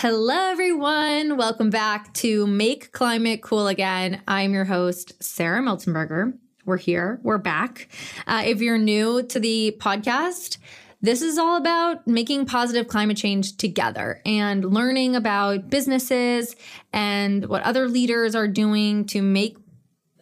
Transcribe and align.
Hello, 0.00 0.52
everyone. 0.52 1.36
Welcome 1.36 1.70
back 1.70 2.14
to 2.14 2.46
Make 2.46 2.92
Climate 2.92 3.42
Cool 3.42 3.66
Again. 3.66 4.22
I'm 4.28 4.54
your 4.54 4.64
host, 4.64 5.20
Sarah 5.20 5.60
Miltenberger. 5.60 6.38
We're 6.64 6.76
here, 6.76 7.18
we're 7.24 7.38
back. 7.38 7.88
Uh, 8.24 8.44
if 8.46 8.60
you're 8.60 8.78
new 8.78 9.24
to 9.24 9.40
the 9.40 9.76
podcast, 9.80 10.58
this 11.00 11.20
is 11.20 11.36
all 11.36 11.56
about 11.56 12.06
making 12.06 12.46
positive 12.46 12.86
climate 12.86 13.16
change 13.16 13.56
together 13.56 14.22
and 14.24 14.64
learning 14.72 15.16
about 15.16 15.68
businesses 15.68 16.54
and 16.92 17.46
what 17.46 17.64
other 17.64 17.88
leaders 17.88 18.36
are 18.36 18.46
doing 18.46 19.04
to 19.06 19.20
make 19.20 19.56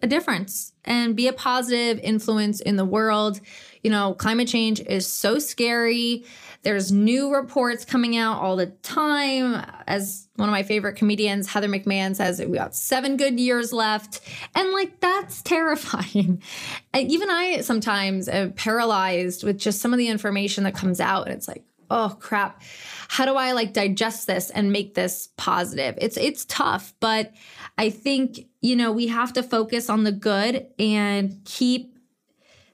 a 0.02 0.06
difference 0.06 0.72
and 0.86 1.16
be 1.16 1.28
a 1.28 1.32
positive 1.32 1.98
influence 1.98 2.60
in 2.60 2.76
the 2.76 2.84
world. 2.84 3.40
You 3.82 3.90
know, 3.90 4.14
climate 4.14 4.48
change 4.48 4.80
is 4.80 5.06
so 5.06 5.38
scary. 5.38 6.24
There's 6.62 6.90
new 6.90 7.32
reports 7.32 7.84
coming 7.84 8.16
out 8.16 8.40
all 8.40 8.56
the 8.56 8.66
time. 8.66 9.64
As 9.86 10.28
one 10.36 10.48
of 10.48 10.52
my 10.52 10.62
favorite 10.62 10.96
comedians, 10.96 11.48
Heather 11.48 11.68
McMahon, 11.68 12.16
says, 12.16 12.40
we 12.40 12.56
got 12.58 12.74
seven 12.74 13.16
good 13.16 13.38
years 13.38 13.72
left. 13.72 14.20
And 14.54 14.72
like, 14.72 15.00
that's 15.00 15.42
terrifying. 15.42 16.42
And 16.92 17.10
even 17.10 17.28
I 17.28 17.60
sometimes 17.60 18.26
am 18.26 18.54
paralyzed 18.54 19.44
with 19.44 19.58
just 19.58 19.82
some 19.82 19.92
of 19.92 19.98
the 19.98 20.08
information 20.08 20.64
that 20.64 20.74
comes 20.74 20.98
out. 20.98 21.26
And 21.26 21.34
it's 21.36 21.46
like, 21.46 21.62
oh 21.90 22.16
crap. 22.20 22.62
How 23.08 23.24
do 23.24 23.34
I 23.36 23.52
like 23.52 23.72
digest 23.72 24.26
this 24.26 24.50
and 24.50 24.72
make 24.72 24.94
this 24.94 25.28
positive? 25.36 25.96
It's 26.00 26.16
it's 26.16 26.44
tough, 26.46 26.94
but 27.00 27.32
I 27.78 27.90
think, 27.90 28.46
you 28.60 28.76
know, 28.76 28.92
we 28.92 29.08
have 29.08 29.32
to 29.34 29.42
focus 29.42 29.90
on 29.90 30.04
the 30.04 30.12
good 30.12 30.66
and 30.78 31.40
keep 31.44 31.96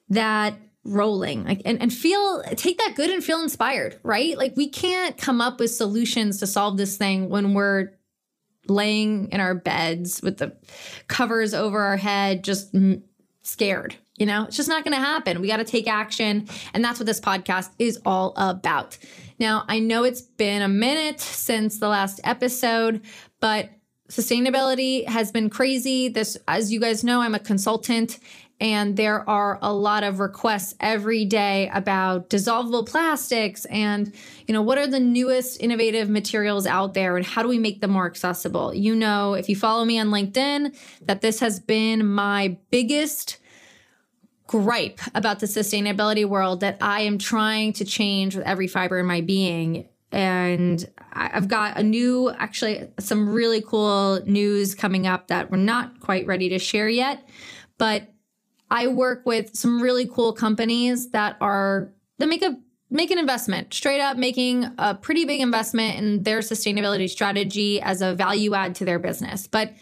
that 0.09 0.55
rolling. 0.85 1.45
Like 1.45 1.63
and, 1.65 1.81
and 1.81 1.93
feel 1.93 2.43
take 2.57 2.79
that 2.79 2.95
good 2.97 3.11
and 3.11 3.23
feel 3.23 3.43
inspired 3.43 3.99
right? 4.03 4.37
Like 4.37 4.57
we 4.57 4.69
can't 4.69 5.17
come 5.17 5.41
up 5.41 5.61
with 5.61 5.71
solutions 5.71 6.39
to 6.41 6.47
solve 6.47 6.77
this 6.77 6.97
thing 6.97 7.29
when 7.29 7.55
we're 7.55 7.91
laying 8.69 9.29
in 9.31 9.41
our 9.41 9.55
beds 9.55 10.23
with 10.23 10.39
the 10.39 10.57
covers 11.09 11.55
over 11.55 11.81
our 11.81 11.97
head 11.97 12.45
just 12.45 12.75
scared 13.43 13.97
you 14.19 14.27
know? 14.27 14.45
It's 14.45 14.57
just 14.57 14.69
not 14.69 14.85
going 14.85 14.95
to 14.95 15.01
happen. 15.01 15.41
We 15.41 15.49
got 15.49 15.57
to 15.57 15.65
take 15.65 15.89
action 15.89 16.47
and 16.75 16.85
that's 16.85 17.01
what 17.01 17.07
this 17.07 17.19
podcast 17.19 17.71
is 17.79 17.99
all 18.05 18.35
about. 18.37 18.99
Now 19.41 19.65
i 19.69 19.79
know 19.79 20.05
it's 20.05 20.21
been 20.21 20.63
a 20.63 20.69
minute 20.69 21.21
since 21.21 21.79
the 21.79 21.89
last 21.89 22.21
episode 22.23 23.01
but 23.41 23.71
sustainability 24.09 25.09
has 25.09 25.33
been 25.33 25.49
crazy. 25.49 26.09
This 26.09 26.37
as 26.47 26.73
you 26.73 26.79
guys 26.79 27.03
know 27.03 27.21
i'm 27.21 27.35
a 27.35 27.41
consultant 27.41 28.19
and 28.63 28.97
there 28.97 29.29
are 29.29 29.59
a 29.61 29.73
lot 29.73 30.05
of 30.05 30.21
requests 30.21 30.77
every 30.79 31.25
day 31.25 31.69
about 31.75 32.31
dissolvable 32.31 32.87
plastics 32.87 33.65
and, 33.65 34.15
you 34.47 34.55
know, 34.55 34.63
what 34.63 34.79
are 34.79 34.87
the 34.87 35.01
newest 35.01 35.61
innovative 35.61 36.09
materials 36.09 36.65
out 36.65 36.95
there 36.95 37.17
and 37.17 37.27
how 37.27 37.43
do 37.43 37.49
we 37.49 37.59
make 37.59 37.81
them 37.81 37.91
more 37.91 38.07
accessible? 38.07 38.73
You 38.73 38.95
know, 38.95 39.35
if 39.35 39.49
you 39.49 39.57
follow 39.57 39.85
me 39.85 39.99
on 39.99 40.11
LinkedIn, 40.11 40.77
that 41.07 41.23
this 41.23 41.41
has 41.41 41.59
been 41.59 42.07
my 42.07 42.57
biggest 42.71 43.39
gripe 44.47 45.01
about 45.13 45.41
the 45.41 45.47
sustainability 45.47 46.25
world 46.25 46.61
that 46.61 46.79
I 46.81 47.01
am 47.01 47.19
trying 47.19 47.73
to 47.75 47.85
change 47.85 48.37
with 48.37 48.47
every 48.47 48.69
fiber 48.69 49.01
in 49.01 49.07
my 49.07 49.23
being. 49.23 49.89
And 50.13 50.89
I've 51.13 51.49
got 51.49 51.79
a 51.79 51.83
new, 51.83 52.31
actually, 52.31 52.89
some 53.01 53.29
really 53.29 53.61
cool 53.61 54.21
news 54.25 54.77
coming 54.77 55.09
up 55.09 55.27
that 55.29 55.51
we're 55.51 55.57
not 55.57 55.99
quite 55.99 56.27
ready 56.27 56.51
to 56.51 56.61
share 56.61 56.89
yet. 56.89 57.29
But 57.77 58.12
I 58.73 58.87
work 58.87 59.27
with 59.27 59.55
some 59.55 59.83
really 59.83 60.07
cool 60.07 60.33
companies 60.33 61.11
that 61.11 61.37
are 61.43 61.93
that 62.19 62.27
make 62.27 62.43
a 62.43 62.57
make 62.91 63.11
an 63.11 63.19
investment, 63.19 63.75
straight 63.75 64.01
up 64.01 64.17
making 64.17 64.67
a 64.79 64.95
pretty 64.95 65.27
big 65.27 65.43
investment 65.43 65.99
in 65.99 66.23
their 66.23 66.39
sustainability 66.39 67.09
strategy 67.09 67.83
as 67.83 68.01
a 68.01 68.15
value 68.15 68.55
add 68.55 68.75
to 68.77 68.87
their 68.87 68.99
business. 68.99 69.47
But 69.47 69.75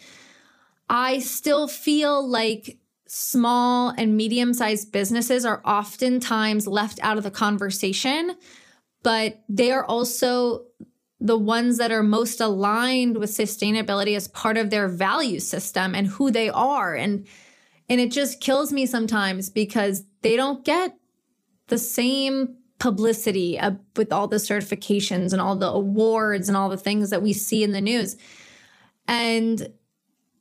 I 0.89 1.21
still 1.21 1.69
feel 1.69 2.29
like 2.29 2.79
small 3.07 3.91
and 3.97 4.17
medium 4.17 4.53
sized 4.55 4.91
businesses 4.91 5.45
are 5.45 5.63
oftentimes 5.65 6.67
left 6.67 6.99
out 7.01 7.17
of 7.17 7.23
the 7.23 7.31
conversation, 7.31 8.37
but 9.05 9.41
they 9.49 9.71
are 9.71 9.85
also 9.85 10.65
the 11.21 11.39
ones 11.39 11.79
that 11.79 11.93
are 11.93 12.03
most 12.03 12.41
aligned 12.41 13.19
with 13.19 13.31
sustainability 13.31 14.17
as 14.17 14.27
part 14.27 14.57
of 14.57 14.71
their 14.71 14.89
value 14.89 15.39
system 15.39 15.95
and 15.95 16.09
who 16.09 16.33
they 16.33 16.49
are. 16.49 16.97
And 16.97 17.29
and 17.91 18.01
it 18.01 18.13
just 18.13 18.41
kills 18.41 18.73
me 18.73 18.87
sometimes 18.87 19.51
because 19.51 20.05
they 20.23 20.37
don't 20.37 20.65
get 20.65 20.97
the 21.67 21.77
same 21.77 22.57
publicity 22.79 23.59
uh, 23.59 23.73
with 23.97 24.13
all 24.13 24.29
the 24.29 24.37
certifications 24.37 25.33
and 25.33 25.43
all 25.43 25.57
the 25.57 25.69
awards 25.69 26.49
and 26.49 26.57
all 26.57 26.69
the 26.69 26.77
things 26.77 27.11
that 27.11 27.21
we 27.21 27.33
see 27.33 27.65
in 27.65 27.73
the 27.73 27.81
news. 27.81 28.17
And 29.09 29.73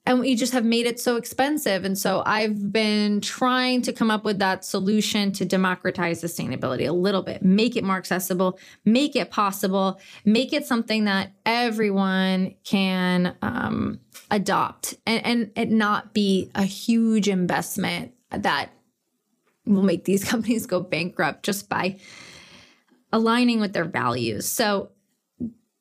and 0.05 0.19
we 0.19 0.35
just 0.35 0.53
have 0.53 0.65
made 0.65 0.85
it 0.85 0.99
so 0.99 1.17
expensive. 1.17 1.85
And 1.85 1.97
so 1.97 2.23
I've 2.25 2.71
been 2.71 3.21
trying 3.21 3.81
to 3.83 3.93
come 3.93 4.09
up 4.09 4.23
with 4.23 4.39
that 4.39 4.65
solution 4.65 5.31
to 5.33 5.45
democratize 5.45 6.23
sustainability 6.23 6.87
a 6.87 6.93
little 6.93 7.21
bit, 7.21 7.43
make 7.43 7.75
it 7.75 7.83
more 7.83 7.97
accessible, 7.97 8.57
make 8.85 9.15
it 9.15 9.29
possible, 9.29 9.99
make 10.25 10.51
it 10.51 10.65
something 10.65 11.05
that 11.05 11.33
everyone 11.45 12.55
can 12.63 13.35
um, 13.41 13.99
adopt 14.31 14.95
and, 15.05 15.25
and 15.25 15.51
it 15.55 15.69
not 15.69 16.13
be 16.13 16.49
a 16.55 16.63
huge 16.63 17.27
investment 17.27 18.13
that 18.31 18.71
will 19.65 19.83
make 19.83 20.05
these 20.05 20.23
companies 20.29 20.65
go 20.65 20.79
bankrupt 20.79 21.43
just 21.43 21.69
by 21.69 21.99
aligning 23.11 23.59
with 23.59 23.73
their 23.73 23.85
values. 23.85 24.47
So 24.47 24.91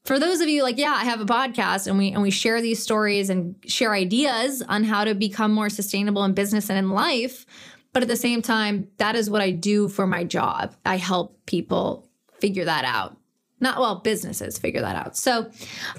for 0.09 0.19
those 0.19 0.41
of 0.41 0.49
you 0.49 0.63
like 0.63 0.79
yeah 0.79 0.95
i 0.97 1.05
have 1.05 1.21
a 1.21 1.27
podcast 1.27 1.87
and 1.87 1.99
we 1.99 2.11
and 2.13 2.23
we 2.23 2.31
share 2.31 2.63
these 2.63 2.83
stories 2.83 3.29
and 3.29 3.55
share 3.67 3.93
ideas 3.93 4.63
on 4.63 4.83
how 4.83 5.05
to 5.05 5.15
become 5.15 5.53
more 5.53 5.69
sustainable 5.69 6.25
in 6.25 6.33
business 6.33 6.71
and 6.71 6.79
in 6.79 6.91
life. 6.91 7.45
But 7.93 8.03
at 8.03 8.09
the 8.09 8.17
same 8.17 8.41
time 8.41 8.89
that 8.97 9.15
is 9.15 9.29
what 9.29 9.43
i 9.43 9.51
do 9.51 9.87
for 9.87 10.07
my 10.07 10.25
job. 10.25 10.75
I 10.87 10.97
help 10.97 11.39
people 11.45 12.09
figure 12.41 12.65
that 12.65 12.87
out. 12.87 13.19
Not 13.61 13.81
well 13.81 13.97
businesses 13.97 14.57
figure 14.57 14.81
that 14.81 14.97
out. 14.97 15.15
So 15.15 15.51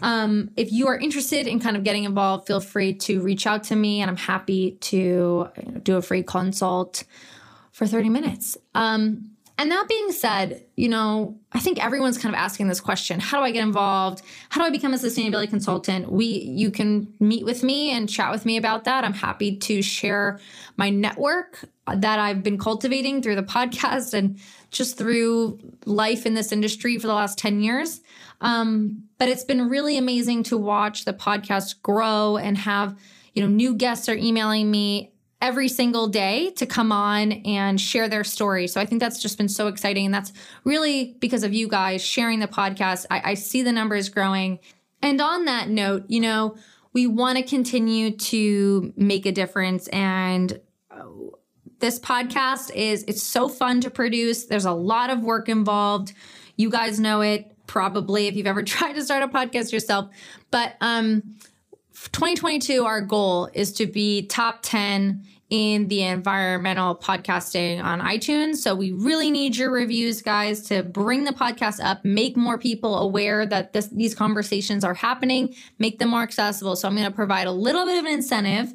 um, 0.02 0.50
if 0.58 0.72
you 0.72 0.88
are 0.88 0.98
interested 0.98 1.46
in 1.46 1.60
kind 1.60 1.78
of 1.78 1.84
getting 1.84 2.06
involved 2.06 2.48
feel 2.48 2.62
free 2.62 2.96
to 2.96 3.22
reach 3.22 3.46
out 3.46 3.64
to 3.66 3.76
me 3.76 4.02
and 4.02 4.10
i'm 4.10 4.18
happy 4.18 4.72
to 4.92 5.50
do 5.84 5.98
a 5.98 6.02
free 6.02 6.24
consult 6.24 7.04
for 7.72 7.86
30 7.86 8.10
minutes. 8.10 8.58
Um, 8.74 9.32
and 9.60 9.70
that 9.72 9.90
being 9.90 10.14
said, 10.14 10.64
you 10.78 10.88
know, 10.88 11.38
I 11.52 11.60
think 11.60 11.84
everyone's 11.84 12.18
kind 12.18 12.34
of 12.34 12.40
asking 12.40 12.70
this 12.70 12.80
question, 12.80 13.20
how 13.20 13.40
do 13.40 13.44
I 13.44 13.52
get 13.52 13.62
involved? 13.62 14.22
How 14.48 14.62
do 14.62 14.66
I 14.66 14.70
become 14.70 14.94
a 14.94 14.98
sustainability 14.98 15.50
consultant? 15.50 16.10
We 16.10 16.28
you 16.28 16.72
can 16.72 17.14
meet 17.20 17.44
with 17.44 17.62
me 17.62 17.92
and 17.92 18.08
chat 18.08 18.32
with 18.32 18.46
me 18.46 18.56
about 18.56 18.86
that. 18.86 19.04
I'm 19.04 19.14
happy 19.14 19.58
to 19.58 19.82
share 19.82 20.40
my 20.78 20.90
network 20.90 21.66
that 21.94 22.20
I've 22.20 22.42
been 22.42 22.58
cultivating 22.58 23.22
through 23.22 23.36
the 23.36 23.44
podcast 23.44 24.14
and 24.14 24.40
just 24.72 24.98
through 24.98 25.60
life 25.86 26.26
in 26.26 26.36
this 26.36 26.54
industry 26.54 26.98
for 26.98 27.08
the 27.08 27.14
last 27.14 27.38
10 27.38 27.60
years. 27.60 28.00
Um, 28.40 29.04
but 29.18 29.28
it's 29.28 29.44
been 29.44 29.68
really 29.68 29.98
amazing 29.98 30.44
to 30.44 30.58
watch 30.58 31.04
the 31.04 31.12
podcast 31.14 31.82
grow 31.82 32.38
and 32.38 32.58
have, 32.60 32.98
you 33.34 33.42
know, 33.42 33.50
new 33.50 33.76
guests 33.76 34.08
are 34.08 34.16
emailing 34.16 34.72
me 34.72 35.12
every 35.42 35.70
single 35.70 36.08
day 36.08 36.52
to 36.52 36.66
come 36.66 36.92
on 36.92 37.32
and 37.32 37.80
share 37.80 38.10
their 38.10 38.24
story. 38.24 38.68
So 38.68 38.82
I 38.82 38.86
think 38.86 39.00
that's 39.00 39.22
just 39.22 39.38
been 39.38 39.48
so 39.48 39.68
exciting. 39.68 40.06
And 40.06 40.14
that's 40.14 40.34
really 40.66 41.16
because 41.20 41.44
of 41.44 41.54
you 41.54 41.68
guys 41.68 42.04
sharing 42.04 42.40
the 42.40 42.48
podcast. 42.48 43.06
I, 43.10 43.32
I 43.32 43.34
see 43.36 43.62
the 43.62 43.72
numbers 43.72 44.10
growing. 44.10 44.60
And 45.02 45.22
on 45.22 45.46
that 45.46 45.70
note, 45.70 46.06
you 46.08 46.20
know, 46.20 46.58
we 46.92 47.08
want 47.08 47.38
to 47.38 47.44
continue 47.44 48.18
to 48.18 48.94
make 48.98 49.26
a 49.26 49.32
difference. 49.32 49.88
And 49.90 50.60
uh, 50.92 51.04
this 51.80 52.00
podcast 52.00 52.74
is, 52.76 53.04
it's 53.08 53.24
so 53.24 53.48
fun 53.48 53.80
to 53.82 53.90
produce. 53.90 54.46
There's 54.46 54.66
a 54.66 54.74
lot 54.74 55.10
of 55.10 55.22
work 55.24 55.48
involved. 55.48 56.14
You 56.58 56.70
guys 56.70 57.00
know 57.00 57.22
it 57.22 57.56
probably 57.66 58.28
if 58.28 58.36
you've 58.36 58.48
ever 58.48 58.64
tried 58.64 58.94
to 58.94 59.04
start 59.04 59.24
a 59.24 59.30
podcast 59.30 59.72
yourself. 59.72 60.10
But, 60.52 60.76
um, 60.82 61.38
2022, 62.08 62.86
our 62.86 63.02
goal 63.02 63.50
is 63.54 63.74
to 63.74 63.86
be 63.86 64.26
top 64.28 64.60
10 64.62 65.26
in 65.50 65.88
the 65.88 66.04
environmental 66.04 66.96
podcasting 66.96 67.84
on 67.84 68.00
iTunes. 68.02 68.58
So 68.58 68.76
we 68.76 68.92
really 68.92 69.32
need 69.32 69.58
your 69.58 69.72
reviews, 69.72 70.22
guys, 70.22 70.62
to 70.68 70.84
bring 70.84 71.24
the 71.24 71.32
podcast 71.32 71.84
up, 71.84 72.06
make 72.06 72.38
more 72.38 72.58
people 72.58 73.00
aware 73.00 73.46
that 73.48 73.74
this, 73.74 73.88
these 73.88 74.14
conversations 74.14 74.84
are 74.84 74.94
happening, 74.94 75.56
make 75.80 75.98
them 75.98 76.10
more 76.10 76.22
accessible. 76.22 76.76
So 76.76 76.88
I'm 76.88 76.96
going 76.96 77.08
to 77.10 77.16
provide 77.16 77.48
a 77.48 77.52
little 77.52 77.86
bit 77.86 77.98
of 77.98 78.06
an 78.06 78.12
incentive. 78.14 78.74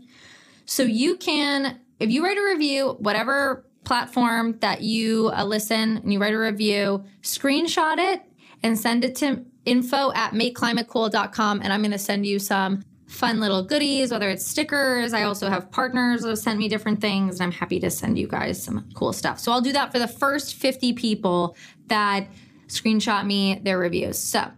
So 0.67 0.83
you 0.83 1.17
can, 1.17 1.79
if 2.01 2.11
you 2.11 2.25
write 2.25 2.39
a 2.39 2.45
review, 2.45 2.97
whatever 2.99 3.65
platform 3.85 4.59
that 4.59 4.81
you 4.81 5.31
uh, 5.35 5.45
listen 5.45 5.99
and 5.99 6.13
you 6.13 6.19
write 6.19 6.35
a 6.35 6.39
review, 6.39 7.05
screenshot 7.23 7.99
it 7.99 8.23
and 8.63 8.77
send 8.79 9.05
it 9.05 9.15
to 9.17 9.45
info 9.65 10.13
at 10.13 10.33
makeclimatecool.com. 10.33 11.61
And 11.63 11.73
I'm 11.73 11.81
going 11.81 11.93
to 11.93 11.99
send 11.99 12.27
you 12.27 12.39
some 12.39 12.83
fun 13.15 13.41
little 13.41 13.63
goodies, 13.63 14.11
whether 14.11 14.29
it's 14.29 14.45
stickers. 14.45 15.13
I 15.13 15.23
also 15.23 15.49
have 15.49 15.71
partners 15.71 16.23
that 16.23 16.29
have 16.29 16.39
sent 16.39 16.59
me 16.59 16.69
different 16.69 17.01
things, 17.01 17.41
and 17.41 17.45
I'm 17.45 17.53
happy 17.53 17.79
to 17.81 17.91
send 17.91 18.19
you 18.19 18.27
guys 18.27 18.63
some 18.63 18.89
cool 18.95 19.13
stuff. 19.13 19.39
So 19.39 19.53
I'll 19.53 19.61
do 19.61 19.73
that 19.73 19.93
for 19.93 19.99
the 19.99 20.09
first 20.09 20.57
50 20.57 20.93
people 20.95 21.57
that 21.87 22.27
screenshot 22.67 23.25
me 23.25 23.61
their 23.63 23.79
reviews. 23.79 24.19
So 24.19 24.51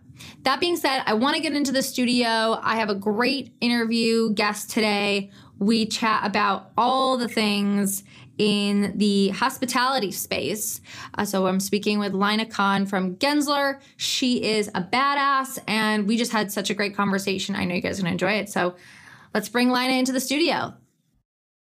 that 0.42 0.60
being 0.60 0.76
said, 0.76 1.02
I 1.06 1.14
want 1.14 1.36
to 1.36 1.42
get 1.42 1.52
into 1.52 1.72
the 1.72 1.82
studio. 1.82 2.58
I 2.62 2.76
have 2.76 2.88
a 2.88 2.94
great 2.94 3.52
interview 3.60 4.32
guest 4.32 4.70
today. 4.70 5.30
We 5.58 5.86
chat 5.86 6.24
about 6.24 6.70
all 6.76 7.18
the 7.18 7.28
things 7.28 8.04
in 8.38 8.92
the 8.96 9.28
hospitality 9.28 10.10
space. 10.10 10.80
Uh, 11.14 11.24
so 11.24 11.46
I'm 11.46 11.60
speaking 11.60 11.98
with 11.98 12.12
Lina 12.12 12.46
Khan 12.46 12.86
from 12.86 13.16
Gensler. 13.16 13.80
She 13.96 14.42
is 14.42 14.68
a 14.74 14.82
badass, 14.82 15.58
and 15.66 16.06
we 16.06 16.16
just 16.16 16.32
had 16.32 16.52
such 16.52 16.70
a 16.70 16.74
great 16.74 16.94
conversation. 16.94 17.54
I 17.56 17.64
know 17.64 17.74
you 17.74 17.80
guys 17.80 17.98
are 17.98 18.02
going 18.02 18.16
to 18.16 18.24
enjoy 18.24 18.38
it. 18.38 18.48
So 18.48 18.76
let's 19.34 19.48
bring 19.48 19.70
Lina 19.70 19.94
into 19.94 20.12
the 20.12 20.20
studio. 20.20 20.74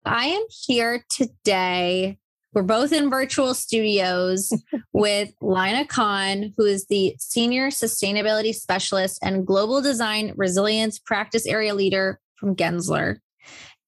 I 0.05 0.27
am 0.27 0.43
here 0.49 1.05
today. 1.09 2.17
We're 2.53 2.61
both 2.61 2.93
in 2.93 3.09
virtual 3.09 3.53
studios 3.53 4.53
with 4.93 5.33
Lina 5.41 5.85
Khan, 5.85 6.53
who 6.55 6.65
is 6.65 6.85
the 6.85 7.15
Senior 7.19 7.69
Sustainability 7.69 8.53
Specialist 8.53 9.19
and 9.23 9.45
Global 9.45 9.81
Design 9.81 10.33
Resilience 10.35 10.99
Practice 10.99 11.47
Area 11.47 11.73
Leader 11.73 12.19
from 12.35 12.55
Gensler 12.55 13.17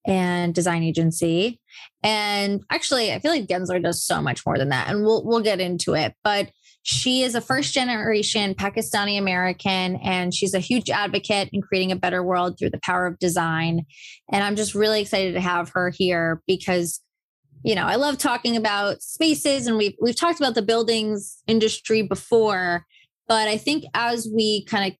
and 0.07 0.55
Design 0.55 0.83
Agency. 0.83 1.59
And 2.03 2.63
actually, 2.69 3.13
I 3.13 3.19
feel 3.19 3.31
like 3.31 3.47
Gensler 3.47 3.81
does 3.81 4.03
so 4.03 4.21
much 4.21 4.45
more 4.45 4.57
than 4.57 4.69
that, 4.69 4.89
and 4.89 5.03
we'll 5.03 5.25
we'll 5.25 5.41
get 5.41 5.59
into 5.59 5.93
it. 5.93 6.13
But 6.23 6.51
she 6.83 7.23
is 7.23 7.33
a 7.33 7.41
first 7.41 7.73
generation 7.73 8.53
Pakistani 8.53 9.17
American, 9.17 9.95
and 9.97 10.33
she's 10.33 10.53
a 10.53 10.59
huge 10.59 10.91
advocate 10.91 11.49
in 11.51 11.63
creating 11.63 11.91
a 11.91 11.95
better 11.95 12.23
world 12.23 12.59
through 12.59 12.69
the 12.69 12.79
power 12.83 13.07
of 13.07 13.17
design. 13.17 13.85
And 14.31 14.43
I'm 14.43 14.55
just 14.55 14.75
really 14.75 15.01
excited 15.01 15.33
to 15.33 15.41
have 15.41 15.69
her 15.69 15.89
here 15.89 16.43
because, 16.45 17.01
you 17.63 17.73
know, 17.73 17.85
I 17.85 17.95
love 17.95 18.19
talking 18.19 18.55
about 18.55 19.01
spaces, 19.01 19.65
and 19.65 19.77
we've 19.77 19.95
we've 19.99 20.15
talked 20.15 20.39
about 20.39 20.53
the 20.53 20.61
buildings 20.61 21.41
industry 21.47 22.03
before, 22.03 22.85
but 23.27 23.47
I 23.47 23.57
think 23.57 23.85
as 23.95 24.29
we 24.31 24.63
kind 24.65 24.91
of 24.91 24.97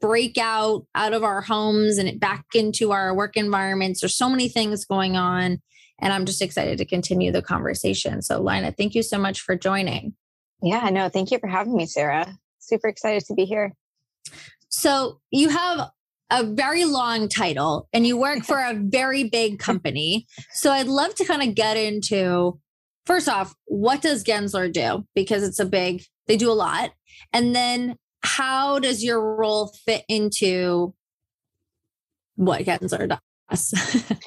break 0.00 0.38
out 0.38 0.86
out 0.94 1.12
of 1.12 1.24
our 1.24 1.42
homes 1.42 1.98
and 1.98 2.18
back 2.18 2.44
into 2.54 2.92
our 2.92 3.14
work 3.14 3.36
environments, 3.36 4.00
there's 4.00 4.16
so 4.16 4.30
many 4.30 4.48
things 4.48 4.84
going 4.84 5.16
on. 5.16 5.60
And 6.02 6.12
I'm 6.12 6.26
just 6.26 6.42
excited 6.42 6.76
to 6.78 6.84
continue 6.84 7.30
the 7.30 7.40
conversation. 7.40 8.20
So, 8.22 8.42
Lina, 8.42 8.72
thank 8.72 8.94
you 8.94 9.02
so 9.02 9.18
much 9.18 9.40
for 9.40 9.56
joining. 9.56 10.14
Yeah, 10.60 10.90
no, 10.90 11.08
thank 11.08 11.30
you 11.30 11.38
for 11.38 11.46
having 11.46 11.76
me, 11.76 11.86
Sarah. 11.86 12.36
Super 12.58 12.88
excited 12.88 13.24
to 13.26 13.34
be 13.34 13.44
here. 13.44 13.72
So, 14.68 15.20
you 15.30 15.48
have 15.48 15.90
a 16.30 16.44
very 16.44 16.84
long 16.84 17.28
title 17.28 17.88
and 17.92 18.06
you 18.06 18.16
work 18.16 18.44
for 18.44 18.58
a 18.58 18.74
very 18.78 19.24
big 19.24 19.60
company. 19.60 20.26
So, 20.52 20.72
I'd 20.72 20.88
love 20.88 21.14
to 21.14 21.24
kind 21.24 21.48
of 21.48 21.54
get 21.54 21.76
into 21.76 22.58
first 23.06 23.28
off, 23.28 23.54
what 23.66 24.02
does 24.02 24.24
Gensler 24.24 24.72
do? 24.72 25.06
Because 25.14 25.42
it's 25.44 25.58
a 25.60 25.64
big, 25.64 26.02
they 26.26 26.36
do 26.36 26.50
a 26.50 26.52
lot. 26.52 26.92
And 27.32 27.54
then, 27.54 27.96
how 28.24 28.78
does 28.78 29.02
your 29.02 29.36
role 29.36 29.72
fit 29.84 30.04
into 30.08 30.94
what 32.36 32.62
Gensler 32.62 33.08
does? 33.52 33.74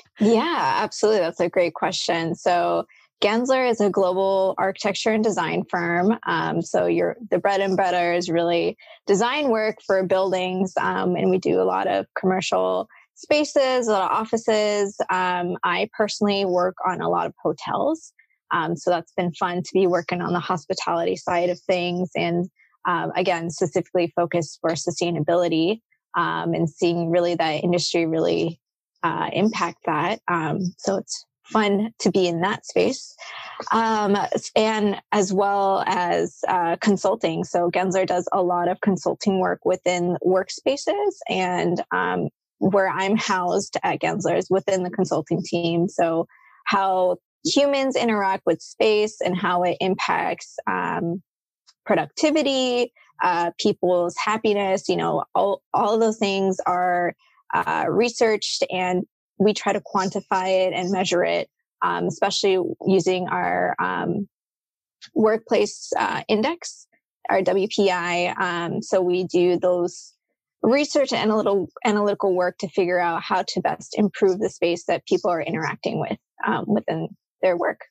yeah, 0.20 0.74
absolutely. 0.78 1.22
That's 1.22 1.40
a 1.40 1.50
great 1.50 1.74
question. 1.74 2.36
So, 2.36 2.86
Gensler 3.24 3.70
is 3.70 3.80
a 3.80 3.90
global 3.90 4.56
architecture 4.58 5.12
and 5.12 5.24
design 5.24 5.64
firm. 5.70 6.18
Um, 6.28 6.62
so 6.62 6.86
your 6.86 7.16
the 7.32 7.40
bread 7.40 7.62
and 7.62 7.78
butter 7.78 8.14
is 8.14 8.30
really 8.30 8.78
design 9.08 9.50
work 9.50 9.78
for 9.86 10.04
buildings, 10.04 10.74
um, 10.80 11.16
and 11.16 11.30
we 11.30 11.38
do 11.38 11.62
a 11.62 11.64
lot 11.64 11.88
of 11.88 12.06
commercial 12.20 12.88
spaces, 13.16 13.88
a 13.88 13.92
lot 13.94 14.12
of 14.12 14.18
offices. 14.18 14.98
Um, 15.10 15.56
I 15.64 15.90
personally 15.98 16.44
work 16.46 16.76
on 16.86 17.00
a 17.00 17.10
lot 17.10 17.26
of 17.26 17.34
hotels, 17.42 18.12
um, 18.54 18.76
so 18.76 18.92
that's 18.92 19.14
been 19.14 19.34
fun 19.34 19.64
to 19.64 19.70
be 19.74 19.88
working 19.88 20.22
on 20.22 20.34
the 20.34 20.40
hospitality 20.40 21.16
side 21.16 21.50
of 21.50 21.60
things, 21.62 22.12
and 22.16 22.50
um, 22.86 23.12
again, 23.16 23.50
specifically 23.50 24.12
focused 24.14 24.60
for 24.60 24.72
sustainability 24.72 25.80
um, 26.16 26.54
and 26.54 26.70
seeing 26.70 27.10
really 27.10 27.34
that 27.36 27.64
industry 27.64 28.06
really 28.06 28.60
uh, 29.06 29.30
impact 29.34 29.78
that. 29.86 30.20
so 30.78 30.98
it's 30.98 31.26
fun 31.44 31.94
to 32.00 32.10
be 32.10 32.28
in 32.28 32.42
that 32.42 32.66
space. 32.66 33.16
Um, 33.72 34.18
and 34.56 35.00
as 35.12 35.32
well 35.32 35.84
as 35.86 36.40
uh, 36.48 36.78
consulting. 36.82 37.44
So 37.44 37.70
Gensler 37.70 38.08
does 38.08 38.28
a 38.34 38.42
lot 38.42 38.68
of 38.68 38.82
consulting 38.82 39.40
work 39.40 39.64
within 39.64 40.18
workspaces 40.26 41.14
and 41.30 41.84
um, 41.92 42.30
where 42.58 42.90
I'm 42.90 43.16
housed 43.16 43.78
at 43.84 44.02
Gensler 44.02 44.38
is 44.38 44.50
within 44.50 44.82
the 44.82 44.90
consulting 44.90 45.44
team. 45.44 45.88
So 45.88 46.26
how 46.66 47.18
humans 47.46 47.96
interact 47.96 48.44
with 48.48 48.60
space 48.60 49.22
and 49.24 49.38
how 49.38 49.62
it 49.64 49.78
impacts 49.80 50.56
um, 50.66 51.22
productivity, 51.86 52.92
uh, 53.22 53.52
people's 53.60 54.16
happiness, 54.18 54.90
you 54.90 54.96
know, 54.96 55.24
all, 55.36 55.62
all 55.76 56.00
those 56.00 56.18
things 56.18 56.58
are 56.66 57.14
uh, 57.56 57.86
researched 57.88 58.64
and 58.70 59.06
we 59.38 59.54
try 59.54 59.74
to 59.74 59.82
quantify 59.82 60.68
it 60.68 60.74
and 60.74 60.92
measure 60.92 61.24
it, 61.24 61.50
um, 61.82 62.06
especially 62.06 62.60
using 62.86 63.28
our 63.28 63.76
um, 63.82 64.28
workplace 65.14 65.92
uh, 65.98 66.24
index, 66.28 66.88
our 67.30 67.42
WPI. 67.42 68.38
Um, 68.40 68.82
so 68.82 69.02
we 69.02 69.24
do 69.24 69.58
those 69.60 70.14
research 70.62 71.12
and 71.12 71.22
analytical 71.22 71.70
analytical 71.86 72.34
work 72.34 72.58
to 72.58 72.68
figure 72.70 73.00
out 73.00 73.22
how 73.22 73.44
to 73.48 73.62
best 73.62 73.98
improve 73.98 74.40
the 74.40 74.50
space 74.50 74.86
that 74.86 75.06
people 75.06 75.30
are 75.30 75.42
interacting 75.42 76.00
with 76.00 76.18
um, 76.46 76.66
within 76.68 77.10
their 77.42 77.56
work. 77.56 77.82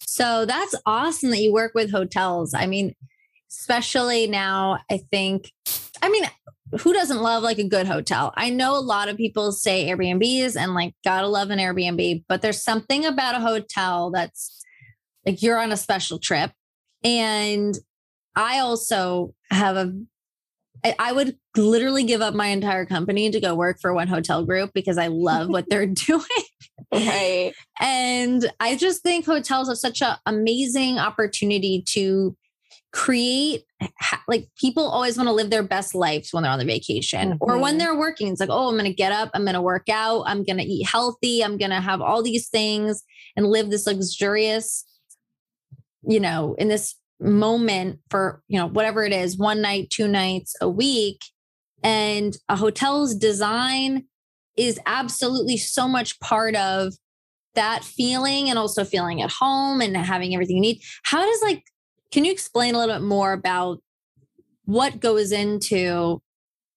So 0.00 0.46
that's 0.46 0.74
awesome 0.86 1.30
that 1.30 1.40
you 1.40 1.52
work 1.52 1.72
with 1.74 1.90
hotels. 1.90 2.54
I 2.54 2.66
mean, 2.66 2.94
especially 3.50 4.26
now, 4.26 4.78
I 4.90 4.98
think, 5.10 5.50
I 6.02 6.08
mean, 6.08 6.24
who 6.80 6.92
doesn't 6.92 7.20
love 7.22 7.42
like 7.42 7.58
a 7.58 7.68
good 7.68 7.86
hotel? 7.86 8.32
I 8.36 8.50
know 8.50 8.76
a 8.76 8.80
lot 8.80 9.08
of 9.08 9.16
people 9.16 9.52
say 9.52 9.86
Airbnbs 9.86 10.56
and 10.56 10.74
like 10.74 10.94
gotta 11.04 11.28
love 11.28 11.50
an 11.50 11.58
Airbnb, 11.58 12.24
but 12.28 12.42
there's 12.42 12.62
something 12.62 13.04
about 13.04 13.36
a 13.36 13.40
hotel 13.40 14.10
that's 14.10 14.62
like 15.26 15.42
you're 15.42 15.58
on 15.58 15.72
a 15.72 15.76
special 15.76 16.18
trip. 16.18 16.52
And 17.02 17.76
I 18.34 18.58
also 18.60 19.34
have 19.50 19.76
a 19.76 19.92
I 20.98 21.12
would 21.12 21.38
literally 21.56 22.04
give 22.04 22.20
up 22.20 22.34
my 22.34 22.48
entire 22.48 22.84
company 22.84 23.30
to 23.30 23.40
go 23.40 23.54
work 23.54 23.78
for 23.80 23.94
one 23.94 24.08
hotel 24.08 24.44
group 24.44 24.72
because 24.74 24.98
I 24.98 25.06
love 25.06 25.48
what 25.48 25.64
they're 25.70 25.86
doing. 26.06 26.24
Right. 26.92 27.52
And 27.80 28.50
I 28.60 28.76
just 28.76 29.02
think 29.02 29.24
hotels 29.24 29.70
are 29.70 29.76
such 29.76 30.02
an 30.02 30.16
amazing 30.26 30.98
opportunity 30.98 31.82
to 31.88 32.36
create 32.94 33.64
like 34.28 34.48
people 34.56 34.88
always 34.88 35.16
want 35.16 35.28
to 35.28 35.32
live 35.32 35.50
their 35.50 35.64
best 35.64 35.96
lives 35.96 36.32
when 36.32 36.44
they're 36.44 36.52
on 36.52 36.60
the 36.60 36.64
vacation 36.64 37.32
mm-hmm. 37.32 37.38
or 37.40 37.58
when 37.58 37.72
mm-hmm. 37.72 37.78
they're 37.78 37.98
working 37.98 38.28
it's 38.28 38.38
like 38.38 38.48
oh 38.52 38.68
i'm 38.68 38.76
going 38.76 38.84
to 38.84 38.94
get 38.94 39.10
up 39.10 39.30
i'm 39.34 39.42
going 39.42 39.54
to 39.54 39.60
work 39.60 39.88
out 39.88 40.22
i'm 40.26 40.44
going 40.44 40.58
to 40.58 40.62
eat 40.62 40.86
healthy 40.86 41.42
i'm 41.42 41.58
going 41.58 41.72
to 41.72 41.80
have 41.80 42.00
all 42.00 42.22
these 42.22 42.48
things 42.48 43.02
and 43.36 43.48
live 43.48 43.68
this 43.68 43.88
luxurious 43.88 44.84
you 46.06 46.20
know 46.20 46.54
in 46.56 46.68
this 46.68 46.94
moment 47.18 47.98
for 48.10 48.40
you 48.46 48.58
know 48.58 48.66
whatever 48.66 49.02
it 49.02 49.12
is 49.12 49.36
one 49.36 49.60
night 49.60 49.90
two 49.90 50.06
nights 50.06 50.54
a 50.60 50.68
week 50.68 51.20
and 51.82 52.36
a 52.48 52.54
hotel's 52.54 53.12
design 53.12 54.04
is 54.56 54.78
absolutely 54.86 55.56
so 55.56 55.88
much 55.88 56.20
part 56.20 56.54
of 56.54 56.94
that 57.56 57.82
feeling 57.82 58.48
and 58.48 58.58
also 58.58 58.84
feeling 58.84 59.20
at 59.20 59.32
home 59.32 59.80
and 59.80 59.96
having 59.96 60.32
everything 60.32 60.56
you 60.56 60.62
need 60.62 60.80
how 61.02 61.20
does 61.20 61.42
like 61.42 61.64
can 62.14 62.24
you 62.24 62.30
explain 62.30 62.76
a 62.76 62.78
little 62.78 62.94
bit 62.94 63.02
more 63.02 63.32
about 63.32 63.82
what 64.66 65.00
goes 65.00 65.32
into 65.32 66.22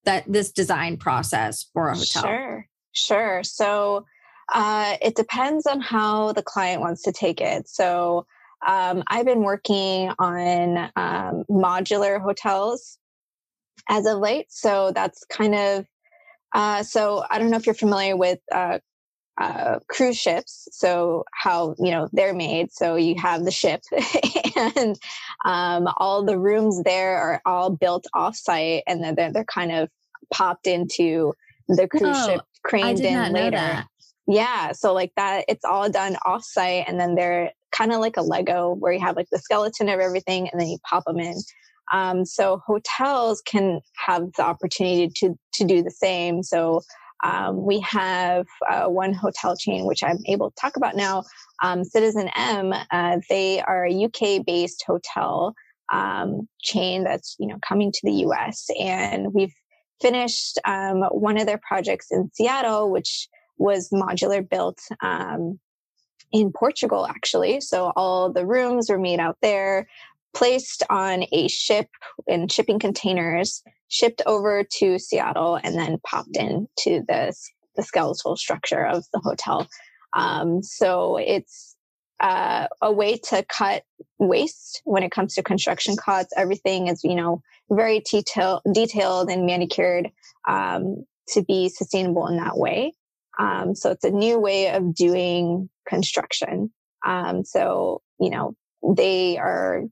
that 0.04 0.24
this 0.28 0.52
design 0.52 0.98
process 0.98 1.68
for 1.74 1.90
a 1.90 1.96
hotel? 1.96 2.24
Sure, 2.24 2.68
sure. 2.94 3.44
So 3.44 4.04
uh, 4.52 4.98
it 5.00 5.16
depends 5.16 5.68
on 5.68 5.80
how 5.80 6.32
the 6.34 6.42
client 6.42 6.82
wants 6.82 7.04
to 7.04 7.12
take 7.12 7.40
it. 7.40 7.70
So 7.70 8.26
um, 8.66 9.04
I've 9.10 9.28
been 9.28 9.44
working 9.44 10.12
on 10.18 10.90
um, 10.96 11.44
modular 11.52 12.20
hotels 12.20 12.98
as 13.90 14.08
of 14.08 14.18
late. 14.18 14.48
So 14.50 14.92
that's 14.92 15.24
kind 15.26 15.54
of 15.54 15.86
uh, 16.56 16.82
so 16.82 17.24
I 17.30 17.38
don't 17.38 17.52
know 17.52 17.58
if 17.58 17.68
you're 17.68 17.76
familiar 17.76 18.18
with 18.18 18.40
uh, 18.52 18.80
uh, 19.38 19.80
cruise 19.88 20.18
ships. 20.18 20.68
So 20.72 21.24
how 21.34 21.76
you 21.78 21.92
know 21.92 22.10
they're 22.14 22.34
made. 22.34 22.72
So 22.72 22.96
you 22.96 23.16
have 23.20 23.46
the 23.46 23.52
ship, 23.52 23.82
and 24.56 24.98
um, 25.46 25.88
all 25.98 26.24
the 26.24 26.40
rooms 26.40 26.82
there 26.84 27.18
are 27.18 27.42
all 27.46 27.70
built 27.70 28.06
off-site, 28.14 28.84
and 28.88 29.04
then 29.04 29.16
they're, 29.16 29.32
they're 29.32 29.46
kind 29.46 29.72
of 29.72 29.90
popped 30.34 30.68
into 30.68 31.34
the 31.68 31.88
cruise 31.88 32.04
oh, 32.06 32.28
ship, 32.28 32.42
craned 32.64 33.00
in 33.00 33.34
later. 33.34 33.86
Yeah, 34.30 34.74
so 34.74 34.94
like 34.94 35.14
that, 35.16 35.46
it's 35.48 35.64
all 35.64 35.90
done 35.90 36.18
off-site, 36.26 36.86
and 36.88 37.00
then 37.00 37.16
they're 37.16 37.52
kind 37.72 37.94
of 37.94 38.00
like 38.00 38.18
a 38.18 38.22
Lego 38.22 38.76
where 38.76 38.92
you 38.92 39.00
have 39.00 39.16
like 39.16 39.30
the 39.32 39.40
skeleton 39.40 39.88
of 39.90 40.00
everything, 40.00 40.50
and 40.50 40.60
then 40.60 40.68
you 40.68 40.78
pop 40.90 41.06
them 41.06 41.20
in. 41.20 41.36
Um, 41.94 42.26
so 42.26 42.62
hotels 42.66 43.42
can 43.46 43.80
have 43.96 44.34
the 44.36 44.44
opportunity 44.44 45.10
to 45.18 45.38
to 45.54 45.64
do 45.64 45.84
the 45.84 45.92
same. 45.92 46.44
So 46.44 46.82
um, 47.24 47.64
we 47.64 47.80
have 47.82 48.46
uh, 48.70 48.86
one 48.86 49.14
hotel 49.14 49.56
chain, 49.58 49.86
which 49.86 50.04
I'm 50.04 50.20
able 50.28 50.52
to 50.52 50.56
talk 50.56 50.78
about 50.78 50.96
now, 50.96 51.24
um, 51.64 51.82
citizenM. 51.82 52.86
Uh, 52.92 53.18
they 53.30 53.62
are 53.62 53.86
a 53.86 54.06
UK 54.06 54.46
based 54.46 54.84
hotel. 54.86 55.56
um, 55.92 56.48
chain 56.62 57.04
that's 57.04 57.36
you 57.40 57.48
know 57.48 57.58
coming 57.68 57.92
to 57.92 58.00
the 58.04 58.12
U.S. 58.28 58.68
and 58.80 59.34
we've 59.34 59.54
finished 60.02 60.60
um, 60.66 61.02
one 61.12 61.38
of 61.40 61.48
their 61.48 61.60
projects 61.60 62.08
in 62.12 62.30
Seattle, 62.34 62.92
which 62.92 63.28
was 63.58 63.90
modular 63.90 64.48
built 64.48 64.80
um, 65.02 65.60
in 66.32 66.52
Portugal, 66.52 67.08
actually. 67.08 67.62
So 67.62 67.92
all 67.96 68.32
the 68.32 68.46
rooms 68.46 68.90
were 68.90 69.00
made 69.00 69.20
out 69.20 69.38
there, 69.42 69.88
placed 70.36 70.84
on 70.90 71.26
a 71.32 71.48
ship 71.48 71.88
in 72.28 72.48
shipping 72.48 72.80
containers, 72.80 73.64
shipped 73.88 74.22
over 74.26 74.64
to 74.80 75.00
Seattle, 75.00 75.60
and 75.64 75.76
then 75.76 75.98
popped 76.06 76.36
into 76.36 77.04
the, 77.08 77.34
the 77.76 77.84
skeletal 77.84 78.36
structure 78.36 78.86
of 78.86 79.06
the 79.14 79.20
hotel. 79.20 79.68
Um, 80.14 80.64
so 80.64 81.18
it's 81.18 81.76
uh, 82.20 82.68
a 82.82 82.92
way 82.92 83.18
to 83.18 83.46
cut 83.48 83.84
waste 84.18 84.82
when 84.86 85.04
it 85.04 85.12
comes 85.12 85.36
to 85.36 85.44
construction 85.44 85.96
costs. 85.96 86.34
Everything 86.36 86.88
is, 86.88 87.04
you 87.04 87.16
know, 87.16 87.42
very 87.70 88.00
detail, 88.00 88.62
detailed 88.74 89.30
and 89.30 89.46
manicured 89.46 90.10
um, 90.48 91.06
to 91.30 91.44
be 91.44 91.70
sustainable 91.70 92.28
in 92.28 92.38
that 92.38 92.58
way. 92.58 92.94
Um, 93.40 93.76
so 93.76 93.92
it's 93.92 94.04
a 94.04 94.10
new 94.10 94.40
way 94.40 94.72
of 94.72 94.96
doing 94.96 95.70
construction. 95.88 96.72
Um, 97.06 97.46
so, 97.46 98.02
you 98.20 98.32
know, 98.32 98.56
they 98.96 99.38
are 99.38 99.84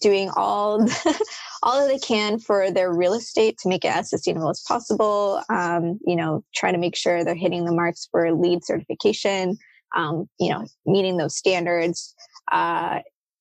doing 0.00 0.30
all 0.36 0.86
all 1.62 1.80
that 1.80 1.88
they 1.88 1.98
can 1.98 2.38
for 2.38 2.70
their 2.70 2.92
real 2.92 3.14
estate 3.14 3.58
to 3.58 3.68
make 3.68 3.84
it 3.84 3.94
as 3.94 4.10
sustainable 4.10 4.50
as 4.50 4.62
possible. 4.66 5.42
Um, 5.48 5.98
you 6.06 6.16
know, 6.16 6.44
trying 6.54 6.74
to 6.74 6.78
make 6.78 6.96
sure 6.96 7.24
they're 7.24 7.34
hitting 7.34 7.64
the 7.64 7.72
marks 7.72 8.08
for 8.10 8.32
LEED 8.32 8.64
certification. 8.64 9.56
Um, 9.94 10.28
you 10.40 10.50
know, 10.50 10.64
meeting 10.86 11.18
those 11.18 11.36
standards 11.36 12.14
uh, 12.50 13.00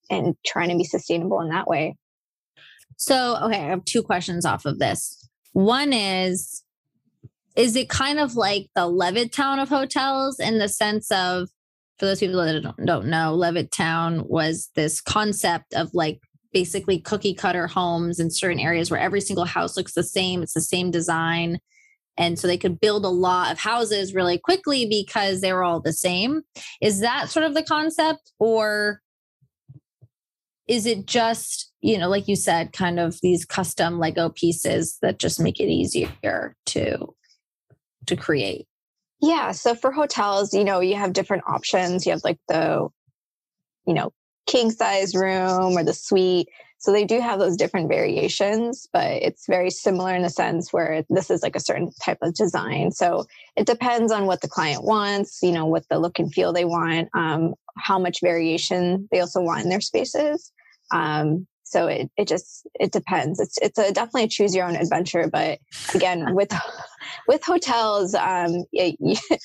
and 0.09 0.35
trying 0.45 0.69
to 0.69 0.75
be 0.75 0.83
sustainable 0.83 1.39
in 1.39 1.49
that 1.49 1.67
way. 1.67 1.95
So, 2.97 3.37
okay, 3.43 3.57
I 3.57 3.69
have 3.69 3.85
two 3.85 4.03
questions 4.03 4.45
off 4.45 4.65
of 4.65 4.77
this. 4.77 5.27
One 5.53 5.91
is, 5.91 6.61
is 7.55 7.75
it 7.75 7.89
kind 7.89 8.19
of 8.19 8.35
like 8.35 8.67
the 8.75 8.81
Levittown 8.81 9.61
of 9.61 9.69
hotels 9.69 10.39
in 10.39 10.59
the 10.59 10.69
sense 10.69 11.11
of, 11.11 11.49
for 11.97 12.05
those 12.05 12.19
people 12.19 12.43
that 12.43 12.61
don't, 12.61 12.85
don't 12.85 13.07
know, 13.07 13.35
Levittown 13.35 14.27
was 14.27 14.69
this 14.75 15.01
concept 15.01 15.73
of 15.73 15.93
like 15.93 16.19
basically 16.53 16.99
cookie 16.99 17.33
cutter 17.33 17.67
homes 17.67 18.19
in 18.19 18.29
certain 18.29 18.59
areas 18.59 18.91
where 18.91 18.99
every 18.99 19.21
single 19.21 19.45
house 19.45 19.77
looks 19.77 19.93
the 19.93 20.03
same, 20.03 20.41
it's 20.41 20.53
the 20.53 20.61
same 20.61 20.91
design. 20.91 21.59
And 22.17 22.37
so 22.37 22.47
they 22.47 22.57
could 22.57 22.79
build 22.79 23.05
a 23.05 23.09
lot 23.09 23.51
of 23.51 23.59
houses 23.59 24.13
really 24.13 24.37
quickly 24.37 24.85
because 24.85 25.41
they 25.41 25.53
were 25.53 25.63
all 25.63 25.79
the 25.79 25.93
same. 25.93 26.41
Is 26.81 26.99
that 26.99 27.29
sort 27.29 27.45
of 27.45 27.53
the 27.53 27.63
concept? 27.63 28.31
Or 28.37 29.01
is 30.67 30.85
it 30.85 31.05
just, 31.05 31.71
you 31.81 31.97
know, 31.97 32.09
like 32.09 32.27
you 32.27 32.35
said, 32.35 32.73
kind 32.73 32.99
of 32.99 33.19
these 33.21 33.45
custom 33.45 33.97
Lego 33.97 34.29
pieces 34.29 34.97
that 35.01 35.19
just 35.19 35.39
make 35.39 35.59
it 35.59 35.69
easier 35.69 36.55
to 36.67 37.15
to 38.07 38.15
create? 38.15 38.67
Yeah. 39.21 39.51
So 39.51 39.75
for 39.75 39.91
hotels, 39.91 40.53
you 40.53 40.63
know, 40.63 40.79
you 40.79 40.95
have 40.95 41.13
different 41.13 41.43
options. 41.47 42.05
You 42.05 42.13
have 42.13 42.23
like 42.23 42.39
the, 42.47 42.87
you 43.85 43.93
know, 43.93 44.11
king 44.47 44.71
size 44.71 45.15
room 45.15 45.77
or 45.77 45.83
the 45.83 45.93
suite. 45.93 46.47
So 46.79 46.91
they 46.91 47.05
do 47.05 47.19
have 47.19 47.37
those 47.37 47.57
different 47.57 47.89
variations, 47.89 48.87
but 48.91 49.05
it's 49.05 49.45
very 49.47 49.69
similar 49.69 50.15
in 50.15 50.23
the 50.23 50.31
sense 50.31 50.73
where 50.73 51.03
this 51.09 51.29
is 51.29 51.43
like 51.43 51.55
a 51.55 51.59
certain 51.59 51.91
type 52.03 52.17
of 52.23 52.33
design. 52.33 52.91
So 52.91 53.25
it 53.55 53.67
depends 53.67 54.11
on 54.11 54.25
what 54.25 54.41
the 54.41 54.47
client 54.47 54.83
wants, 54.83 55.39
you 55.43 55.51
know, 55.51 55.67
what 55.67 55.87
the 55.89 55.99
look 55.99 56.17
and 56.17 56.33
feel 56.33 56.53
they 56.53 56.65
want, 56.65 57.09
um, 57.13 57.53
how 57.77 57.99
much 57.99 58.19
variation 58.21 59.07
they 59.11 59.19
also 59.19 59.41
want 59.41 59.63
in 59.63 59.69
their 59.69 59.79
spaces. 59.79 60.51
Um, 60.91 61.45
so 61.71 61.87
it, 61.87 62.11
it 62.17 62.27
just 62.27 62.67
it 62.75 62.91
depends. 62.91 63.39
It's 63.39 63.57
it's 63.61 63.79
a 63.79 63.93
definitely 63.93 64.25
a 64.25 64.27
choose 64.27 64.53
your 64.53 64.67
own 64.67 64.75
adventure 64.75 65.29
but 65.31 65.59
again 65.95 66.35
with 66.35 66.51
with 67.27 67.43
hotels 67.43 68.13
um, 68.13 68.65
it, 68.73 68.97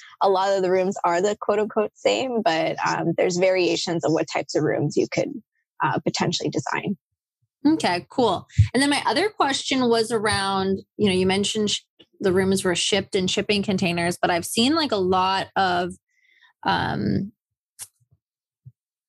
a 0.20 0.28
lot 0.28 0.52
of 0.52 0.62
the 0.62 0.70
rooms 0.70 0.96
are 1.04 1.22
the 1.22 1.36
quote 1.40 1.60
unquote 1.60 1.92
same 1.94 2.42
but 2.42 2.76
um, 2.86 3.12
there's 3.16 3.36
variations 3.36 4.04
of 4.04 4.12
what 4.12 4.26
types 4.32 4.56
of 4.56 4.64
rooms 4.64 4.96
you 4.96 5.06
could 5.10 5.30
uh, 5.82 5.98
potentially 6.00 6.50
design. 6.50 6.96
Okay 7.64 8.06
cool. 8.10 8.46
And 8.74 8.82
then 8.82 8.90
my 8.90 9.02
other 9.06 9.28
question 9.28 9.88
was 9.88 10.10
around 10.10 10.80
you 10.96 11.08
know 11.08 11.14
you 11.14 11.26
mentioned 11.26 11.70
sh- 11.70 11.82
the 12.18 12.32
rooms 12.32 12.64
were 12.64 12.74
shipped 12.74 13.14
in 13.14 13.26
shipping 13.26 13.62
containers 13.62 14.16
but 14.18 14.30
i've 14.30 14.46
seen 14.46 14.74
like 14.74 14.90
a 14.90 14.96
lot 14.96 15.48
of 15.54 15.92
um, 16.62 17.30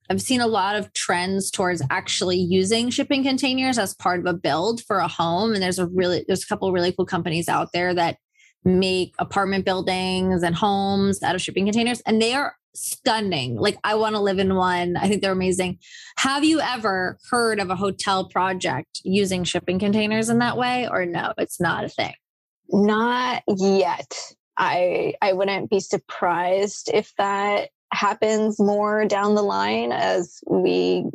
I've 0.09 0.21
seen 0.21 0.41
a 0.41 0.47
lot 0.47 0.75
of 0.75 0.93
trends 0.93 1.51
towards 1.51 1.81
actually 1.89 2.37
using 2.37 2.89
shipping 2.89 3.23
containers 3.23 3.77
as 3.77 3.93
part 3.93 4.19
of 4.19 4.25
a 4.25 4.33
build 4.33 4.81
for 4.83 4.99
a 4.99 5.07
home. 5.07 5.53
And 5.53 5.61
there's 5.61 5.79
a 5.79 5.87
really, 5.87 6.23
there's 6.27 6.43
a 6.43 6.47
couple 6.47 6.71
really 6.71 6.93
cool 6.93 7.05
companies 7.05 7.49
out 7.49 7.69
there 7.73 7.93
that 7.93 8.17
make 8.63 9.13
apartment 9.19 9.65
buildings 9.65 10.43
and 10.43 10.55
homes 10.55 11.21
out 11.23 11.35
of 11.35 11.41
shipping 11.41 11.65
containers. 11.65 12.01
And 12.05 12.21
they 12.21 12.33
are 12.33 12.55
stunning. 12.73 13.55
Like 13.55 13.77
I 13.83 13.95
want 13.95 14.15
to 14.15 14.21
live 14.21 14.39
in 14.39 14.55
one. 14.55 14.97
I 14.97 15.07
think 15.07 15.21
they're 15.21 15.31
amazing. 15.31 15.79
Have 16.17 16.43
you 16.43 16.59
ever 16.61 17.17
heard 17.29 17.59
of 17.59 17.69
a 17.69 17.75
hotel 17.75 18.29
project 18.29 19.01
using 19.03 19.43
shipping 19.43 19.79
containers 19.79 20.29
in 20.29 20.39
that 20.39 20.57
way? 20.57 20.87
Or 20.87 21.05
no, 21.05 21.33
it's 21.37 21.59
not 21.59 21.83
a 21.83 21.89
thing? 21.89 22.13
Not 22.69 23.43
yet. 23.47 24.13
I 24.57 25.13
I 25.21 25.33
wouldn't 25.33 25.69
be 25.69 25.79
surprised 25.79 26.89
if 26.93 27.13
that 27.17 27.69
happens 27.91 28.59
more 28.59 29.05
down 29.05 29.35
the 29.35 29.43
line 29.43 29.91
as 29.91 30.39
we 30.47 31.05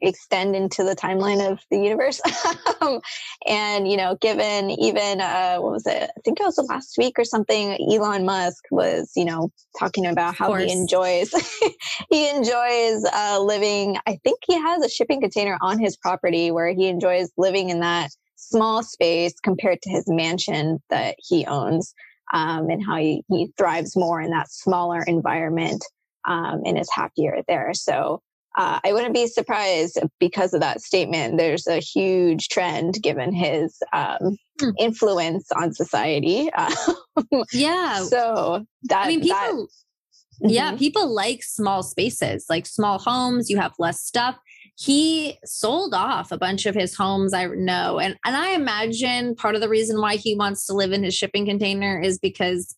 extend 0.00 0.54
into 0.54 0.84
the 0.84 0.94
timeline 0.94 1.50
of 1.50 1.60
the 1.70 1.78
universe. 1.78 2.20
um, 2.80 3.00
and, 3.46 3.90
you 3.90 3.96
know, 3.96 4.16
given 4.20 4.70
even, 4.70 5.20
uh, 5.20 5.58
what 5.58 5.72
was 5.72 5.86
it? 5.86 6.10
I 6.16 6.20
think 6.24 6.40
it 6.40 6.44
was 6.44 6.56
the 6.56 6.62
last 6.62 6.96
week 6.98 7.18
or 7.18 7.24
something, 7.24 7.76
Elon 7.90 8.24
Musk 8.24 8.64
was, 8.70 9.12
you 9.16 9.24
know, 9.24 9.50
talking 9.78 10.06
about 10.06 10.36
how 10.36 10.54
he 10.54 10.70
enjoys, 10.70 11.32
he 12.10 12.30
enjoys 12.30 13.04
uh, 13.12 13.40
living. 13.40 13.96
I 14.06 14.18
think 14.22 14.38
he 14.46 14.54
has 14.54 14.84
a 14.84 14.88
shipping 14.88 15.20
container 15.20 15.58
on 15.60 15.78
his 15.78 15.96
property 15.96 16.50
where 16.50 16.72
he 16.72 16.86
enjoys 16.86 17.30
living 17.36 17.70
in 17.70 17.80
that 17.80 18.10
small 18.36 18.82
space 18.82 19.34
compared 19.42 19.82
to 19.82 19.90
his 19.90 20.04
mansion 20.06 20.80
that 20.90 21.16
he 21.18 21.44
owns 21.46 21.92
um, 22.32 22.68
and 22.70 22.84
how 22.84 22.96
he, 22.96 23.22
he 23.28 23.52
thrives 23.56 23.96
more 23.96 24.20
in 24.20 24.30
that 24.30 24.50
smaller 24.50 25.02
environment 25.02 25.84
um, 26.26 26.62
and 26.64 26.78
is 26.78 26.90
happier 26.92 27.42
there. 27.48 27.72
So 27.74 28.20
uh, 28.56 28.80
I 28.84 28.92
wouldn't 28.92 29.14
be 29.14 29.26
surprised 29.26 29.98
because 30.18 30.52
of 30.52 30.60
that 30.60 30.80
statement. 30.80 31.38
There's 31.38 31.66
a 31.66 31.78
huge 31.78 32.48
trend 32.48 33.00
given 33.02 33.32
his 33.32 33.76
um, 33.92 34.36
hmm. 34.60 34.70
influence 34.78 35.46
on 35.52 35.72
society. 35.72 36.50
yeah. 37.52 38.02
So 38.02 38.66
that 38.84 39.06
I 39.06 39.08
mean, 39.08 39.20
people. 39.20 39.38
That, 39.38 39.52
mm-hmm. 39.54 40.50
Yeah, 40.50 40.76
people 40.76 41.12
like 41.12 41.42
small 41.42 41.82
spaces, 41.82 42.46
like 42.48 42.66
small 42.66 42.98
homes. 42.98 43.50
You 43.50 43.58
have 43.58 43.74
less 43.78 44.02
stuff 44.02 44.38
he 44.78 45.38
sold 45.44 45.92
off 45.92 46.30
a 46.30 46.38
bunch 46.38 46.66
of 46.66 46.74
his 46.74 46.94
homes 46.94 47.34
i 47.34 47.46
know 47.46 47.98
and 47.98 48.16
and 48.24 48.36
i 48.36 48.50
imagine 48.50 49.34
part 49.34 49.54
of 49.54 49.60
the 49.60 49.68
reason 49.68 50.00
why 50.00 50.16
he 50.16 50.36
wants 50.36 50.66
to 50.66 50.72
live 50.72 50.92
in 50.92 51.02
his 51.02 51.14
shipping 51.14 51.46
container 51.46 52.00
is 52.00 52.18
because 52.18 52.76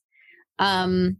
um 0.59 1.17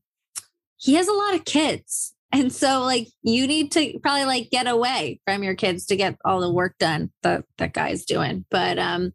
he 0.81 0.95
has 0.95 1.09
a 1.09 1.13
lot 1.13 1.35
of 1.35 1.45
kids. 1.45 2.15
And 2.33 2.53
so 2.53 2.83
like 2.83 3.09
you 3.23 3.49
need 3.49 3.73
to 3.73 3.99
probably 4.05 4.25
like 4.25 4.51
get 4.51 4.69
away 4.69 5.21
from 5.27 5.43
your 5.43 5.57
kids 5.57 5.85
to 5.87 5.97
get 5.97 6.17
all 6.25 6.41
the 6.41 6.53
work 6.53 6.79
done 6.79 7.11
that 7.25 7.43
that 7.59 7.73
guy's 7.73 8.05
doing. 8.05 8.45
But 8.53 8.79
um 8.79 9.13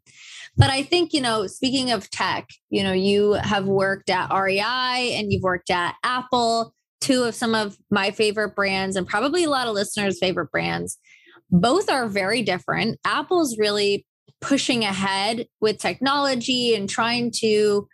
but 0.58 0.68
i 0.68 0.82
think 0.82 1.14
you 1.14 1.22
know 1.22 1.46
speaking 1.46 1.92
of 1.92 2.10
tech 2.10 2.48
you 2.68 2.82
know 2.82 2.92
you 2.92 3.32
have 3.32 3.66
worked 3.66 4.10
at 4.10 4.30
rei 4.30 5.14
and 5.14 5.32
you've 5.32 5.42
worked 5.42 5.70
at 5.70 5.94
apple 6.02 6.74
two 7.00 7.22
of 7.22 7.34
some 7.34 7.54
of 7.54 7.78
my 7.90 8.10
favorite 8.10 8.54
brands 8.54 8.96
and 8.96 9.06
probably 9.06 9.44
a 9.44 9.50
lot 9.50 9.66
of 9.66 9.74
listeners 9.74 10.18
favorite 10.18 10.50
brands 10.50 10.98
both 11.50 11.90
are 11.90 12.08
very 12.08 12.42
different. 12.42 12.98
Apple's 13.04 13.58
really 13.58 14.06
pushing 14.40 14.84
ahead 14.84 15.46
with 15.60 15.78
technology 15.78 16.74
and 16.74 16.88
trying 16.88 17.30
to 17.30 17.88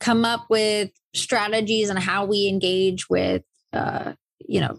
come 0.00 0.24
up 0.24 0.46
with 0.50 0.90
strategies 1.14 1.90
on 1.90 1.96
how 1.96 2.24
we 2.24 2.48
engage 2.48 3.08
with, 3.08 3.42
uh, 3.72 4.12
you 4.40 4.60
know, 4.60 4.78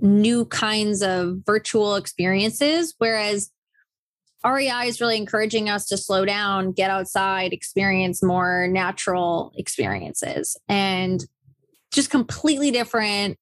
new 0.00 0.44
kinds 0.46 1.02
of 1.02 1.38
virtual 1.46 1.96
experiences. 1.96 2.94
Whereas 2.98 3.50
REI 4.44 4.86
is 4.86 5.00
really 5.00 5.16
encouraging 5.16 5.68
us 5.68 5.86
to 5.86 5.96
slow 5.96 6.24
down, 6.24 6.72
get 6.72 6.90
outside, 6.90 7.52
experience 7.52 8.22
more 8.22 8.68
natural 8.68 9.52
experiences, 9.56 10.56
and 10.68 11.24
just 11.92 12.10
completely 12.10 12.70
different 12.70 13.38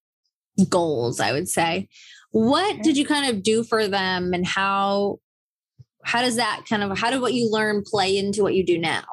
goals, 0.69 1.21
I 1.21 1.33
would 1.33 1.49
say. 1.49 1.89
What 2.31 2.83
did 2.83 2.97
you 2.97 3.07
kind 3.07 3.35
of 3.35 3.43
do 3.43 3.65
for 3.65 3.89
them 3.89 4.35
and 4.35 4.47
how 4.47 5.21
how 6.05 6.23
does 6.23 6.37
that 6.37 6.63
kind 6.69 6.83
of 6.83 6.97
how 6.99 7.11
did 7.11 7.21
what 7.21 7.35
you 7.35 7.51
learn 7.51 7.83
play 7.85 8.17
into 8.17 8.43
what 8.43 8.55
you 8.55 8.65
do 8.65 8.79
now? 8.79 9.05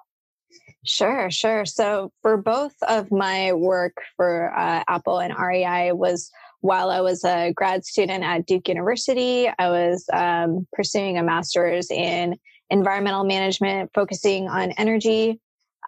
Sure, 0.86 1.32
sure. 1.32 1.66
So 1.66 2.12
for 2.22 2.38
both 2.38 2.74
of 2.88 3.12
my 3.12 3.54
work 3.54 3.98
for 4.18 4.54
uh, 4.56 4.84
Apple 4.88 5.20
and 5.20 5.34
REI 5.38 5.94
was 5.94 6.30
while 6.60 6.90
I 6.90 7.02
was 7.02 7.24
a 7.24 7.52
grad 7.54 7.86
student 7.86 8.24
at 8.24 8.46
Duke 8.46 8.68
University, 8.68 9.48
I 9.48 9.70
was 9.70 10.06
um, 10.14 10.68
pursuing 10.74 11.18
a 11.18 11.24
master's 11.24 11.90
in 11.90 12.38
environmental 12.70 13.24
management, 13.24 13.92
focusing 13.94 14.48
on 14.48 14.72
energy. 14.72 15.40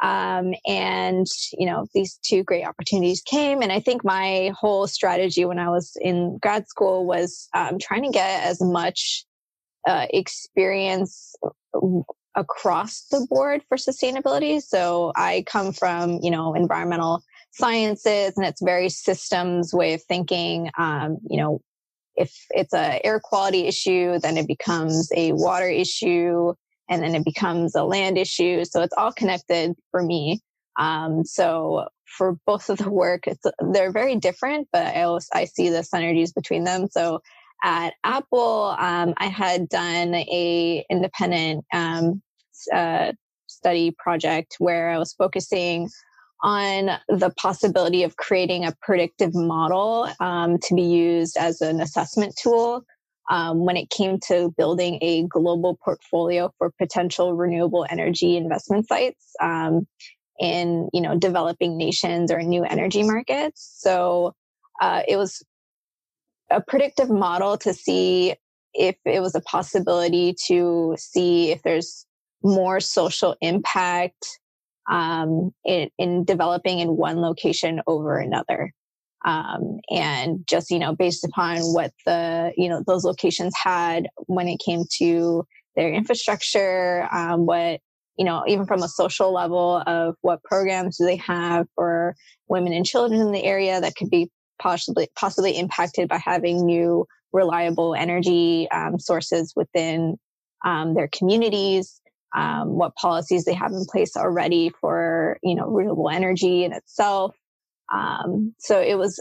Um, 0.01 0.53
and 0.67 1.25
you 1.53 1.65
know 1.65 1.87
these 1.93 2.19
two 2.23 2.43
great 2.43 2.65
opportunities 2.65 3.21
came 3.21 3.61
and 3.61 3.71
i 3.71 3.79
think 3.79 4.03
my 4.03 4.51
whole 4.59 4.87
strategy 4.87 5.45
when 5.45 5.57
i 5.57 5.69
was 5.69 5.97
in 6.01 6.37
grad 6.39 6.67
school 6.67 7.05
was 7.05 7.47
um, 7.53 7.79
trying 7.79 8.03
to 8.03 8.09
get 8.09 8.43
as 8.43 8.61
much 8.61 9.25
uh, 9.87 10.07
experience 10.09 11.35
across 12.35 13.05
the 13.11 13.25
board 13.29 13.61
for 13.69 13.77
sustainability. 13.77 14.61
So 14.61 15.13
i 15.15 15.43
come 15.47 15.71
from 15.71 16.19
you 16.21 16.31
know 16.31 16.53
environmental 16.53 17.23
sciences 17.51 18.33
and 18.35 18.45
it's 18.45 18.61
very 18.61 18.89
systems 18.89 19.73
way 19.73 19.93
of 19.93 20.03
thinking. 20.03 20.69
Um, 20.77 21.17
you 21.29 21.37
know 21.37 21.61
if 22.15 22.33
it's 22.51 22.73
a 22.73 23.05
air 23.05 23.19
quality 23.19 23.67
issue 23.67 24.19
then 24.19 24.37
it 24.37 24.47
becomes 24.47 25.09
a 25.15 25.33
water 25.33 25.69
issue 25.69 26.53
and 26.89 27.01
then 27.01 27.15
it 27.15 27.25
becomes 27.25 27.75
a 27.75 27.83
land 27.83 28.17
issue. 28.17 28.63
So 28.65 28.81
it's 28.81 28.93
all 28.97 29.11
connected 29.11 29.75
for 29.91 30.03
me. 30.03 30.41
Um, 30.79 31.23
so 31.23 31.87
for 32.05 32.37
both 32.45 32.69
of 32.69 32.77
the 32.77 32.91
work, 32.91 33.23
they're 33.71 33.91
very 33.91 34.15
different, 34.15 34.67
but 34.71 34.95
I 34.95 35.03
also 35.03 35.27
I 35.33 35.45
see 35.45 35.69
the 35.69 35.79
synergies 35.79 36.33
between 36.33 36.63
them. 36.63 36.87
So 36.91 37.21
at 37.63 37.93
Apple, 38.03 38.75
um, 38.77 39.13
I 39.17 39.27
had 39.27 39.69
done 39.69 40.13
a 40.15 40.85
independent 40.89 41.65
um, 41.73 42.21
uh, 42.73 43.13
study 43.47 43.95
project 43.97 44.55
where 44.59 44.89
I 44.89 44.97
was 44.97 45.13
focusing 45.13 45.89
on 46.43 46.91
the 47.09 47.31
possibility 47.37 48.03
of 48.03 48.17
creating 48.17 48.65
a 48.65 48.75
predictive 48.81 49.33
model 49.33 50.09
um, 50.19 50.59
to 50.59 50.75
be 50.75 50.83
used 50.83 51.37
as 51.37 51.61
an 51.61 51.81
assessment 51.81 52.35
tool 52.39 52.85
um, 53.29 53.65
when 53.65 53.77
it 53.77 53.89
came 53.89 54.19
to 54.27 54.53
building 54.57 54.99
a 55.01 55.23
global 55.27 55.77
portfolio 55.83 56.51
for 56.57 56.71
potential 56.77 57.33
renewable 57.33 57.85
energy 57.89 58.37
investment 58.37 58.87
sites 58.87 59.33
um, 59.41 59.87
in 60.39 60.89
you 60.93 61.01
know 61.01 61.17
developing 61.17 61.77
nations 61.77 62.31
or 62.31 62.41
new 62.41 62.63
energy 62.63 63.03
markets. 63.03 63.77
So 63.79 64.33
uh, 64.81 65.01
it 65.07 65.17
was 65.17 65.43
a 66.51 66.61
predictive 66.61 67.09
model 67.09 67.57
to 67.57 67.73
see 67.73 68.35
if 68.73 68.95
it 69.05 69.21
was 69.21 69.35
a 69.35 69.41
possibility 69.41 70.35
to 70.47 70.95
see 70.97 71.51
if 71.51 71.63
there's 71.63 72.05
more 72.43 72.79
social 72.79 73.35
impact 73.41 74.39
um, 74.89 75.51
in, 75.63 75.89
in 75.97 76.23
developing 76.25 76.79
in 76.79 76.95
one 76.95 77.21
location 77.21 77.81
over 77.87 78.17
another 78.17 78.71
um, 79.25 79.79
and 79.89 80.45
just 80.47 80.71
you 80.71 80.79
know 80.79 80.95
based 80.95 81.25
upon 81.25 81.57
what 81.73 81.91
the 82.05 82.53
you 82.55 82.69
know 82.69 82.83
those 82.87 83.03
locations 83.03 83.53
had 83.61 84.07
when 84.27 84.47
it 84.47 84.61
came 84.63 84.83
to 84.99 85.45
their 85.75 85.91
infrastructure 85.91 87.07
um, 87.11 87.45
what 87.45 87.81
you 88.17 88.23
know 88.23 88.43
even 88.47 88.65
from 88.65 88.83
a 88.83 88.87
social 88.87 89.33
level 89.33 89.83
of 89.87 90.15
what 90.21 90.43
programs 90.43 90.97
do 90.97 91.05
they 91.05 91.17
have 91.17 91.65
for 91.75 92.15
women 92.47 92.71
and 92.71 92.85
children 92.85 93.19
in 93.19 93.31
the 93.31 93.43
area 93.43 93.81
that 93.81 93.95
could 93.95 94.09
be 94.09 94.29
possibly 94.61 95.09
possibly 95.15 95.57
impacted 95.57 96.07
by 96.07 96.17
having 96.17 96.65
new 96.65 97.05
reliable 97.33 97.93
energy 97.95 98.69
um, 98.71 98.97
sources 98.99 99.53
within 99.55 100.15
um, 100.63 100.93
their 100.93 101.09
communities 101.09 101.99
um, 102.35 102.77
what 102.77 102.95
policies 102.95 103.45
they 103.45 103.53
have 103.53 103.71
in 103.71 103.85
place 103.85 104.15
already 104.15 104.71
for 104.79 105.37
you 105.41 105.55
know 105.55 105.67
renewable 105.67 106.09
energy 106.09 106.63
in 106.63 106.71
itself 106.71 107.35
um, 107.93 108.53
so 108.57 108.79
it 108.81 108.97
was 108.97 109.19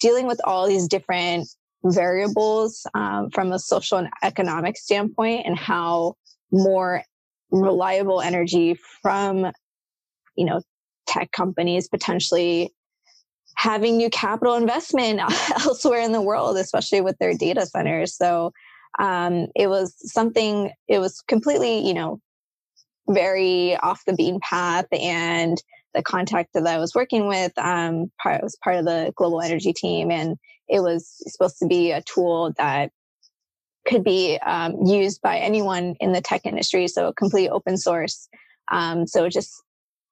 dealing 0.00 0.26
with 0.26 0.40
all 0.44 0.66
these 0.66 0.88
different 0.88 1.48
variables 1.84 2.86
um, 2.94 3.30
from 3.30 3.52
a 3.52 3.58
social 3.58 3.98
and 3.98 4.08
economic 4.22 4.76
standpoint 4.76 5.46
and 5.46 5.58
how 5.58 6.14
more 6.52 7.02
reliable 7.50 8.20
energy 8.20 8.78
from 9.02 9.46
you 10.36 10.44
know 10.44 10.60
tech 11.06 11.32
companies 11.32 11.88
potentially 11.88 12.72
having 13.56 13.96
new 13.96 14.10
capital 14.10 14.54
investment 14.54 15.20
elsewhere 15.64 16.00
in 16.00 16.12
the 16.12 16.20
world 16.20 16.56
especially 16.56 17.00
with 17.00 17.16
their 17.18 17.34
data 17.34 17.66
centers. 17.66 18.16
So 18.16 18.52
um, 18.98 19.46
it 19.54 19.68
was 19.68 19.94
something 19.98 20.72
it 20.88 20.98
was 20.98 21.22
completely 21.28 21.86
you 21.86 21.94
know 21.94 22.20
very 23.08 23.76
off 23.76 24.04
the 24.06 24.12
beaten 24.12 24.40
path 24.40 24.86
and 24.92 25.60
the 25.94 26.02
contact 26.02 26.50
that 26.54 26.66
I 26.66 26.78
was 26.78 26.94
working 26.94 27.26
with 27.26 27.52
um, 27.58 28.10
part, 28.22 28.42
was 28.42 28.56
part 28.62 28.76
of 28.76 28.84
the 28.84 29.12
global 29.16 29.40
energy 29.40 29.72
team, 29.72 30.10
and 30.10 30.36
it 30.68 30.80
was 30.80 31.16
supposed 31.26 31.58
to 31.58 31.66
be 31.66 31.90
a 31.90 32.02
tool 32.02 32.52
that 32.58 32.90
could 33.86 34.04
be 34.04 34.38
um, 34.46 34.76
used 34.84 35.20
by 35.22 35.38
anyone 35.38 35.96
in 36.00 36.12
the 36.12 36.20
tech 36.20 36.46
industry, 36.46 36.86
so 36.86 37.12
complete 37.12 37.48
open 37.48 37.76
source. 37.76 38.28
Um, 38.70 39.06
so 39.06 39.28
just 39.28 39.62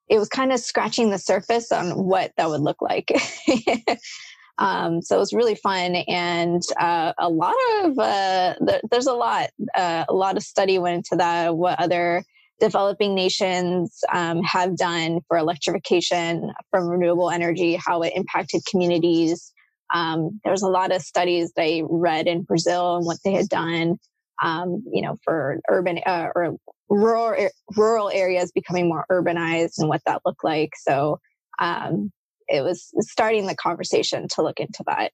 it 0.08 0.18
was 0.18 0.28
kind 0.28 0.52
of 0.52 0.60
scratching 0.60 1.10
the 1.10 1.18
surface 1.18 1.70
on 1.70 1.90
what 1.90 2.32
that 2.36 2.48
would 2.48 2.62
look 2.62 2.80
like. 2.80 3.12
um, 4.58 5.02
so 5.02 5.16
it 5.16 5.20
was 5.20 5.32
really 5.32 5.54
fun, 5.54 5.96
and 6.08 6.62
uh, 6.80 7.12
a 7.18 7.28
lot 7.28 7.54
of 7.82 7.98
uh, 7.98 8.54
there's 8.90 9.06
a 9.06 9.12
lot 9.12 9.50
uh, 9.74 10.04
a 10.08 10.14
lot 10.14 10.36
of 10.36 10.42
study 10.42 10.78
went 10.78 10.96
into 10.96 11.16
that. 11.16 11.56
What 11.56 11.78
other 11.78 12.24
developing 12.60 13.14
nations 13.14 14.00
um, 14.12 14.42
have 14.42 14.76
done 14.76 15.20
for 15.28 15.36
electrification 15.36 16.52
from 16.70 16.88
renewable 16.88 17.30
energy, 17.30 17.78
how 17.84 18.02
it 18.02 18.12
impacted 18.14 18.62
communities. 18.70 19.52
Um, 19.92 20.40
there 20.44 20.52
was 20.52 20.62
a 20.62 20.68
lot 20.68 20.92
of 20.92 21.02
studies 21.02 21.52
they 21.54 21.82
read 21.88 22.26
in 22.26 22.42
Brazil 22.42 22.96
and 22.96 23.06
what 23.06 23.18
they 23.24 23.32
had 23.32 23.48
done, 23.48 23.98
um, 24.42 24.84
you 24.92 25.02
know, 25.02 25.16
for 25.24 25.60
urban 25.68 26.00
uh, 26.04 26.28
or 26.34 26.56
rural 26.88 27.48
rural 27.76 28.10
areas 28.10 28.52
becoming 28.52 28.88
more 28.88 29.04
urbanized 29.10 29.78
and 29.78 29.88
what 29.88 30.02
that 30.06 30.22
looked 30.26 30.44
like. 30.44 30.70
So 30.76 31.20
um, 31.58 32.10
it 32.48 32.62
was 32.62 32.90
starting 33.00 33.46
the 33.46 33.56
conversation 33.56 34.26
to 34.34 34.42
look 34.42 34.60
into 34.60 34.84
that. 34.86 35.12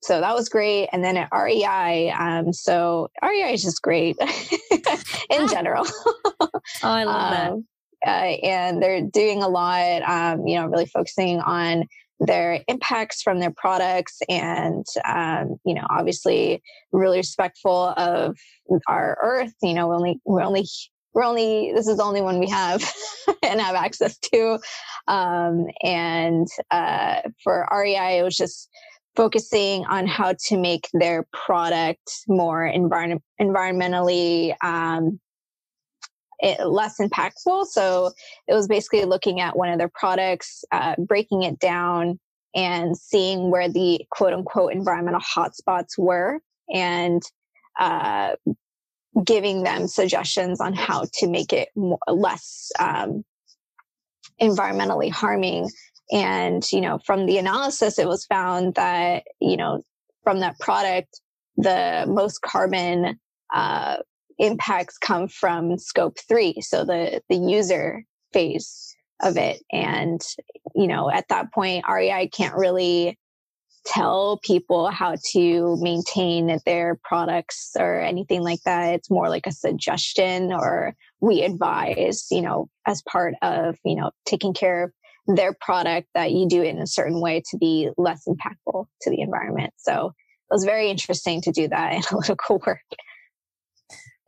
Um, 0.00 0.02
so 0.02 0.20
that 0.20 0.34
was 0.34 0.48
great. 0.48 0.88
And 0.92 1.04
then 1.04 1.16
at 1.16 1.28
REI, 1.32 2.10
um, 2.10 2.52
so 2.52 3.10
REI 3.22 3.54
is 3.54 3.62
just 3.62 3.82
great 3.82 4.16
in 5.30 5.48
general. 5.48 5.86
oh, 6.40 6.50
I 6.82 7.04
love 7.04 7.32
um, 7.32 7.66
that. 8.02 8.10
Uh, 8.10 8.46
and 8.46 8.82
they're 8.82 9.02
doing 9.02 9.42
a 9.42 9.48
lot, 9.48 10.02
um, 10.02 10.46
you 10.46 10.58
know, 10.58 10.66
really 10.66 10.86
focusing 10.86 11.38
on 11.40 11.84
their 12.18 12.62
impacts 12.68 13.22
from 13.22 13.40
their 13.40 13.52
products 13.54 14.18
and, 14.28 14.84
um, 15.06 15.56
you 15.64 15.74
know, 15.74 15.86
obviously 15.90 16.62
really 16.92 17.18
respectful 17.18 17.92
of 17.96 18.36
our 18.88 19.18
earth. 19.22 19.52
You 19.62 19.74
know, 19.74 19.88
we 19.88 19.94
only, 19.94 20.20
we're 20.24 20.42
only, 20.42 20.66
we're 21.12 21.24
only, 21.24 21.72
this 21.74 21.88
is 21.88 21.98
the 21.98 22.02
only 22.02 22.22
one 22.22 22.38
we 22.38 22.48
have 22.48 22.82
and 23.42 23.60
have 23.60 23.74
access 23.74 24.16
to. 24.18 24.58
Um, 25.08 25.66
and 25.82 26.46
uh, 26.70 27.22
for 27.42 27.68
REI, 27.70 28.18
it 28.18 28.22
was 28.22 28.36
just, 28.36 28.70
focusing 29.16 29.84
on 29.86 30.06
how 30.06 30.34
to 30.46 30.56
make 30.56 30.88
their 30.92 31.26
product 31.32 32.24
more 32.28 32.62
envir- 32.62 33.20
environmentally 33.40 34.54
um, 34.62 35.20
it, 36.40 36.66
less 36.66 36.98
impactful. 36.98 37.66
So 37.66 38.12
it 38.48 38.54
was 38.54 38.66
basically 38.66 39.04
looking 39.04 39.40
at 39.40 39.56
one 39.56 39.68
of 39.68 39.78
their 39.78 39.90
products, 39.92 40.64
uh, 40.72 40.94
breaking 40.98 41.42
it 41.42 41.58
down, 41.58 42.18
and 42.54 42.96
seeing 42.96 43.50
where 43.50 43.68
the 43.68 44.04
quote 44.10 44.32
unquote 44.32 44.72
environmental 44.72 45.20
hotspots 45.20 45.98
were, 45.98 46.40
and 46.72 47.22
uh, 47.78 48.34
giving 49.24 49.62
them 49.62 49.86
suggestions 49.86 50.60
on 50.60 50.72
how 50.72 51.04
to 51.14 51.28
make 51.28 51.52
it 51.52 51.68
more, 51.76 51.98
less 52.08 52.70
um, 52.78 53.24
environmentally 54.40 55.10
harming 55.10 55.68
and, 56.12 56.64
you 56.72 56.80
know, 56.80 56.98
from 57.04 57.26
the 57.26 57.38
analysis, 57.38 57.98
it 57.98 58.08
was 58.08 58.26
found 58.26 58.74
that, 58.74 59.24
you 59.40 59.56
know, 59.56 59.82
from 60.24 60.40
that 60.40 60.58
product, 60.58 61.20
the 61.56 62.04
most 62.08 62.42
carbon 62.42 63.18
uh, 63.54 63.98
impacts 64.38 64.98
come 64.98 65.28
from 65.28 65.78
scope 65.78 66.18
three. 66.28 66.60
So 66.60 66.84
the, 66.84 67.22
the 67.28 67.36
user 67.36 68.04
phase 68.32 68.96
of 69.22 69.36
it. 69.36 69.62
And, 69.70 70.20
you 70.74 70.86
know, 70.86 71.10
at 71.10 71.28
that 71.28 71.52
point, 71.52 71.84
REI 71.88 72.28
can't 72.28 72.56
really 72.56 73.18
tell 73.86 74.38
people 74.42 74.90
how 74.90 75.16
to 75.32 75.76
maintain 75.80 76.58
their 76.66 76.98
products 77.02 77.70
or 77.78 78.00
anything 78.00 78.42
like 78.42 78.60
that. 78.64 78.94
It's 78.94 79.10
more 79.10 79.28
like 79.28 79.46
a 79.46 79.52
suggestion 79.52 80.52
or 80.52 80.94
we 81.20 81.42
advise, 81.42 82.26
you 82.30 82.42
know, 82.42 82.68
as 82.86 83.02
part 83.02 83.34
of, 83.42 83.76
you 83.84 83.96
know, 83.96 84.10
taking 84.26 84.54
care 84.54 84.84
of 84.84 84.92
their 85.26 85.54
product 85.60 86.08
that 86.14 86.32
you 86.32 86.48
do 86.48 86.62
it 86.62 86.68
in 86.68 86.78
a 86.78 86.86
certain 86.86 87.20
way 87.20 87.42
to 87.50 87.58
be 87.58 87.90
less 87.96 88.26
impactful 88.26 88.86
to 89.02 89.10
the 89.10 89.20
environment. 89.20 89.72
So 89.76 90.06
it 90.08 90.54
was 90.54 90.64
very 90.64 90.90
interesting 90.90 91.40
to 91.42 91.52
do 91.52 91.68
that 91.68 91.92
analytical 92.12 92.62
work. 92.66 92.80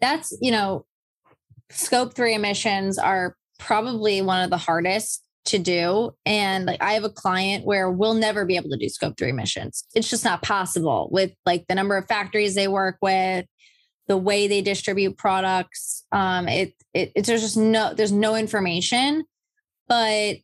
That's, 0.00 0.36
you 0.40 0.50
know, 0.50 0.84
scope 1.70 2.14
three 2.14 2.34
emissions 2.34 2.98
are 2.98 3.36
probably 3.58 4.20
one 4.22 4.42
of 4.42 4.50
the 4.50 4.56
hardest 4.56 5.22
to 5.44 5.58
do. 5.58 6.12
And 6.24 6.66
like 6.66 6.82
I 6.82 6.92
have 6.92 7.04
a 7.04 7.10
client 7.10 7.64
where 7.64 7.90
we'll 7.90 8.14
never 8.14 8.44
be 8.44 8.56
able 8.56 8.70
to 8.70 8.76
do 8.76 8.88
scope 8.88 9.16
three 9.16 9.30
emissions. 9.30 9.84
It's 9.94 10.10
just 10.10 10.24
not 10.24 10.42
possible 10.42 11.08
with 11.10 11.32
like 11.46 11.66
the 11.68 11.74
number 11.74 11.96
of 11.96 12.06
factories 12.06 12.54
they 12.54 12.68
work 12.68 12.98
with, 13.02 13.46
the 14.08 14.16
way 14.16 14.46
they 14.46 14.62
distribute 14.62 15.16
products. 15.16 16.04
Um, 16.12 16.48
it, 16.48 16.74
it 16.94 17.12
it's 17.16 17.28
there's 17.28 17.42
just 17.42 17.56
no 17.56 17.94
there's 17.94 18.12
no 18.12 18.36
information. 18.36 19.24
But 19.88 20.36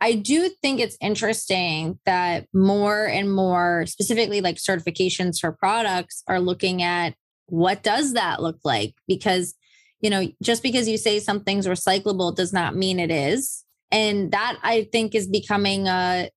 I 0.00 0.12
do 0.12 0.50
think 0.62 0.78
it's 0.78 0.96
interesting 1.00 1.98
that 2.04 2.46
more 2.52 3.06
and 3.06 3.32
more, 3.32 3.86
specifically 3.86 4.40
like 4.40 4.56
certifications 4.56 5.40
for 5.40 5.52
products, 5.52 6.22
are 6.28 6.40
looking 6.40 6.82
at 6.82 7.14
what 7.46 7.82
does 7.82 8.12
that 8.12 8.42
look 8.42 8.58
like? 8.64 8.94
Because, 9.08 9.54
you 10.00 10.10
know, 10.10 10.28
just 10.42 10.62
because 10.62 10.88
you 10.88 10.98
say 10.98 11.18
something's 11.18 11.66
recyclable 11.66 12.34
does 12.34 12.52
not 12.52 12.76
mean 12.76 13.00
it 13.00 13.10
is. 13.10 13.64
And 13.90 14.32
that 14.32 14.58
I 14.62 14.88
think 14.92 15.14
is 15.14 15.28
becoming 15.28 15.88
a, 15.88 16.28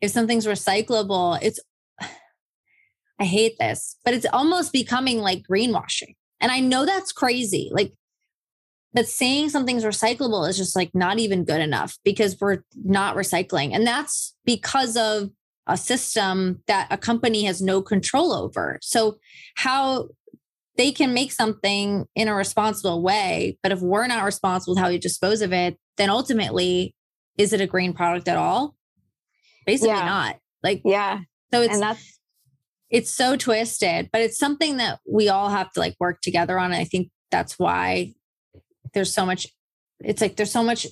if 0.00 0.10
something's 0.10 0.46
recyclable, 0.46 1.38
it's, 1.42 1.60
I 3.20 3.24
hate 3.24 3.58
this, 3.58 3.96
but 4.04 4.14
it's 4.14 4.26
almost 4.32 4.72
becoming 4.72 5.18
like 5.18 5.42
greenwashing. 5.48 6.14
And 6.40 6.52
I 6.52 6.60
know 6.60 6.86
that's 6.86 7.12
crazy. 7.12 7.68
Like, 7.72 7.92
but 8.94 9.06
saying 9.06 9.50
something's 9.50 9.84
recyclable 9.84 10.48
is 10.48 10.56
just 10.56 10.74
like 10.74 10.90
not 10.94 11.18
even 11.18 11.44
good 11.44 11.60
enough 11.60 11.98
because 12.04 12.36
we're 12.40 12.62
not 12.84 13.16
recycling. 13.16 13.74
And 13.74 13.86
that's 13.86 14.34
because 14.44 14.96
of 14.96 15.30
a 15.66 15.76
system 15.76 16.62
that 16.66 16.88
a 16.90 16.96
company 16.96 17.44
has 17.44 17.60
no 17.60 17.82
control 17.82 18.32
over. 18.32 18.78
So, 18.80 19.18
how 19.56 20.08
they 20.76 20.92
can 20.92 21.12
make 21.12 21.32
something 21.32 22.06
in 22.14 22.28
a 22.28 22.34
responsible 22.34 23.02
way, 23.02 23.58
but 23.62 23.72
if 23.72 23.80
we're 23.80 24.06
not 24.06 24.24
responsible 24.24 24.74
with 24.74 24.82
how 24.82 24.88
we 24.88 24.98
dispose 24.98 25.42
of 25.42 25.52
it, 25.52 25.76
then 25.96 26.08
ultimately, 26.08 26.94
is 27.36 27.52
it 27.52 27.60
a 27.60 27.66
green 27.66 27.92
product 27.92 28.28
at 28.28 28.36
all? 28.36 28.76
Basically, 29.66 29.88
yeah. 29.88 30.06
not. 30.06 30.36
Like, 30.62 30.82
yeah. 30.84 31.20
So 31.52 31.62
it's 31.62 31.74
and 31.74 31.82
that's 31.82 32.18
it's 32.90 33.12
so 33.12 33.36
twisted, 33.36 34.08
but 34.12 34.22
it's 34.22 34.38
something 34.38 34.78
that 34.78 35.00
we 35.10 35.28
all 35.28 35.50
have 35.50 35.70
to 35.72 35.80
like 35.80 35.96
work 36.00 36.20
together 36.22 36.58
on. 36.58 36.72
And 36.72 36.80
I 36.80 36.84
think 36.84 37.10
that's 37.30 37.58
why 37.58 38.14
there's 38.94 39.12
so 39.12 39.26
much. 39.26 39.46
It's 40.00 40.20
like 40.20 40.36
there's 40.36 40.52
so 40.52 40.62
much. 40.62 40.86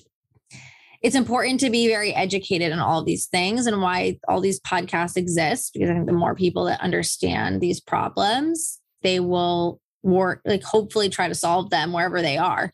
It's 1.03 1.15
important 1.15 1.59
to 1.59 1.69
be 1.69 1.87
very 1.87 2.13
educated 2.13 2.71
on 2.71 2.79
all 2.79 3.03
these 3.03 3.27
things 3.27 3.67
and 3.67 3.81
why 3.81 4.17
all 4.27 4.41
these 4.41 4.59
podcasts 4.61 5.15
exist 5.15 5.73
because 5.73 5.89
I 5.89 5.93
think 5.93 6.07
the 6.07 6.13
more 6.13 6.33
people 6.33 6.65
that 6.65 6.81
understand 6.81 7.61
these 7.61 7.79
problems, 7.79 8.79
they 9.03 9.19
will 9.19 9.79
work 10.03 10.41
like 10.45 10.63
hopefully 10.63 11.09
try 11.09 11.27
to 11.27 11.35
solve 11.35 11.69
them 11.69 11.91
wherever 11.91 12.21
they 12.21 12.37
are 12.37 12.71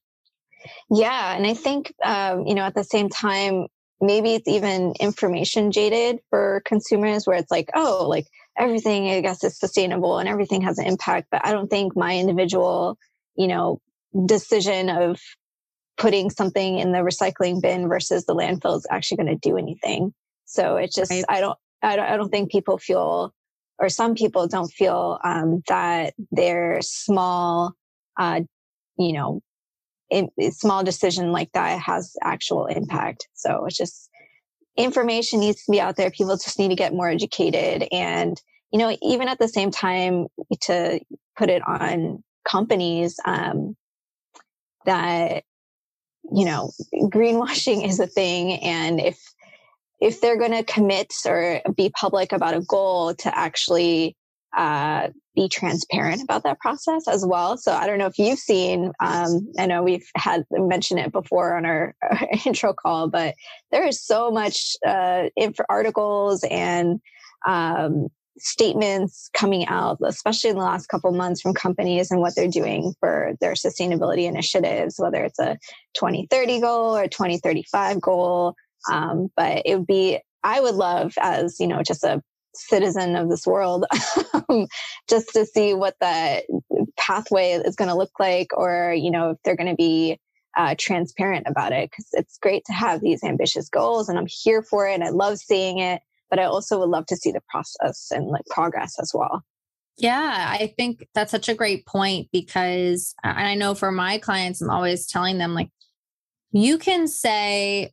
yeah 0.89 1.36
and 1.36 1.45
i 1.45 1.53
think 1.53 1.93
um, 2.03 2.45
you 2.45 2.55
know 2.55 2.63
at 2.63 2.75
the 2.75 2.83
same 2.83 3.09
time 3.09 3.67
maybe 4.01 4.33
it's 4.33 4.47
even 4.47 4.93
information 4.99 5.71
jaded 5.71 6.19
for 6.29 6.62
consumers 6.65 7.25
where 7.25 7.38
it's 7.38 7.51
like 7.51 7.69
oh 7.75 8.05
like 8.07 8.25
everything 8.57 9.09
i 9.09 9.21
guess 9.21 9.43
is 9.43 9.57
sustainable 9.57 10.19
and 10.19 10.29
everything 10.29 10.62
has 10.62 10.77
an 10.77 10.86
impact 10.86 11.27
but 11.31 11.45
i 11.45 11.51
don't 11.51 11.69
think 11.69 11.95
my 11.95 12.17
individual 12.17 12.97
you 13.36 13.47
know 13.47 13.79
decision 14.26 14.89
of 14.89 15.19
putting 15.97 16.30
something 16.30 16.80
in 16.80 16.91
the 16.91 16.99
recycling 16.99 17.62
bin 17.62 17.88
versus 17.88 18.26
the 18.26 18.36
landfill 18.36 18.78
is 18.78 18.88
actually 18.89 19.17
going 19.17 19.39
to 19.39 19.49
do 19.49 19.58
anything 19.58 20.13
so 20.45 20.76
it's 20.76 20.95
just 20.95 21.12
right. 21.12 21.26
i 21.30 21.39
don't 21.39 21.58
I 21.84 21.97
don't, 21.97 22.06
I 22.06 22.17
don't 22.17 22.30
think 22.30 22.49
people 22.49 22.78
feel 22.78 23.34
or 23.80 23.89
some 23.89 24.15
people 24.15 24.47
don't 24.47 24.71
feel 24.71 25.19
um, 25.23 25.62
that 25.67 26.13
their 26.32 26.80
small, 26.82 27.73
uh, 28.17 28.41
you 28.97 29.13
know, 29.13 29.41
a 30.12 30.52
small 30.52 30.84
decision 30.84 31.32
like 31.32 31.52
that 31.54 31.80
has 31.80 32.15
actual 32.21 32.67
impact. 32.67 33.28
So 33.34 33.65
it's 33.65 33.76
just 33.76 34.10
information 34.78 35.39
needs 35.39 35.65
to 35.65 35.71
be 35.71 35.82
out 35.82 35.95
there. 35.95 36.12
People 36.12 36.38
just 36.38 36.60
need 36.60 36.69
to 36.69 36.76
get 36.76 36.93
more 36.93 37.10
educated. 37.10 37.88
And, 37.91 38.39
you 38.71 38.78
know, 38.78 38.95
even 39.02 39.28
at 39.28 39.39
the 39.39 39.47
same 39.47 39.71
time 39.71 40.28
to 40.62 40.99
put 41.36 41.49
it 41.49 41.63
on 41.67 42.23
companies 42.47 43.19
um, 43.26 43.76
that, 44.85 45.43
you 46.31 46.45
know, 46.45 46.71
greenwashing 46.93 47.87
is 47.87 47.99
a 47.99 48.07
thing. 48.07 48.53
And 48.53 48.99
if 48.99 49.19
if 50.01 50.19
they're 50.19 50.37
going 50.37 50.51
to 50.51 50.63
commit 50.63 51.13
or 51.25 51.61
be 51.75 51.89
public 51.89 52.33
about 52.33 52.53
a 52.53 52.61
goal 52.61 53.15
to 53.15 53.37
actually 53.37 54.17
uh, 54.55 55.07
be 55.35 55.47
transparent 55.47 56.21
about 56.21 56.43
that 56.43 56.59
process 56.59 57.07
as 57.07 57.25
well. 57.25 57.57
So 57.57 57.71
I 57.71 57.87
don't 57.87 57.97
know 57.97 58.05
if 58.05 58.19
you've 58.19 58.37
seen, 58.37 58.91
um, 58.99 59.51
I 59.57 59.65
know 59.65 59.81
we've 59.81 60.07
had 60.15 60.43
mentioned 60.51 60.99
it 60.99 61.11
before 61.11 61.55
on 61.55 61.65
our, 61.65 61.95
our 62.03 62.27
intro 62.45 62.73
call, 62.73 63.09
but 63.09 63.33
there 63.71 63.87
is 63.87 64.03
so 64.03 64.29
much 64.29 64.75
uh, 64.85 65.29
info 65.35 65.63
articles 65.69 66.43
and 66.49 66.99
um, 67.47 68.09
statements 68.37 69.29
coming 69.33 69.67
out, 69.67 69.97
especially 70.03 70.49
in 70.49 70.57
the 70.57 70.63
last 70.63 70.87
couple 70.87 71.11
months 71.11 71.41
from 71.41 71.53
companies 71.53 72.11
and 72.11 72.19
what 72.19 72.35
they're 72.35 72.47
doing 72.47 72.93
for 72.99 73.33
their 73.39 73.53
sustainability 73.53 74.25
initiatives, 74.25 74.95
whether 74.97 75.23
it's 75.23 75.39
a 75.39 75.57
2030 75.93 76.61
goal 76.61 76.97
or 76.97 77.07
2035 77.07 78.01
goal. 78.01 78.55
Um, 78.91 79.29
but 79.35 79.61
it 79.65 79.77
would 79.77 79.87
be, 79.87 80.19
I 80.43 80.59
would 80.59 80.75
love 80.75 81.13
as, 81.19 81.59
you 81.59 81.67
know, 81.67 81.81
just 81.83 82.03
a 82.03 82.21
citizen 82.55 83.15
of 83.15 83.29
this 83.29 83.47
world, 83.47 83.85
um, 84.49 84.67
just 85.09 85.29
to 85.33 85.45
see 85.45 85.73
what 85.73 85.95
the 85.99 86.43
pathway 86.97 87.51
is 87.51 87.75
going 87.75 87.89
to 87.89 87.95
look 87.95 88.19
like, 88.19 88.47
or, 88.55 88.93
you 88.93 89.11
know, 89.11 89.31
if 89.31 89.37
they're 89.43 89.55
going 89.55 89.69
to 89.69 89.75
be 89.75 90.19
uh, 90.57 90.75
transparent 90.77 91.47
about 91.47 91.71
it. 91.71 91.91
Cause 91.91 92.07
it's 92.13 92.37
great 92.37 92.63
to 92.65 92.73
have 92.73 93.01
these 93.01 93.23
ambitious 93.23 93.69
goals 93.69 94.09
and 94.09 94.17
I'm 94.17 94.27
here 94.27 94.61
for 94.61 94.87
it 94.87 94.93
and 94.93 95.03
I 95.03 95.09
love 95.09 95.37
seeing 95.37 95.79
it. 95.79 96.01
But 96.33 96.39
I 96.39 96.45
also 96.45 96.79
would 96.79 96.89
love 96.89 97.05
to 97.05 97.15
see 97.15 97.31
the 97.31 97.43
process 97.47 98.09
and 98.09 98.25
like 98.25 98.45
progress 98.49 98.97
as 98.99 99.11
well. 99.13 99.43
Yeah, 99.99 100.47
I 100.49 100.73
think 100.75 101.07
that's 101.13 101.29
such 101.29 101.47
a 101.47 101.53
great 101.53 101.85
point 101.85 102.29
because, 102.33 103.13
I 103.23 103.53
know 103.53 103.75
for 103.75 103.91
my 103.91 104.17
clients, 104.17 104.59
I'm 104.59 104.71
always 104.71 105.05
telling 105.05 105.37
them, 105.37 105.53
like, 105.53 105.69
you 106.51 106.79
can 106.79 107.07
say, 107.07 107.91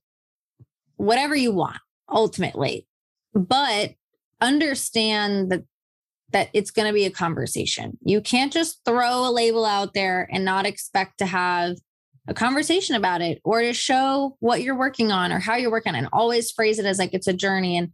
whatever 1.01 1.35
you 1.35 1.51
want 1.51 1.79
ultimately 2.11 2.87
but 3.33 3.93
understand 4.41 5.51
that 5.51 5.65
that 6.33 6.49
it's 6.53 6.71
going 6.71 6.87
to 6.87 6.93
be 6.93 7.07
a 7.07 7.11
conversation 7.11 7.97
you 8.03 8.21
can't 8.21 8.53
just 8.53 8.81
throw 8.85 9.27
a 9.27 9.33
label 9.33 9.65
out 9.65 9.95
there 9.95 10.29
and 10.31 10.45
not 10.45 10.67
expect 10.67 11.17
to 11.19 11.25
have 11.25 11.77
a 12.29 12.35
conversation 12.35 12.97
about 12.97 13.23
it 13.23 13.41
or 13.45 13.63
to 13.63 13.73
show 13.73 14.37
what 14.41 14.63
you're 14.63 14.77
working 14.77 15.11
on 15.11 15.33
or 15.33 15.39
how 15.39 15.57
you're 15.57 15.71
working 15.71 15.95
on 15.95 15.99
and 15.99 16.09
always 16.13 16.51
phrase 16.51 16.79
it 16.79 16.85
as 16.85 16.99
like 16.99 17.15
it's 17.15 17.27
a 17.27 17.33
journey 17.33 17.79
and 17.79 17.91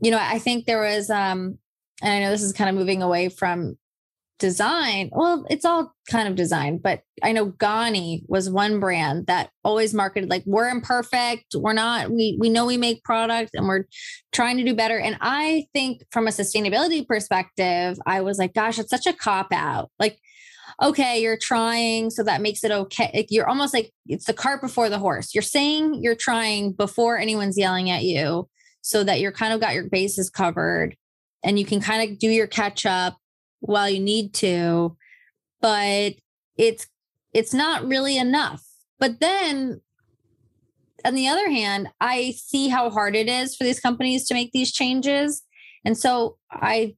you 0.00 0.10
know 0.10 0.18
i 0.20 0.38
think 0.38 0.66
there 0.66 0.80
was 0.80 1.10
um 1.10 1.58
and 2.02 2.12
i 2.12 2.20
know 2.20 2.30
this 2.30 2.42
is 2.42 2.52
kind 2.52 2.70
of 2.70 2.76
moving 2.76 3.02
away 3.02 3.28
from 3.28 3.76
design. 4.40 5.10
Well, 5.12 5.44
it's 5.48 5.64
all 5.64 5.94
kind 6.10 6.26
of 6.26 6.34
design, 6.34 6.78
but 6.78 7.02
I 7.22 7.30
know 7.30 7.52
Ganni 7.52 8.24
was 8.26 8.50
one 8.50 8.80
brand 8.80 9.26
that 9.28 9.50
always 9.62 9.94
marketed 9.94 10.30
like 10.30 10.42
we're 10.46 10.68
imperfect, 10.68 11.54
we're 11.54 11.74
not 11.74 12.10
we 12.10 12.36
we 12.40 12.48
know 12.48 12.66
we 12.66 12.76
make 12.76 13.04
products 13.04 13.52
and 13.54 13.68
we're 13.68 13.84
trying 14.32 14.56
to 14.56 14.64
do 14.64 14.74
better. 14.74 14.98
And 14.98 15.16
I 15.20 15.66
think 15.72 16.02
from 16.10 16.26
a 16.26 16.30
sustainability 16.30 17.06
perspective, 17.06 17.98
I 18.06 18.22
was 18.22 18.38
like, 18.38 18.54
gosh, 18.54 18.78
it's 18.78 18.90
such 18.90 19.06
a 19.06 19.12
cop 19.12 19.48
out. 19.52 19.90
Like 20.00 20.18
okay, 20.82 21.20
you're 21.20 21.36
trying, 21.36 22.08
so 22.08 22.22
that 22.22 22.40
makes 22.40 22.64
it 22.64 22.70
okay. 22.70 23.10
Like 23.12 23.26
you're 23.28 23.48
almost 23.48 23.74
like 23.74 23.92
it's 24.06 24.24
the 24.24 24.32
cart 24.32 24.62
before 24.62 24.88
the 24.88 24.98
horse. 24.98 25.34
You're 25.34 25.42
saying 25.42 26.02
you're 26.02 26.16
trying 26.16 26.72
before 26.72 27.18
anyone's 27.18 27.58
yelling 27.58 27.90
at 27.90 28.02
you 28.02 28.48
so 28.80 29.04
that 29.04 29.20
you're 29.20 29.32
kind 29.32 29.52
of 29.52 29.60
got 29.60 29.74
your 29.74 29.88
bases 29.88 30.30
covered 30.30 30.96
and 31.42 31.58
you 31.58 31.64
can 31.64 31.80
kind 31.80 32.10
of 32.10 32.18
do 32.18 32.28
your 32.28 32.46
catch 32.46 32.86
up 32.86 33.18
while 33.60 33.88
you 33.88 34.00
need 34.00 34.34
to, 34.34 34.96
but 35.60 36.14
it's 36.56 36.86
it's 37.32 37.54
not 37.54 37.86
really 37.86 38.16
enough. 38.16 38.64
But 38.98 39.20
then 39.20 39.80
on 41.04 41.14
the 41.14 41.28
other 41.28 41.48
hand, 41.48 41.88
I 42.00 42.34
see 42.36 42.68
how 42.68 42.90
hard 42.90 43.16
it 43.16 43.28
is 43.28 43.56
for 43.56 43.64
these 43.64 43.80
companies 43.80 44.26
to 44.26 44.34
make 44.34 44.52
these 44.52 44.72
changes. 44.72 45.42
And 45.84 45.96
so 45.96 46.36
I 46.50 46.96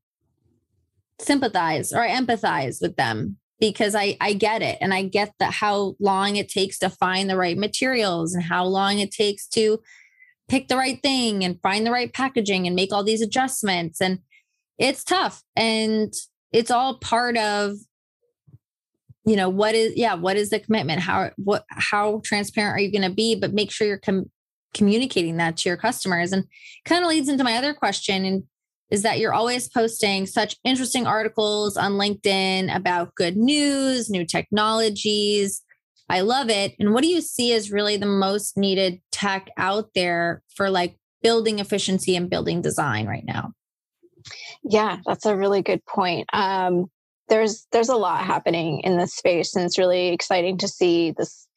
sympathize 1.20 1.92
or 1.92 2.00
I 2.00 2.10
empathize 2.10 2.80
with 2.80 2.96
them 2.96 3.36
because 3.60 3.94
I, 3.94 4.16
I 4.20 4.32
get 4.32 4.60
it. 4.62 4.78
And 4.80 4.92
I 4.92 5.04
get 5.04 5.32
that 5.38 5.52
how 5.52 5.94
long 6.00 6.36
it 6.36 6.48
takes 6.48 6.78
to 6.80 6.90
find 6.90 7.30
the 7.30 7.36
right 7.36 7.56
materials 7.56 8.34
and 8.34 8.42
how 8.42 8.64
long 8.64 8.98
it 8.98 9.12
takes 9.12 9.46
to 9.48 9.80
pick 10.52 10.68
the 10.68 10.76
right 10.76 11.00
thing 11.02 11.42
and 11.42 11.58
find 11.62 11.86
the 11.86 11.90
right 11.90 12.12
packaging 12.12 12.66
and 12.66 12.76
make 12.76 12.92
all 12.92 13.02
these 13.02 13.22
adjustments. 13.22 14.02
And 14.02 14.18
it's 14.78 15.02
tough. 15.02 15.42
And 15.56 16.12
it's 16.52 16.70
all 16.70 16.98
part 16.98 17.38
of 17.38 17.76
you 19.24 19.36
know 19.36 19.48
what 19.48 19.76
is 19.76 19.94
yeah 19.94 20.14
what 20.14 20.36
is 20.36 20.50
the 20.50 20.58
commitment 20.58 20.98
how 20.98 21.30
what 21.36 21.64
how 21.68 22.20
transparent 22.24 22.76
are 22.76 22.80
you 22.80 22.90
going 22.90 23.08
to 23.08 23.14
be 23.14 23.36
but 23.36 23.54
make 23.54 23.70
sure 23.70 23.86
you're 23.86 23.96
com- 23.96 24.28
communicating 24.74 25.36
that 25.36 25.56
to 25.56 25.68
your 25.68 25.76
customers 25.76 26.32
and 26.32 26.44
kind 26.84 27.04
of 27.04 27.08
leads 27.08 27.28
into 27.28 27.44
my 27.44 27.56
other 27.56 27.72
question 27.72 28.24
and 28.24 28.42
is 28.90 29.02
that 29.02 29.20
you're 29.20 29.32
always 29.32 29.68
posting 29.68 30.26
such 30.26 30.56
interesting 30.64 31.06
articles 31.06 31.76
on 31.76 31.92
linkedin 31.92 32.74
about 32.74 33.14
good 33.14 33.36
news 33.36 34.10
new 34.10 34.26
technologies 34.26 35.62
I 36.12 36.20
love 36.20 36.50
it. 36.50 36.74
And 36.78 36.92
what 36.92 37.02
do 37.02 37.08
you 37.08 37.22
see 37.22 37.54
as 37.54 37.72
really 37.72 37.96
the 37.96 38.04
most 38.04 38.58
needed 38.58 39.00
tech 39.10 39.48
out 39.56 39.88
there 39.94 40.42
for 40.54 40.68
like 40.68 40.98
building 41.22 41.58
efficiency 41.58 42.14
and 42.16 42.28
building 42.28 42.60
design 42.60 43.06
right 43.06 43.24
now? 43.24 43.52
Yeah, 44.62 44.98
that's 45.06 45.24
a 45.24 45.34
really 45.34 45.62
good 45.62 45.82
point. 45.86 46.28
Um, 46.34 46.90
there's 47.30 47.66
there's 47.72 47.88
a 47.88 47.96
lot 47.96 48.26
happening 48.26 48.80
in 48.80 48.98
this 48.98 49.14
space, 49.14 49.56
and 49.56 49.64
it's 49.64 49.78
really 49.78 50.08
exciting 50.08 50.58
to 50.58 50.68
see 50.68 51.12
this 51.12 51.48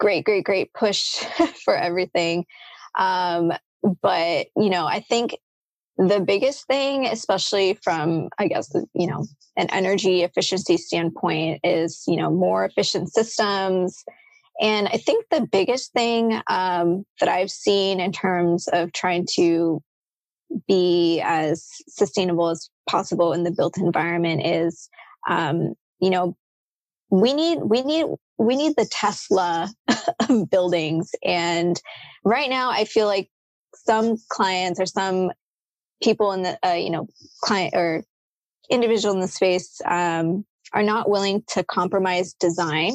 great, 0.00 0.24
great, 0.24 0.44
great 0.44 0.72
push 0.72 1.18
for 1.64 1.76
everything. 1.76 2.46
Um, 2.98 3.52
but 4.00 4.46
you 4.56 4.70
know, 4.70 4.86
I 4.86 5.00
think 5.00 5.36
the 6.08 6.20
biggest 6.20 6.66
thing, 6.66 7.06
especially 7.06 7.78
from 7.82 8.28
I 8.38 8.48
guess 8.48 8.72
you 8.94 9.06
know 9.06 9.26
an 9.56 9.68
energy 9.70 10.22
efficiency 10.22 10.76
standpoint, 10.76 11.60
is 11.64 12.04
you 12.06 12.16
know 12.16 12.30
more 12.30 12.64
efficient 12.64 13.12
systems. 13.12 14.04
And 14.60 14.86
I 14.88 14.98
think 14.98 15.26
the 15.30 15.46
biggest 15.50 15.92
thing 15.92 16.40
um, 16.48 17.04
that 17.20 17.28
I've 17.28 17.50
seen 17.50 18.00
in 18.00 18.12
terms 18.12 18.68
of 18.68 18.92
trying 18.92 19.26
to 19.34 19.82
be 20.68 21.20
as 21.24 21.66
sustainable 21.88 22.48
as 22.48 22.68
possible 22.88 23.32
in 23.32 23.44
the 23.44 23.50
built 23.50 23.78
environment 23.78 24.44
is 24.44 24.88
um, 25.28 25.74
you 26.00 26.10
know 26.10 26.36
we 27.10 27.32
need 27.32 27.60
we 27.62 27.82
need 27.82 28.06
we 28.38 28.56
need 28.56 28.74
the 28.76 28.88
tesla 28.90 29.70
buildings 30.50 31.10
and 31.24 31.80
right 32.24 32.48
now 32.48 32.70
i 32.70 32.84
feel 32.84 33.06
like 33.06 33.28
some 33.74 34.16
clients 34.30 34.80
or 34.80 34.86
some 34.86 35.30
people 36.02 36.32
in 36.32 36.42
the 36.42 36.58
uh, 36.66 36.74
you 36.74 36.90
know 36.90 37.08
client 37.42 37.74
or 37.74 38.04
individual 38.70 39.14
in 39.14 39.20
the 39.20 39.28
space 39.28 39.80
um, 39.84 40.44
are 40.72 40.82
not 40.82 41.08
willing 41.08 41.42
to 41.48 41.64
compromise 41.64 42.34
design 42.40 42.94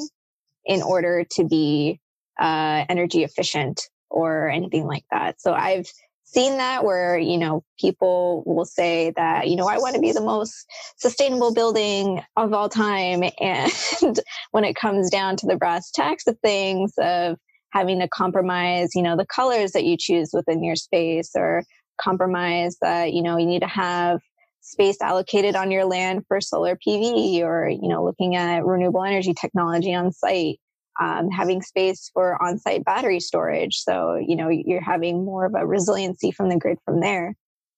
in 0.65 0.81
order 0.83 1.25
to 1.31 1.45
be 1.45 1.99
uh, 2.39 2.85
energy 2.89 3.23
efficient 3.23 3.81
or 4.09 4.49
anything 4.49 4.85
like 4.85 5.05
that. 5.11 5.41
So 5.41 5.53
i've 5.53 5.87
seen 6.25 6.57
that 6.57 6.83
where 6.85 7.17
you 7.17 7.37
know 7.37 7.63
people 7.79 8.43
will 8.45 8.65
say 8.65 9.11
that 9.17 9.47
you 9.49 9.55
know 9.55 9.67
i 9.67 9.77
want 9.79 9.95
to 9.95 10.01
be 10.01 10.11
the 10.13 10.21
most 10.21 10.65
sustainable 10.97 11.53
building 11.53 12.21
of 12.37 12.53
all 12.53 12.69
time. 12.69 13.23
And 13.41 14.19
when 14.51 14.63
it 14.65 14.75
comes 14.75 15.09
down 15.09 15.37
to 15.37 15.47
the 15.47 15.57
brass 15.57 15.91
tacks 15.91 16.27
of 16.27 16.37
things 16.39 16.93
of 16.99 17.37
having 17.73 17.99
to 17.99 18.09
compromise 18.09 18.91
you 18.95 19.03
know 19.03 19.17
the 19.17 19.25
colors 19.27 19.73
that 19.73 19.85
you 19.85 19.97
choose 19.99 20.31
within 20.33 20.63
your 20.63 20.75
space 20.77 21.31
or 21.35 21.63
compromise 21.97 22.77
that 22.81 23.13
you 23.13 23.21
know 23.21 23.37
you 23.37 23.45
need 23.45 23.61
to 23.61 23.67
have 23.67 24.19
space 24.61 24.97
allocated 25.01 25.55
on 25.55 25.71
your 25.71 25.85
land 25.85 26.23
for 26.27 26.41
solar 26.41 26.75
pv 26.75 27.39
or 27.41 27.69
you 27.69 27.87
know 27.87 28.03
looking 28.03 28.35
at 28.35 28.65
renewable 28.65 29.03
energy 29.03 29.33
technology 29.33 29.93
on 29.93 30.11
site 30.11 30.59
um, 30.99 31.29
having 31.29 31.61
space 31.61 32.09
for 32.13 32.41
on-site 32.41 32.83
battery 32.83 33.19
storage. 33.19 33.77
So, 33.77 34.15
you 34.15 34.35
know, 34.35 34.49
you're 34.49 34.81
having 34.81 35.25
more 35.25 35.45
of 35.45 35.53
a 35.55 35.65
resiliency 35.65 36.31
from 36.31 36.49
the 36.49 36.57
grid 36.57 36.79
from 36.85 37.01
there. 37.01 37.35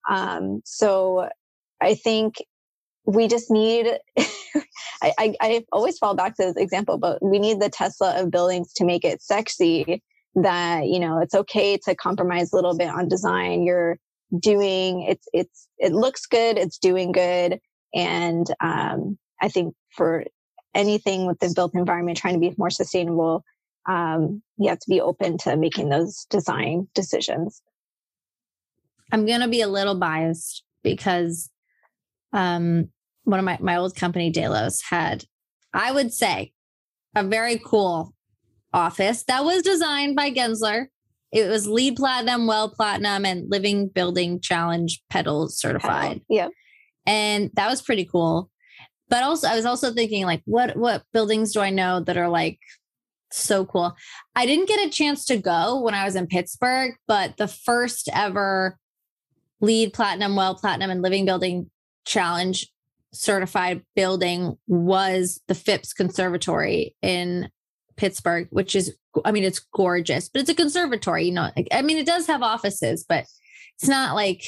Um, 0.10 0.62
so 0.65 1.29
I 1.82 1.95
think 1.95 2.36
we 3.05 3.27
just 3.27 3.51
need, 3.51 3.88
I, 5.01 5.13
I, 5.17 5.36
I 5.41 5.65
always 5.71 5.97
fall 5.97 6.15
back 6.15 6.36
to 6.36 6.45
this 6.45 6.55
example, 6.55 6.97
but 6.97 7.23
we 7.23 7.39
need 7.39 7.60
the 7.60 7.69
Tesla 7.69 8.21
of 8.21 8.32
buildings 8.32 8.73
to 8.73 8.86
make 8.86 9.03
it 9.03 9.21
sexy 9.21 10.01
that, 10.36 10.88
you 10.88 10.99
know, 10.99 11.19
it's 11.19 11.34
okay 11.34 11.77
to 11.86 11.95
compromise 11.95 12.53
a 12.53 12.55
little 12.55 12.77
bit 12.77 12.89
on 12.89 13.08
design. 13.08 13.63
You're 13.63 13.97
doing, 14.38 15.02
it's, 15.04 15.28
it's, 15.34 15.68
it 15.78 15.92
looks 15.92 16.26
good. 16.26 16.58
It's 16.58 16.78
doing 16.78 17.12
good. 17.12 17.60
And, 17.94 18.48
um, 18.62 19.18
I 19.42 19.48
think 19.48 19.74
for 19.96 20.26
anything 20.76 21.26
with 21.26 21.39
the 21.39 21.52
built 21.56 21.74
environment, 21.74 22.18
trying 22.18 22.36
to 22.36 22.39
be 22.39 22.54
more 22.58 22.70
sustainable, 22.70 23.44
um, 23.88 24.44
you 24.58 24.70
have 24.70 24.80
to 24.80 24.89
be 24.89 25.02
open 25.02 25.38
to 25.39 25.56
making 25.56 25.89
those 25.89 26.26
design 26.30 26.88
decisions. 26.94 27.62
I'm 29.12 29.26
going 29.26 29.42
to 29.42 29.48
be 29.48 29.62
a 29.62 29.68
little 29.68 29.96
biased 29.96 30.63
because 30.84 31.50
um, 32.34 32.89
one 33.24 33.39
of 33.39 33.46
my, 33.46 33.58
my 33.60 33.78
old 33.78 33.96
company, 33.96 34.30
Delos, 34.30 34.82
had, 34.82 35.26
I 35.74 35.92
would 35.92 36.13
say, 36.13 36.54
a 37.15 37.24
very 37.24 37.60
cool 37.63 38.13
office 38.72 39.24
that 39.24 39.44
was 39.44 39.63
designed 39.63 40.15
by 40.15 40.32
Gensler. 40.32 40.88
It 41.32 41.48
was 41.48 41.68
LEED 41.68 41.96
Platinum, 41.96 42.48
WELL 42.48 42.70
Platinum, 42.70 43.26
and 43.26 43.50
Living 43.50 43.88
Building 43.88 44.39
Challenge 44.39 45.02
Petal 45.10 45.48
certified. 45.50 46.22
Yeah. 46.30 46.48
And 47.06 47.52
that 47.54 47.70
was 47.70 47.82
pretty 47.82 48.06
cool 48.06 48.50
but 49.10 49.24
also 49.24 49.48
i 49.48 49.56
was 49.56 49.65
also 49.65 49.92
thinking 49.92 50.26
like 50.26 50.42
what 50.46 50.78
what 50.78 51.04
buildings 51.12 51.52
do 51.52 51.60
i 51.60 51.70
know 51.70 52.00
that 52.00 52.18
are 52.18 52.30
like 52.30 52.60
so 53.32 53.65
cool 53.65 53.96
i 54.36 54.46
didn't 54.46 54.68
get 54.68 54.88
a 54.88 54.89
chance 54.89 55.26
to 55.26 55.38
go 55.38 55.82
when 55.82 55.94
i 55.94 56.06
was 56.06 56.15
in 56.15 56.28
pittsburgh 56.28 56.94
but 57.08 57.36
the 57.38 57.48
first 57.48 58.08
ever 58.13 58.78
LEED 59.62 59.94
platinum 59.94 60.36
well 60.36 60.56
platinum 60.56 60.89
and 60.89 61.02
living 61.02 61.26
building 61.26 61.70
challenge 62.06 62.72
certified 63.12 63.84
building 63.96 64.56
was 64.68 65.42
the 65.48 65.56
phipps 65.56 65.94
conservatory 65.94 66.96
in 67.02 67.50
pittsburgh 68.00 68.48
which 68.52 68.76
is 68.76 68.96
i 69.26 69.32
mean 69.32 69.44
it's 69.44 69.60
gorgeous 69.60 70.30
but 70.30 70.40
it's 70.40 70.50
a 70.50 70.56
conservatory 70.56 71.26
you 71.26 71.32
know 71.32 71.50
i 71.72 71.82
mean 71.82 71.98
it 71.98 72.06
does 72.06 72.26
have 72.28 72.42
offices 72.42 73.06
but 73.08 73.26
it's 73.78 73.90
not 73.90 74.16
like 74.16 74.44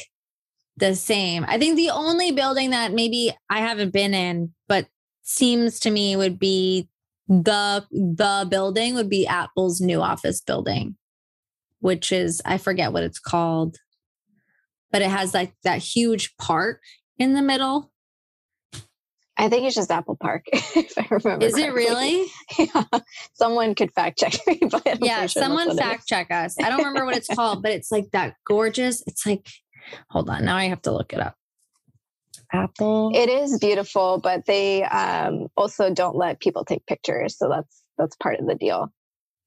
the 0.77 0.95
same. 0.95 1.45
I 1.47 1.57
think 1.57 1.77
the 1.77 1.91
only 1.91 2.31
building 2.31 2.71
that 2.71 2.91
maybe 2.91 3.31
I 3.49 3.59
haven't 3.59 3.93
been 3.93 4.13
in, 4.13 4.53
but 4.67 4.87
seems 5.23 5.79
to 5.81 5.91
me 5.91 6.15
would 6.15 6.39
be 6.39 6.89
the 7.27 7.85
the 7.91 8.45
building 8.49 8.95
would 8.95 9.09
be 9.09 9.27
Apple's 9.27 9.79
new 9.79 10.01
office 10.01 10.41
building, 10.41 10.97
which 11.79 12.11
is 12.11 12.41
I 12.45 12.57
forget 12.57 12.91
what 12.91 13.03
it's 13.03 13.19
called, 13.19 13.77
but 14.91 15.01
it 15.01 15.09
has 15.09 15.33
like 15.33 15.53
that 15.63 15.79
huge 15.79 16.35
park 16.37 16.81
in 17.17 17.33
the 17.33 17.41
middle. 17.41 17.90
I 19.41 19.49
think 19.49 19.65
it's 19.65 19.75
just 19.75 19.91
Apple 19.91 20.15
Park, 20.15 20.45
if 20.53 20.97
I 20.97 21.07
remember. 21.09 21.45
Is 21.45 21.55
correctly. 21.55 21.63
it 21.63 21.73
really? 21.73 22.27
Yeah. 22.59 22.99
Someone 23.33 23.75
could 23.75 23.91
fact 23.91 24.19
check 24.19 24.35
me, 24.45 24.59
but 24.69 24.99
yeah, 25.01 25.25
sure 25.25 25.41
someone 25.41 25.75
fact 25.75 26.07
check 26.07 26.31
us. 26.31 26.55
I 26.59 26.69
don't 26.69 26.79
remember 26.79 27.05
what 27.05 27.17
it's 27.17 27.27
called, 27.27 27.63
but 27.63 27.71
it's 27.71 27.91
like 27.91 28.11
that 28.11 28.35
gorgeous. 28.45 29.03
It's 29.07 29.25
like 29.25 29.47
Hold 30.09 30.29
on. 30.29 30.45
Now 30.45 30.55
I 30.55 30.65
have 30.65 30.81
to 30.83 30.91
look 30.91 31.13
it 31.13 31.19
up. 31.19 31.35
Apple. 32.53 33.11
It 33.15 33.29
is 33.29 33.57
beautiful, 33.59 34.19
but 34.19 34.45
they 34.45 34.83
um, 34.83 35.47
also 35.55 35.93
don't 35.93 36.15
let 36.15 36.39
people 36.39 36.65
take 36.65 36.85
pictures. 36.85 37.37
So 37.37 37.49
that's 37.49 37.81
that's 37.97 38.15
part 38.17 38.39
of 38.39 38.47
the 38.47 38.55
deal. 38.55 38.91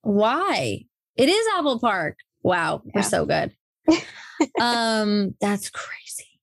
Why? 0.02 0.84
It 1.16 1.28
is 1.28 1.46
Apple 1.56 1.78
Park. 1.78 2.18
Wow, 2.42 2.82
yeah. 2.84 2.92
we're 2.94 3.02
so 3.02 3.26
good. 3.26 3.52
um, 4.60 5.34
that's 5.40 5.70
crazy. 5.70 6.40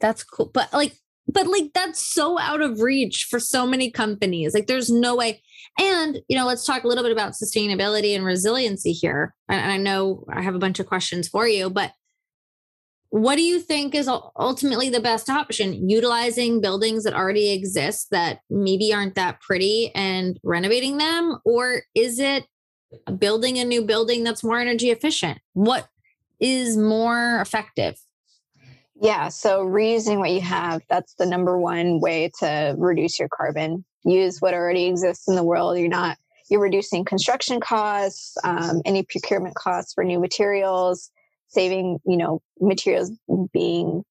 That's 0.00 0.24
cool. 0.24 0.50
But 0.52 0.72
like, 0.72 0.94
but 1.28 1.46
like 1.46 1.72
that's 1.74 2.04
so 2.04 2.38
out 2.38 2.60
of 2.60 2.80
reach 2.80 3.26
for 3.30 3.38
so 3.38 3.66
many 3.66 3.90
companies. 3.90 4.54
Like 4.54 4.66
there's 4.66 4.90
no 4.90 5.16
way. 5.16 5.42
And, 5.78 6.20
you 6.28 6.36
know, 6.36 6.46
let's 6.46 6.66
talk 6.66 6.84
a 6.84 6.88
little 6.88 7.04
bit 7.04 7.12
about 7.12 7.32
sustainability 7.32 8.14
and 8.14 8.24
resiliency 8.24 8.92
here. 8.92 9.34
And 9.48 9.70
I 9.70 9.76
know 9.76 10.24
I 10.30 10.42
have 10.42 10.54
a 10.54 10.58
bunch 10.58 10.80
of 10.80 10.86
questions 10.86 11.28
for 11.28 11.46
you, 11.46 11.70
but 11.70 11.92
what 13.12 13.36
do 13.36 13.42
you 13.42 13.60
think 13.60 13.94
is 13.94 14.08
ultimately 14.08 14.88
the 14.88 14.98
best 14.98 15.28
option 15.28 15.88
utilizing 15.88 16.62
buildings 16.62 17.04
that 17.04 17.12
already 17.12 17.50
exist 17.50 18.08
that 18.10 18.40
maybe 18.48 18.92
aren't 18.92 19.16
that 19.16 19.38
pretty 19.42 19.90
and 19.94 20.40
renovating 20.42 20.96
them 20.96 21.36
or 21.44 21.82
is 21.94 22.18
it 22.18 22.46
building 23.18 23.58
a 23.58 23.66
new 23.66 23.82
building 23.82 24.24
that's 24.24 24.42
more 24.42 24.58
energy 24.58 24.90
efficient 24.90 25.38
what 25.52 25.88
is 26.40 26.78
more 26.78 27.38
effective 27.42 27.96
yeah 29.02 29.28
so 29.28 29.64
reusing 29.64 30.18
what 30.18 30.30
you 30.30 30.40
have 30.40 30.80
that's 30.88 31.14
the 31.14 31.26
number 31.26 31.58
one 31.58 32.00
way 32.00 32.30
to 32.38 32.74
reduce 32.78 33.18
your 33.18 33.28
carbon 33.28 33.84
use 34.04 34.40
what 34.40 34.54
already 34.54 34.86
exists 34.86 35.28
in 35.28 35.36
the 35.36 35.44
world 35.44 35.78
you're 35.78 35.88
not 35.88 36.16
you're 36.50 36.60
reducing 36.60 37.04
construction 37.04 37.60
costs 37.60 38.36
um, 38.44 38.80
any 38.86 39.02
procurement 39.02 39.54
costs 39.54 39.92
for 39.92 40.04
new 40.04 40.18
materials 40.18 41.10
saving, 41.52 42.00
you 42.04 42.16
know, 42.16 42.42
materials 42.60 43.12
being 43.52 44.02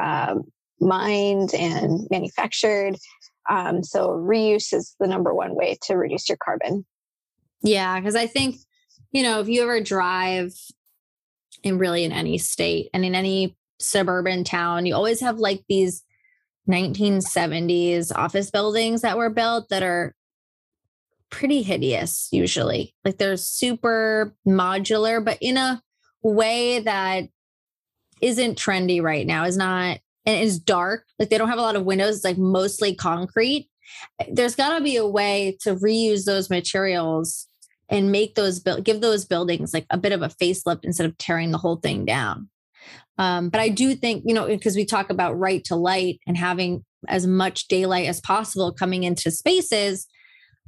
um, 0.00 0.44
mined 0.80 1.54
and 1.54 2.06
manufactured. 2.10 2.96
Um, 3.48 3.82
so 3.82 4.10
reuse 4.10 4.72
is 4.72 4.94
the 5.00 5.06
number 5.06 5.34
one 5.34 5.54
way 5.54 5.78
to 5.82 5.94
reduce 5.94 6.28
your 6.28 6.38
carbon. 6.42 6.84
Yeah, 7.62 7.98
because 7.98 8.14
I 8.14 8.26
think, 8.26 8.56
you 9.12 9.22
know, 9.22 9.40
if 9.40 9.48
you 9.48 9.62
ever 9.62 9.80
drive 9.80 10.54
in 11.62 11.78
really 11.78 12.04
in 12.04 12.12
any 12.12 12.38
state 12.38 12.90
and 12.94 13.04
in 13.04 13.14
any 13.14 13.56
suburban 13.80 14.44
town, 14.44 14.86
you 14.86 14.94
always 14.94 15.20
have 15.20 15.38
like 15.38 15.64
these 15.68 16.02
1970s 16.68 18.12
office 18.14 18.50
buildings 18.50 19.02
that 19.02 19.16
were 19.16 19.30
built 19.30 19.68
that 19.70 19.82
are 19.82 20.14
pretty 21.30 21.62
hideous 21.62 22.28
usually. 22.32 22.94
Like 23.04 23.18
they're 23.18 23.36
super 23.36 24.34
modular, 24.46 25.24
but 25.24 25.38
in 25.40 25.56
a 25.56 25.82
way 26.22 26.80
that 26.80 27.24
isn't 28.20 28.58
trendy 28.58 29.02
right 29.02 29.26
now 29.26 29.44
is 29.44 29.56
not 29.56 29.98
and 30.26 30.42
is 30.42 30.58
dark. 30.58 31.04
Like 31.18 31.30
they 31.30 31.38
don't 31.38 31.48
have 31.48 31.58
a 31.58 31.62
lot 31.62 31.76
of 31.76 31.84
windows. 31.84 32.16
It's 32.16 32.24
like 32.24 32.38
mostly 32.38 32.94
concrete. 32.94 33.68
There's 34.30 34.54
got 34.54 34.76
to 34.76 34.84
be 34.84 34.96
a 34.96 35.06
way 35.06 35.56
to 35.62 35.74
reuse 35.76 36.24
those 36.24 36.50
materials 36.50 37.46
and 37.88 38.12
make 38.12 38.34
those 38.34 38.60
build 38.60 38.84
give 38.84 39.00
those 39.00 39.24
buildings 39.24 39.74
like 39.74 39.86
a 39.90 39.98
bit 39.98 40.12
of 40.12 40.22
a 40.22 40.28
facelift 40.28 40.80
instead 40.84 41.06
of 41.06 41.18
tearing 41.18 41.50
the 41.50 41.58
whole 41.58 41.76
thing 41.76 42.04
down 42.04 42.48
um, 43.20 43.48
but 43.48 43.60
i 43.60 43.68
do 43.68 43.94
think 43.94 44.24
you 44.26 44.34
know 44.34 44.46
because 44.48 44.74
we 44.74 44.84
talk 44.84 45.10
about 45.10 45.38
right 45.38 45.62
to 45.64 45.76
light 45.76 46.18
and 46.26 46.36
having 46.36 46.84
as 47.08 47.26
much 47.26 47.68
daylight 47.68 48.06
as 48.06 48.20
possible 48.20 48.72
coming 48.72 49.04
into 49.04 49.30
spaces 49.30 50.06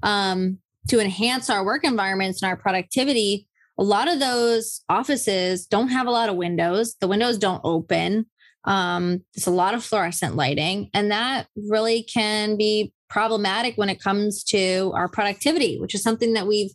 um, 0.05 0.59
to 0.89 1.01
enhance 1.01 1.51
our 1.51 1.65
work 1.65 1.85
environments 1.85 2.41
and 2.43 2.49
our 2.49 2.57
productivity 2.57 3.49
a 3.79 3.83
lot 3.83 4.09
of 4.09 4.21
those 4.21 4.83
offices 4.89 5.67
don't 5.67 5.89
have 5.89 6.07
a 6.07 6.11
lot 6.11 6.29
of 6.29 6.37
windows. 6.37 6.95
The 7.01 7.09
windows 7.09 7.39
don't 7.39 7.61
open. 7.65 8.27
Um, 8.65 9.25
there's 9.35 9.47
a 9.47 9.51
lot 9.51 9.75
of 9.75 9.83
fluorescent 9.83 10.37
lighting 10.37 10.89
and 10.95 11.11
that 11.11 11.49
really 11.57 12.05
can 12.05 12.57
be 12.57 12.93
problematic 13.11 13.77
when 13.77 13.89
it 13.89 14.01
comes 14.01 14.45
to 14.45 14.93
our 14.95 15.09
productivity 15.09 15.81
which 15.81 15.97
is 15.97 16.03
something 16.03 16.35
that 16.35 16.47
we've 16.47 16.71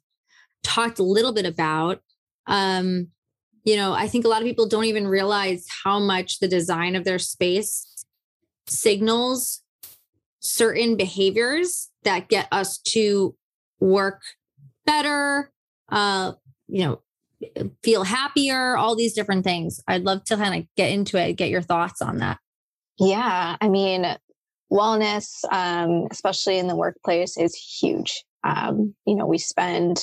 talked 0.63 0.99
a 0.99 1.03
little 1.03 1.31
bit 1.31 1.45
about. 1.45 2.01
Um, 2.45 3.07
you 3.67 3.75
know 3.75 3.91
i 3.91 4.07
think 4.07 4.23
a 4.23 4.29
lot 4.29 4.41
of 4.41 4.47
people 4.47 4.65
don't 4.65 4.85
even 4.85 5.07
realize 5.07 5.65
how 5.83 5.99
much 5.99 6.39
the 6.39 6.47
design 6.47 6.95
of 6.95 7.03
their 7.03 7.19
space 7.19 8.05
signals 8.65 9.61
certain 10.39 10.95
behaviors 10.95 11.89
that 12.03 12.29
get 12.29 12.47
us 12.51 12.77
to 12.77 13.35
work 13.81 14.21
better 14.85 15.51
uh, 15.89 16.31
you 16.67 16.83
know 16.83 17.01
feel 17.83 18.03
happier 18.03 18.75
all 18.75 18.95
these 18.95 19.13
different 19.13 19.43
things. 19.43 19.79
I'd 19.87 20.01
love 20.01 20.23
to 20.23 20.37
kind 20.37 20.59
of 20.59 20.67
get 20.75 20.91
into 20.91 21.17
it 21.21 21.33
get 21.33 21.49
your 21.49 21.61
thoughts 21.61 22.01
on 22.01 22.17
that. 22.17 22.39
Yeah 22.97 23.57
i 23.61 23.69
mean 23.69 24.05
wellness 24.71 25.43
um, 25.51 26.07
especially 26.09 26.57
in 26.57 26.67
the 26.67 26.75
workplace 26.75 27.37
is 27.37 27.53
huge. 27.55 28.23
Um, 28.43 28.95
you 29.05 29.15
know 29.15 29.25
we 29.25 29.37
spend 29.37 29.99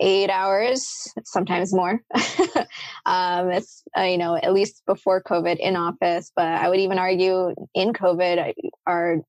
eight 0.00 0.30
hours 0.30 1.12
sometimes 1.24 1.72
more. 1.74 2.00
Um, 3.06 3.50
it's 3.50 3.82
uh, 3.96 4.02
you 4.02 4.18
know 4.18 4.36
at 4.36 4.52
least 4.52 4.82
before 4.86 5.22
covid 5.22 5.56
in 5.58 5.76
office 5.76 6.30
but 6.36 6.44
i 6.46 6.68
would 6.68 6.78
even 6.78 6.98
argue 6.98 7.54
in 7.74 7.94
covid 7.94 8.52
our 8.86 9.22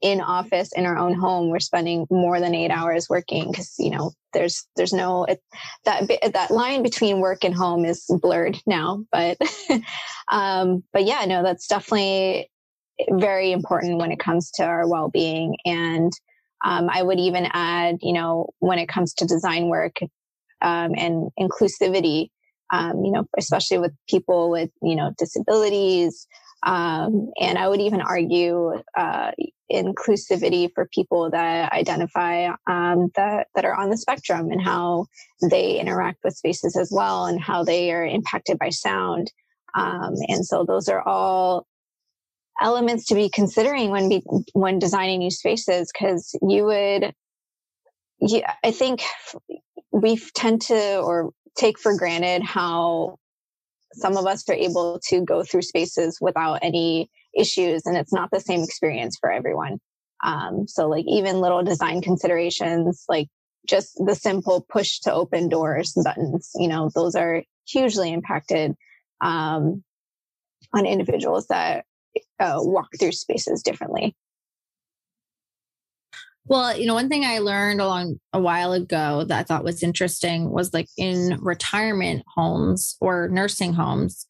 in 0.00 0.20
office 0.20 0.70
in 0.76 0.86
our 0.86 0.96
own 0.96 1.12
home 1.12 1.50
we're 1.50 1.58
spending 1.58 2.06
more 2.10 2.40
than 2.40 2.54
eight 2.54 2.70
hours 2.70 3.08
working 3.08 3.50
because 3.50 3.74
you 3.78 3.90
know 3.90 4.12
there's 4.32 4.66
there's 4.76 4.92
no 4.92 5.24
it, 5.24 5.42
that 5.84 6.08
that 6.32 6.50
line 6.50 6.82
between 6.82 7.20
work 7.20 7.44
and 7.44 7.54
home 7.54 7.84
is 7.84 8.04
blurred 8.22 8.56
now 8.66 9.04
but 9.10 9.36
um 10.32 10.82
but 10.92 11.04
yeah 11.04 11.24
no 11.26 11.42
that's 11.42 11.66
definitely 11.66 12.48
very 13.10 13.50
important 13.52 13.98
when 13.98 14.12
it 14.12 14.20
comes 14.20 14.50
to 14.52 14.62
our 14.62 14.88
well-being 14.88 15.56
and 15.64 16.12
um, 16.64 16.88
i 16.90 17.02
would 17.02 17.18
even 17.18 17.48
add 17.52 17.98
you 18.02 18.12
know 18.12 18.48
when 18.58 18.78
it 18.78 18.88
comes 18.88 19.14
to 19.14 19.26
design 19.26 19.68
work 19.68 19.96
um, 20.62 20.92
and 20.96 21.30
inclusivity 21.38 22.28
um, 22.72 23.04
you 23.04 23.12
know 23.12 23.26
especially 23.38 23.78
with 23.78 23.92
people 24.08 24.50
with 24.50 24.70
you 24.82 24.96
know 24.96 25.12
disabilities 25.18 26.26
um, 26.62 27.30
and 27.40 27.58
I 27.58 27.68
would 27.68 27.80
even 27.80 28.00
argue 28.00 28.82
uh, 28.96 29.30
inclusivity 29.72 30.68
for 30.74 30.88
people 30.92 31.30
that 31.30 31.72
identify 31.72 32.48
um, 32.66 33.10
that 33.16 33.46
that 33.54 33.64
are 33.64 33.74
on 33.74 33.90
the 33.90 33.96
spectrum 33.96 34.50
and 34.50 34.60
how 34.60 35.06
they 35.48 35.78
interact 35.78 36.18
with 36.22 36.36
spaces 36.36 36.76
as 36.76 36.90
well, 36.92 37.26
and 37.26 37.40
how 37.40 37.64
they 37.64 37.92
are 37.92 38.04
impacted 38.04 38.58
by 38.58 38.70
sound. 38.70 39.32
Um, 39.74 40.14
and 40.28 40.44
so 40.44 40.64
those 40.64 40.88
are 40.88 41.06
all 41.06 41.66
elements 42.60 43.06
to 43.06 43.14
be 43.14 43.28
considering 43.28 43.90
when 43.90 44.08
be, 44.08 44.22
when 44.52 44.78
designing 44.78 45.20
new 45.20 45.30
spaces 45.30 45.90
because 45.92 46.36
you 46.42 46.64
would 46.64 47.14
yeah 48.20 48.54
i 48.62 48.70
think 48.70 49.02
we 49.92 50.16
tend 50.34 50.60
to 50.60 51.00
or 51.00 51.30
take 51.56 51.78
for 51.78 51.96
granted 51.96 52.42
how 52.42 53.16
some 53.92 54.16
of 54.16 54.26
us 54.26 54.48
are 54.48 54.54
able 54.54 55.00
to 55.08 55.20
go 55.24 55.42
through 55.42 55.62
spaces 55.62 56.18
without 56.20 56.60
any 56.62 57.10
issues 57.36 57.86
and 57.86 57.96
it's 57.96 58.12
not 58.12 58.30
the 58.30 58.40
same 58.40 58.62
experience 58.62 59.16
for 59.20 59.30
everyone. 59.30 59.78
Um, 60.24 60.66
so 60.68 60.88
like 60.88 61.04
even 61.08 61.40
little 61.40 61.62
design 61.62 62.02
considerations 62.02 63.04
like 63.08 63.28
just 63.66 63.92
the 64.04 64.14
simple 64.14 64.64
push 64.70 65.00
to 65.00 65.12
open 65.12 65.48
doors 65.48 65.92
and 65.96 66.04
buttons 66.04 66.50
you 66.56 66.66
know 66.68 66.90
those 66.94 67.14
are 67.14 67.42
hugely 67.66 68.12
impacted 68.12 68.74
um, 69.22 69.82
on 70.74 70.86
individuals 70.86 71.46
that 71.48 71.84
uh, 72.38 72.58
walk 72.58 72.88
through 72.98 73.12
spaces 73.12 73.62
differently. 73.62 74.14
Well, 76.46 76.76
you 76.76 76.86
know, 76.86 76.94
one 76.94 77.08
thing 77.08 77.24
I 77.24 77.38
learned 77.38 77.80
along 77.80 78.18
a 78.32 78.40
while 78.40 78.72
ago 78.72 79.24
that 79.24 79.38
I 79.38 79.42
thought 79.44 79.62
was 79.62 79.82
interesting 79.82 80.50
was 80.50 80.74
like 80.74 80.88
in 80.96 81.38
retirement 81.40 82.24
homes 82.34 82.96
or 83.00 83.28
nursing 83.28 83.72
homes, 83.72 84.26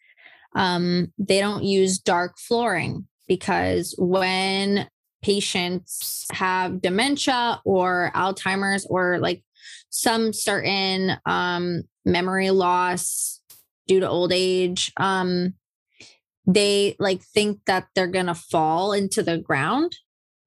um, 0.55 1.13
they 1.19 1.41
don't 1.41 1.65
use 1.65 1.99
dark 1.99 2.39
flooring 2.39 3.07
because 3.29 3.95
when 3.97 4.89
patients 5.23 6.27
have 6.33 6.83
dementia 6.83 7.61
or 7.65 8.11
Alzheimer's 8.15 8.87
or 8.91 9.19
like 9.19 9.43
some 9.91 10.33
certain 10.33 11.17
um, 11.27 11.85
memory 12.05 12.51
loss 12.51 13.41
due 13.87 14.01
to 14.01 14.09
old 14.09 14.33
age, 14.33 14.93
um, 14.97 15.55
they 16.55 16.97
like 16.99 17.23
think 17.23 17.61
that 17.67 17.87
they're 17.95 18.07
gonna 18.07 18.35
fall 18.35 18.93
into 18.93 19.23
the 19.23 19.39
ground 19.39 19.97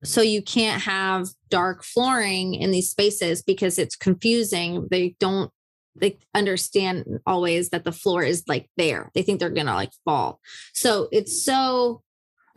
so 0.03 0.21
you 0.21 0.41
can't 0.41 0.81
have 0.81 1.29
dark 1.49 1.83
flooring 1.83 2.55
in 2.55 2.71
these 2.71 2.89
spaces 2.89 3.41
because 3.41 3.79
it's 3.79 3.95
confusing. 3.95 4.87
They 4.91 5.15
don't 5.19 5.51
they 5.95 6.17
understand 6.33 7.05
always 7.27 7.69
that 7.69 7.83
the 7.83 7.91
floor 7.91 8.23
is 8.23 8.43
like 8.47 8.67
there. 8.77 9.11
They 9.13 9.21
think 9.21 9.39
they're 9.39 9.49
gonna 9.49 9.75
like 9.75 9.91
fall. 10.05 10.39
So 10.73 11.07
it's 11.11 11.43
so 11.45 12.01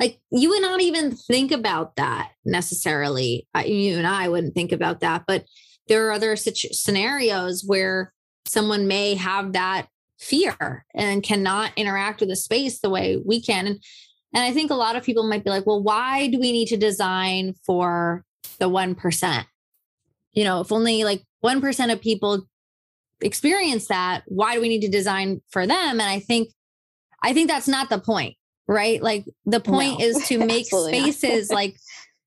like 0.00 0.18
you 0.30 0.50
would 0.50 0.62
not 0.62 0.80
even 0.80 1.14
think 1.14 1.52
about 1.52 1.96
that 1.96 2.32
necessarily. 2.44 3.46
You 3.64 3.98
and 3.98 4.06
I 4.06 4.28
wouldn't 4.28 4.54
think 4.54 4.72
about 4.72 5.00
that, 5.00 5.24
but 5.26 5.44
there 5.88 6.08
are 6.08 6.12
other 6.12 6.34
situ- 6.34 6.72
scenarios 6.72 7.62
where 7.64 8.12
someone 8.46 8.86
may 8.86 9.14
have 9.14 9.52
that 9.52 9.86
fear 10.18 10.84
and 10.94 11.22
cannot 11.22 11.72
interact 11.76 12.20
with 12.20 12.28
the 12.28 12.36
space 12.36 12.78
the 12.78 12.90
way 12.90 13.20
we 13.24 13.40
can. 13.40 13.66
And 13.66 13.80
and 14.34 14.44
I 14.44 14.52
think 14.52 14.70
a 14.70 14.74
lot 14.74 14.96
of 14.96 15.02
people 15.02 15.26
might 15.26 15.44
be 15.44 15.50
like, 15.50 15.66
well, 15.66 15.82
why 15.82 16.26
do 16.26 16.38
we 16.38 16.52
need 16.52 16.68
to 16.68 16.76
design 16.76 17.54
for 17.64 18.22
the 18.58 18.68
1%? 18.68 19.44
You 20.34 20.44
know, 20.44 20.60
if 20.60 20.70
only 20.70 21.04
like 21.04 21.22
1% 21.42 21.92
of 21.92 22.00
people 22.02 22.46
experience 23.22 23.86
that, 23.86 24.24
why 24.26 24.54
do 24.54 24.60
we 24.60 24.68
need 24.68 24.82
to 24.82 24.88
design 24.88 25.40
for 25.50 25.66
them? 25.66 26.00
And 26.00 26.02
I 26.02 26.20
think, 26.20 26.50
I 27.22 27.32
think 27.32 27.48
that's 27.48 27.68
not 27.68 27.88
the 27.88 27.98
point, 27.98 28.36
right? 28.68 29.02
Like 29.02 29.24
the 29.46 29.60
point 29.60 30.00
no, 30.00 30.04
is 30.04 30.28
to 30.28 30.38
make 30.44 30.66
spaces 30.66 31.50
like 31.50 31.76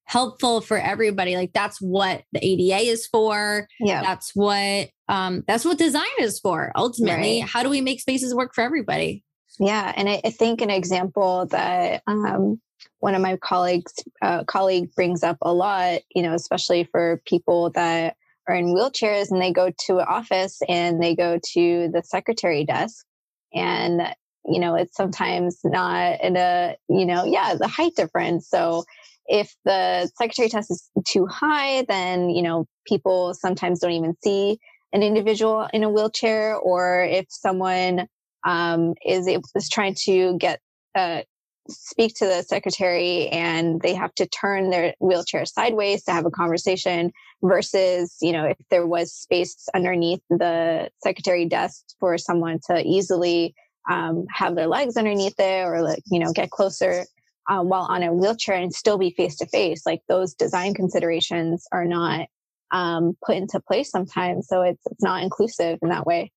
helpful 0.10 0.60
for 0.60 0.76
everybody. 0.76 1.36
Like 1.36 1.54
that's 1.54 1.80
what 1.80 2.24
the 2.32 2.44
ADA 2.44 2.90
is 2.90 3.06
for. 3.06 3.68
Yeah. 3.80 4.02
That's 4.02 4.32
what, 4.34 4.90
um, 5.08 5.44
that's 5.48 5.64
what 5.64 5.78
design 5.78 6.04
is 6.18 6.40
for 6.40 6.72
ultimately. 6.76 7.42
Right. 7.42 7.50
How 7.50 7.62
do 7.62 7.70
we 7.70 7.80
make 7.80 8.02
spaces 8.02 8.34
work 8.34 8.56
for 8.56 8.64
everybody? 8.64 9.24
Yeah, 9.60 9.94
and 9.96 10.10
I, 10.10 10.22
I 10.26 10.32
think 10.32 10.62
an 10.62 10.72
example 10.72 11.46
that 11.48 12.02
um, 12.08 12.60
one 13.02 13.14
of 13.14 13.22
my 13.22 13.38
colleagues 13.38 13.94
uh, 14.24 14.46
colleague 14.46 14.92
brings 14.96 15.22
up 15.22 15.38
a 15.44 15.54
lot, 15.54 16.00
you 16.16 16.24
know, 16.24 16.34
especially 16.34 16.86
for 16.86 17.22
people 17.26 17.70
that 17.72 18.16
are 18.48 18.56
in 18.56 18.74
wheelchairs 18.74 19.30
and 19.30 19.40
they 19.40 19.52
go 19.52 19.72
to 19.86 20.00
an 20.00 20.06
office 20.10 20.60
and 20.68 21.04
they 21.04 21.16
go 21.16 21.40
to 21.54 21.90
the 21.94 22.02
secretary 22.04 22.66
desk, 22.66 23.06
and 23.54 24.02
you 24.46 24.60
know, 24.60 24.76
it's 24.76 24.96
sometimes 24.96 25.60
not 25.64 26.22
in 26.24 26.38
a, 26.38 26.76
you 26.88 27.06
know, 27.06 27.26
yeah, 27.26 27.54
the 27.56 27.68
height 27.68 27.96
difference. 27.96 28.48
So 28.50 28.86
if 29.30 29.56
the 29.64 30.10
secretary 30.18 30.50
test 30.50 30.72
is 30.72 30.90
too 31.08 31.26
high, 31.28 31.84
then 31.88 32.30
you 32.30 32.42
know, 32.42 32.66
people 32.86 33.34
sometimes 33.34 33.80
don't 33.80 33.92
even 33.92 34.16
see 34.24 34.60
an 34.92 35.04
individual 35.04 35.70
in 35.72 35.84
a 35.84 35.90
wheelchair, 35.90 36.56
or 36.56 37.04
if 37.04 37.28
someone 37.30 38.08
um, 38.46 38.96
is 39.06 39.28
is 39.28 39.70
trying 39.70 39.96
to 40.06 40.38
get 40.38 40.60
uh, 40.96 41.22
speak 41.70 42.16
to 42.16 42.26
the 42.26 42.42
secretary 42.42 43.28
and 43.30 43.82
they 43.82 43.94
have 43.94 44.14
to 44.16 44.28
turn 44.28 44.72
their 44.72 44.94
wheelchair 45.00 45.46
sideways 45.46 46.04
to 46.04 46.12
have 46.12 46.26
a 46.26 46.32
conversation 46.32 47.12
versus 47.44 48.18
you 48.22 48.32
know 48.32 48.46
if 48.46 48.58
there 48.72 48.88
was 48.88 49.14
space 49.14 49.68
underneath 49.76 50.22
the 50.30 50.90
secretary 51.04 51.46
desk 51.46 51.84
for 52.00 52.18
someone 52.18 52.60
to 52.68 52.82
easily 52.86 53.54
um, 53.90 54.26
have 54.30 54.56
their 54.56 54.68
legs 54.68 54.98
underneath 54.98 55.40
it 55.40 55.64
or 55.66 55.82
like 55.82 56.02
you 56.12 56.20
know 56.20 56.32
get 56.34 56.50
closer 56.50 57.06
uh, 57.50 57.62
while 57.62 57.88
on 57.90 58.04
a 58.04 58.14
wheelchair 58.14 58.56
and 58.56 58.74
still 58.74 58.98
be 58.98 59.12
face 59.12 59.36
to 59.36 59.46
face 59.48 59.84
like 59.86 60.02
those 60.08 60.34
design 60.34 60.74
considerations 60.74 61.66
are 61.72 61.86
not 61.86 62.28
um, 62.72 63.18
put 63.26 63.36
into 63.36 63.60
place 63.60 63.90
sometimes 63.90 64.48
so 64.48 64.62
it's 64.62 64.82
it's 64.92 65.04
not 65.04 65.24
inclusive 65.24 65.78
in 65.82 65.90
that 65.90 66.06
way 66.06 66.32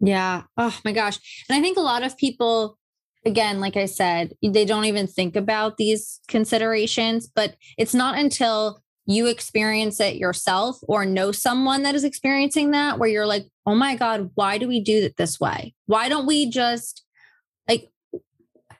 yeah. 0.00 0.42
Oh 0.56 0.76
my 0.84 0.92
gosh. 0.92 1.18
And 1.48 1.58
I 1.58 1.60
think 1.60 1.76
a 1.76 1.82
lot 1.82 2.04
of 2.04 2.16
people 2.16 2.78
again, 3.26 3.60
like 3.60 3.76
I 3.76 3.86
said, 3.86 4.32
they 4.42 4.64
don't 4.64 4.84
even 4.84 5.06
think 5.06 5.36
about 5.36 5.76
these 5.76 6.20
considerations, 6.28 7.26
but 7.26 7.56
it's 7.76 7.94
not 7.94 8.16
until 8.16 8.80
you 9.06 9.26
experience 9.26 10.00
it 10.00 10.16
yourself 10.16 10.78
or 10.82 11.04
know 11.04 11.32
someone 11.32 11.82
that 11.82 11.94
is 11.94 12.04
experiencing 12.04 12.70
that 12.70 12.98
where 12.98 13.08
you're 13.08 13.26
like, 13.26 13.46
oh 13.66 13.74
my 13.74 13.96
God, 13.96 14.30
why 14.34 14.56
do 14.56 14.68
we 14.68 14.80
do 14.80 15.04
it 15.04 15.16
this 15.16 15.40
way? 15.40 15.74
Why 15.86 16.08
don't 16.08 16.26
we 16.26 16.48
just 16.48 17.04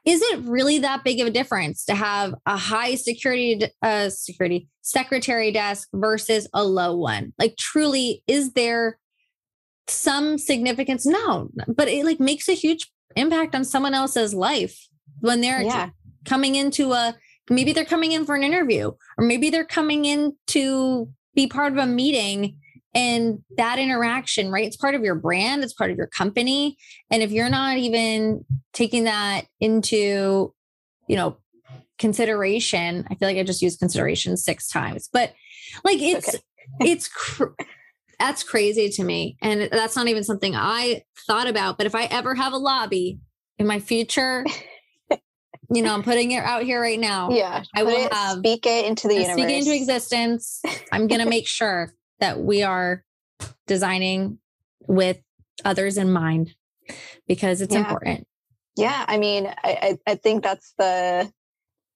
is 0.09 0.23
it 0.23 0.41
really 0.45 0.79
that 0.79 1.05
big 1.05 1.21
of 1.21 1.27
a 1.27 1.31
difference 1.31 1.85
to 1.85 1.95
have 1.95 2.35
a 2.47 2.57
high 2.57 2.95
security 2.95 3.61
uh, 3.83 4.09
security 4.09 4.67
secretary 4.81 5.53
desk 5.53 5.87
versus 5.93 6.49
a 6.55 6.65
low 6.65 6.97
one? 6.97 7.35
Like, 7.39 7.59
truly, 7.59 8.23
is 8.27 8.55
there 8.55 8.99
some 9.87 10.39
significance? 10.39 11.05
No, 11.05 11.51
but 11.69 11.89
it 11.89 12.07
like 12.07 12.21
makes 12.21 12.49
a 12.49 12.55
huge 12.55 12.91
impact 13.17 13.55
on 13.55 13.67
someone 13.67 13.93
else's 13.93 14.33
life 14.33 14.89
when 15.21 15.43
they're 15.43 15.61
yeah. 15.61 15.91
coming 16.25 16.55
into 16.55 16.93
a 16.93 17.15
maybe 17.51 17.75
they're 17.75 17.85
coming 17.85 18.13
in 18.13 18.25
for 18.25 18.35
an 18.35 18.43
interview 18.43 18.91
or 19.19 19.25
maybe 19.25 19.51
they're 19.51 19.65
coming 19.65 20.07
in 20.07 20.35
to 20.47 21.07
be 21.35 21.47
part 21.47 21.73
of 21.73 21.79
a 21.79 21.87
meeting 21.87 22.57
and 22.99 23.39
that 23.57 23.79
interaction 23.79 24.51
right 24.51 24.67
it's 24.67 24.77
part 24.77 24.95
of 24.95 25.03
your 25.03 25.15
brand 25.15 25.63
it's 25.63 25.73
part 25.73 25.91
of 25.91 25.97
your 25.97 26.07
company 26.09 26.77
and 27.11 27.23
if 27.23 27.31
you're 27.31 27.49
not 27.49 27.77
even 27.77 28.45
taking 28.73 29.05
that 29.05 29.43
into 29.61 30.53
you 31.07 31.17
know 31.17 31.37
consideration 31.99 33.07
i 33.11 33.15
feel 33.15 33.29
like 33.29 33.39
i 33.39 33.43
just 33.43 33.63
used 33.63 33.79
consideration 33.79 34.37
six 34.37 34.69
times 34.69 35.09
but 35.13 35.33
like 35.85 36.01
it's 36.01 36.29
okay. 36.29 36.39
it's 36.81 37.09
cr- 37.09 37.55
that's 38.19 38.43
crazy 38.43 38.89
to 38.89 39.05
me 39.05 39.37
and 39.43 39.69
that's 39.71 39.97
not 39.97 40.09
even 40.09 40.25
something 40.25 40.55
i 40.57 41.03
thought 41.27 41.47
about 41.47 41.79
but 41.79 41.87
if 41.87 41.95
i 41.95 42.05
ever 42.05 42.35
have 42.35 42.53
a 42.53 42.59
lobby 42.59 43.19
in 43.59 43.67
my 43.67 43.79
future 43.79 44.45
you 45.71 45.83
know, 45.83 45.93
I'm 45.93 46.03
putting 46.03 46.31
it 46.31 46.43
out 46.43 46.63
here 46.63 46.81
right 46.81 46.99
now. 46.99 47.31
Yeah. 47.31 47.63
I 47.75 47.83
will 47.83 48.07
it, 48.07 48.13
have 48.13 48.39
speak 48.39 48.65
it 48.65 48.87
into 48.87 49.07
the 49.07 49.15
universe. 49.15 49.35
Speak 49.35 49.49
it 49.51 49.59
into 49.59 49.75
existence. 49.75 50.63
I'm 50.93 51.09
going 51.09 51.21
to 51.21 51.29
make 51.29 51.47
sure 51.47 51.93
that 52.21 52.41
we 52.41 52.63
are 52.63 53.05
designing 53.67 54.39
with 54.87 55.19
others 55.65 55.97
in 55.99 56.11
mind 56.11 56.55
because 57.27 57.61
it's 57.61 57.75
yeah. 57.75 57.81
important. 57.81 58.27
Yeah. 58.77 59.05
I 59.07 59.19
mean, 59.19 59.53
I, 59.65 59.99
I, 60.07 60.15
think 60.15 60.43
that's 60.43 60.73
the 60.79 61.31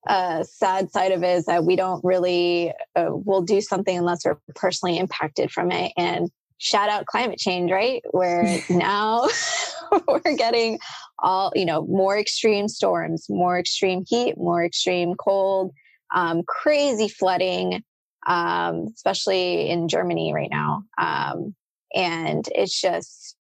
uh, 0.06 0.42
sad 0.42 0.90
side 0.90 1.12
of 1.12 1.22
it 1.22 1.36
is 1.36 1.46
that 1.46 1.64
we 1.64 1.76
don't 1.76 2.04
really, 2.04 2.72
uh, 2.96 3.10
we'll 3.10 3.42
do 3.42 3.60
something 3.60 3.96
unless 3.96 4.24
we're 4.24 4.38
personally 4.54 4.98
impacted 4.98 5.52
from 5.52 5.70
it. 5.70 5.92
And 5.96 6.28
shout 6.58 6.88
out 6.88 7.06
climate 7.06 7.38
change, 7.38 7.70
right? 7.70 8.02
Where 8.10 8.60
now 8.70 9.28
we're 10.08 10.36
getting 10.36 10.80
all, 11.20 11.52
you 11.54 11.64
know, 11.64 11.86
more 11.86 12.18
extreme 12.18 12.68
storms, 12.68 13.26
more 13.28 13.58
extreme 13.58 14.04
heat, 14.08 14.36
more 14.36 14.64
extreme 14.64 15.14
cold, 15.14 15.72
um, 16.14 16.42
crazy 16.46 17.08
flooding, 17.08 17.82
um, 18.26 18.88
especially 18.94 19.68
in 19.68 19.88
Germany 19.88 20.32
right 20.34 20.50
now. 20.50 20.84
Um, 20.98 21.54
and 21.94 22.48
it's 22.54 22.80
just 22.80 23.36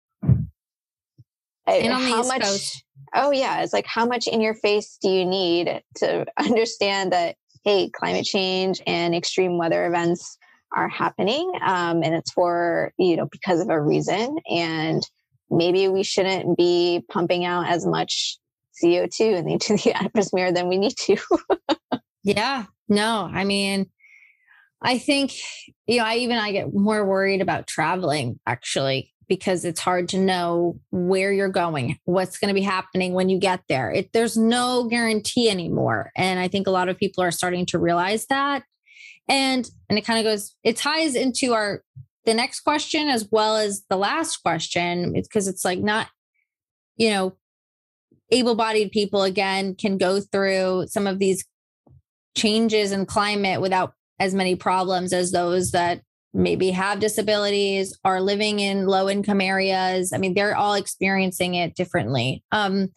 and 1.68 1.94
how 1.94 2.24
much. 2.24 2.42
Coast. 2.42 2.84
Oh 3.14 3.32
yeah, 3.32 3.62
it's 3.62 3.74
like 3.74 3.86
how 3.86 4.06
much 4.06 4.28
in 4.28 4.42
your 4.42 4.54
face 4.54 4.98
do 5.02 5.10
you 5.10 5.26
need 5.26 5.82
to 5.98 6.26
understand 6.38 7.12
that 7.12 7.36
hey, 7.64 7.90
climate 7.90 8.26
change 8.26 8.82
and 8.88 9.14
extreme 9.14 9.58
weather 9.58 9.86
events 9.88 10.38
are 10.76 10.88
happening, 10.88 11.52
um, 11.66 12.04
and 12.04 12.16
it's 12.16 12.32
for 12.32 12.94
you 12.98 13.16
know 13.16 13.28
because 13.32 13.62
of 13.62 13.70
a 13.70 13.82
reason, 13.82 14.38
and 14.50 15.04
maybe 15.50 15.88
we 15.88 16.04
shouldn't 16.04 16.58
be 16.58 17.04
pumping 17.10 17.46
out 17.46 17.68
as 17.68 17.86
much 17.86 18.38
CO2 18.84 19.50
into 19.52 19.74
the 19.84 19.94
atmosphere 19.94 20.52
than 20.52 20.68
we 20.68 20.78
need 20.78 20.96
to. 20.98 21.18
yeah, 22.24 22.66
no, 22.88 23.30
I 23.32 23.44
mean, 23.44 23.90
I 24.82 24.98
think, 24.98 25.34
you 25.88 25.98
know, 25.98 26.06
I 26.06 26.16
even 26.18 26.38
I 26.38 26.52
get 26.52 26.74
more 26.74 27.06
worried 27.06 27.42
about 27.42 27.68
traveling 27.68 28.40
actually 28.46 29.12
because 29.28 29.66
it's 29.66 29.80
hard 29.80 30.08
to 30.10 30.18
know 30.18 30.80
where 30.92 31.34
you're 31.34 31.50
going, 31.50 31.98
what's 32.06 32.38
going 32.38 32.50
to 32.50 32.60
be 32.60 32.62
happening 32.62 33.14
when 33.14 33.28
you 33.28 33.40
get 33.40 33.62
there. 33.68 33.92
It, 33.92 34.14
there's 34.14 34.38
no 34.38 34.88
guarantee 34.90 35.50
anymore. 35.50 36.12
And 36.16 36.40
I 36.40 36.48
think 36.48 36.68
a 36.68 36.72
lot 36.72 36.90
of 36.90 36.98
people 36.98 37.24
are 37.24 37.32
starting 37.32 37.66
to 37.68 37.80
realize 37.80 38.28
that. 38.28 38.64
And 39.28 39.70
and 39.90 40.00
it 40.00 40.06
kind 40.06 40.20
of 40.20 40.24
goes, 40.32 40.56
it 40.64 40.78
ties 40.78 41.16
into 41.16 41.54
our 41.54 41.84
the 42.26 42.34
next 42.34 42.62
question 42.62 43.08
as 43.08 43.28
well 43.32 43.56
as 43.56 43.84
the 43.90 43.98
last 43.98 44.38
question 44.38 45.14
because 45.14 45.48
it's 45.48 45.64
like 45.64 45.80
not 45.80 46.08
you 46.98 47.10
know 47.10 47.38
able-bodied 48.32 48.92
people 48.92 49.24
again 49.24 49.74
can 49.74 49.98
go 49.98 50.20
through 50.20 50.86
some 50.90 51.08
of 51.08 51.20
these 51.20 51.46
changes 52.36 52.92
in 52.92 53.06
climate 53.06 53.62
without 53.62 53.94
as 54.20 54.34
many 54.34 54.56
problems 54.56 55.14
as 55.14 55.32
those 55.32 55.72
that 55.72 56.02
maybe 56.34 56.72
have 56.72 57.00
disabilities 57.00 57.98
are 58.04 58.22
living 58.22 58.60
in 58.60 58.86
low 58.86 59.10
income 59.10 59.42
areas 59.42 60.12
i 60.14 60.18
mean 60.18 60.34
they're 60.34 60.56
all 60.56 60.74
experiencing 60.74 61.56
it 61.56 61.76
differently 61.76 62.44
um, 62.52 62.90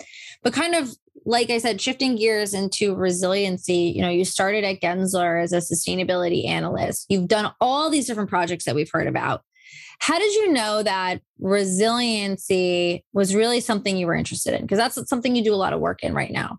but 0.43 0.53
kind 0.53 0.75
of 0.75 0.91
like 1.27 1.51
I 1.51 1.59
said, 1.59 1.81
shifting 1.81 2.17
gears 2.17 2.55
into 2.55 2.95
resiliency, 2.95 3.93
you 3.95 4.03
know, 4.03 4.09
you 4.09 4.25
started 4.25 4.65
at 4.65 4.81
Gensler 4.81 5.43
as 5.43 5.53
a 5.53 5.59
sustainability 5.59 6.47
analyst. 6.47 7.07
You've 7.09 7.29
done 7.29 7.53
all 7.61 7.91
these 7.91 8.07
different 8.07 8.31
projects 8.31 8.65
that 8.65 8.75
we've 8.75 8.91
heard 8.91 9.07
about. 9.07 9.43
How 10.01 10.19
did 10.19 10.35
you 10.35 10.53
know 10.53 10.83
that 10.83 11.21
resiliency 11.39 13.05
was 13.13 13.35
really 13.35 13.61
something 13.61 13.97
you 13.97 14.07
were 14.07 14.15
interested 14.15 14.55
in? 14.55 14.63
Because 14.63 14.79
that's 14.79 15.09
something 15.09 15.37
you 15.37 15.45
do 15.45 15.55
a 15.55 15.57
lot 15.57 15.75
of 15.75 15.81
work 15.81 16.03
in 16.03 16.15
right 16.15 16.33
now. 16.33 16.59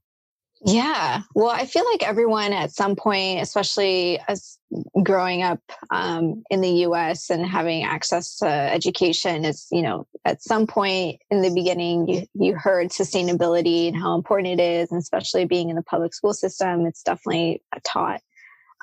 Yeah. 0.64 1.22
Well, 1.34 1.50
I 1.50 1.66
feel 1.66 1.84
like 1.92 2.08
everyone 2.08 2.54
at 2.54 2.72
some 2.72 2.96
point, 2.96 3.42
especially 3.42 4.20
as 4.28 4.60
growing 5.02 5.42
up 5.42 5.60
um, 5.90 6.44
in 6.52 6.62
the 6.62 6.70
US 6.86 7.32
and 7.32 7.44
having 7.46 7.84
access 7.84 8.38
to 8.38 8.48
education, 8.48 9.44
is, 9.44 9.68
you 9.72 9.82
know, 9.82 10.06
at 10.24 10.44
some 10.44 10.68
point 10.68 11.20
in 11.32 11.42
the 11.42 11.50
beginning, 11.50 12.08
you, 12.08 12.28
you 12.36 12.56
heard 12.56 12.90
sustainability 12.90 13.88
and 13.88 13.98
how 13.98 14.14
important 14.14 14.60
it 14.60 14.64
is. 14.64 14.92
And 14.92 15.00
especially 15.00 15.46
being 15.46 15.70
in 15.72 15.76
the 15.76 15.84
public 15.84 16.14
school 16.14 16.34
system, 16.34 16.86
it's 16.86 17.02
definitely 17.02 17.64
taught. 17.84 18.22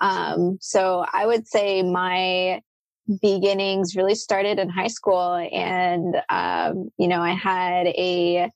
Um, 0.01 0.59
so 0.61 1.05
I 1.13 1.27
would 1.27 1.47
say 1.47 1.83
my 1.83 2.61
beginnings 3.23 3.95
really 3.97 4.17
started 4.17 4.59
in 4.59 4.69
high 4.69 4.89
school. 4.89 5.35
And, 5.53 6.17
um, 6.29 6.91
you 6.99 7.07
know, 7.07 7.23
I 7.23 7.35
had 7.35 7.87
a 7.87 8.51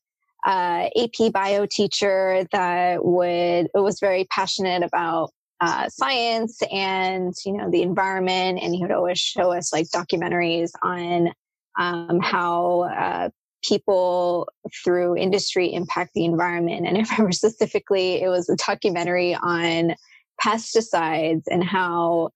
uh, 0.45 0.89
AP 0.97 1.33
bio 1.33 1.67
teacher 1.67 2.47
that 2.53 3.05
would 3.05 3.69
was 3.75 4.01
very 4.01 4.25
passionate 4.25 4.83
about 4.83 5.31
uh, 5.61 5.89
science 5.89 6.61
and 6.73 7.35
you 7.47 7.53
know 7.53 7.71
the 7.71 7.83
environment, 7.83 8.59
and 8.61 8.75
he 8.75 8.83
would 8.83 8.91
always 8.91 9.19
show 9.19 9.53
us 9.53 9.73
like 9.73 9.87
documentaries 9.95 10.71
on 10.83 11.33
um, 11.79 12.21
how 12.21 12.83
uh, 12.83 13.29
people 13.63 14.49
through 14.85 15.17
industry 15.17 15.73
impact 15.73 16.11
the 16.15 16.25
environment. 16.25 16.87
And 16.87 16.99
I 16.99 17.03
remember 17.03 17.33
specifically, 17.33 18.23
it 18.23 18.29
was 18.29 18.49
a 18.49 18.57
documentary 18.57 19.35
on 19.35 19.95
pesticides 20.43 21.43
and 21.49 21.63
how 21.63 22.31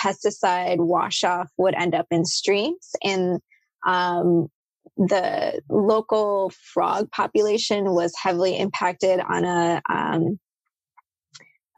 pesticide 0.00 0.78
wash 0.78 1.24
off 1.24 1.50
would 1.58 1.74
end 1.74 1.94
up 1.94 2.06
in 2.10 2.24
streams 2.24 2.90
and 3.04 3.40
um, 3.86 4.48
the 4.96 5.60
local 5.68 6.52
frog 6.72 7.10
population 7.10 7.92
was 7.92 8.12
heavily 8.20 8.56
impacted 8.56 9.20
on 9.20 9.44
a 9.44 9.82
um, 9.88 10.38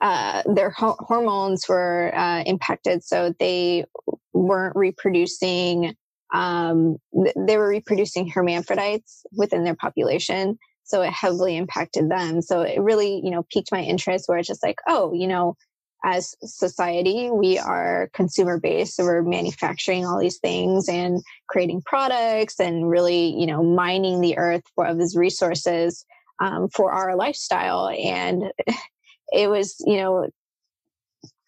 uh, 0.00 0.42
their 0.52 0.70
ho- 0.70 0.96
hormones 0.98 1.68
were 1.68 2.12
uh, 2.16 2.42
impacted 2.44 3.04
so 3.04 3.32
they 3.38 3.84
weren't 4.32 4.74
reproducing 4.74 5.94
um, 6.34 6.96
th- 7.14 7.36
they 7.46 7.56
were 7.56 7.68
reproducing 7.68 8.28
hermaphrodites 8.28 9.24
within 9.36 9.64
their 9.64 9.76
population 9.76 10.58
so 10.84 11.02
it 11.02 11.12
heavily 11.12 11.56
impacted 11.56 12.10
them. 12.10 12.42
So 12.42 12.62
it 12.62 12.80
really 12.80 13.20
you 13.24 13.30
know 13.30 13.44
piqued 13.50 13.72
my 13.72 13.80
interest 13.82 14.28
where 14.28 14.38
it's 14.38 14.48
just 14.48 14.62
like 14.62 14.78
oh 14.88 15.12
you 15.14 15.26
know 15.26 15.56
as 16.04 16.34
society 16.42 17.30
we 17.30 17.58
are 17.58 18.10
consumer 18.12 18.58
based 18.58 18.96
so 18.96 19.04
we're 19.04 19.22
manufacturing 19.22 20.04
all 20.04 20.18
these 20.18 20.38
things 20.38 20.88
and 20.88 21.22
creating 21.48 21.80
products 21.86 22.58
and 22.58 22.88
really 22.88 23.34
you 23.38 23.46
know 23.46 23.62
mining 23.62 24.20
the 24.20 24.36
earth 24.36 24.62
for 24.74 24.92
these 24.94 25.16
resources 25.16 26.04
um, 26.42 26.68
for 26.68 26.92
our 26.92 27.16
lifestyle. 27.16 27.88
And 27.88 28.52
it 29.32 29.48
was 29.48 29.76
you 29.86 29.96
know 29.96 30.28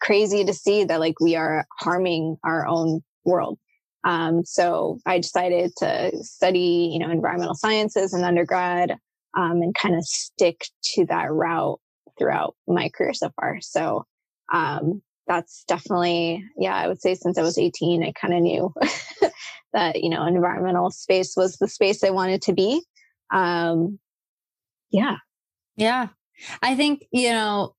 crazy 0.00 0.44
to 0.44 0.52
see 0.52 0.84
that 0.84 1.00
like 1.00 1.20
we 1.20 1.36
are 1.36 1.66
harming 1.78 2.36
our 2.44 2.66
own 2.66 3.02
world. 3.24 3.58
Um, 4.06 4.44
so 4.44 4.98
i 5.06 5.18
decided 5.18 5.72
to 5.78 6.12
study 6.22 6.90
you 6.92 6.98
know 6.98 7.10
environmental 7.10 7.54
sciences 7.54 8.12
in 8.12 8.22
undergrad 8.22 8.98
um, 9.34 9.62
and 9.62 9.74
kind 9.74 9.94
of 9.94 10.04
stick 10.04 10.66
to 10.92 11.06
that 11.06 11.32
route 11.32 11.80
throughout 12.18 12.54
my 12.68 12.90
career 12.90 13.14
so 13.14 13.30
far. 13.36 13.60
So 13.60 14.04
um, 14.52 15.02
that's 15.26 15.64
definitely, 15.64 16.44
yeah, 16.56 16.74
I 16.74 16.88
would 16.88 17.00
say 17.00 17.14
since 17.14 17.38
I 17.38 17.42
was 17.42 17.58
18, 17.58 18.02
I 18.02 18.12
kind 18.12 18.34
of 18.34 18.40
knew 18.42 18.74
that, 19.72 20.02
you 20.02 20.10
know, 20.10 20.26
environmental 20.26 20.90
space 20.90 21.34
was 21.36 21.56
the 21.56 21.68
space 21.68 22.04
I 22.04 22.10
wanted 22.10 22.42
to 22.42 22.52
be. 22.52 22.82
Um, 23.32 23.98
yeah. 24.90 25.16
Yeah. 25.76 26.08
I 26.62 26.74
think, 26.76 27.04
you 27.12 27.30
know, 27.30 27.74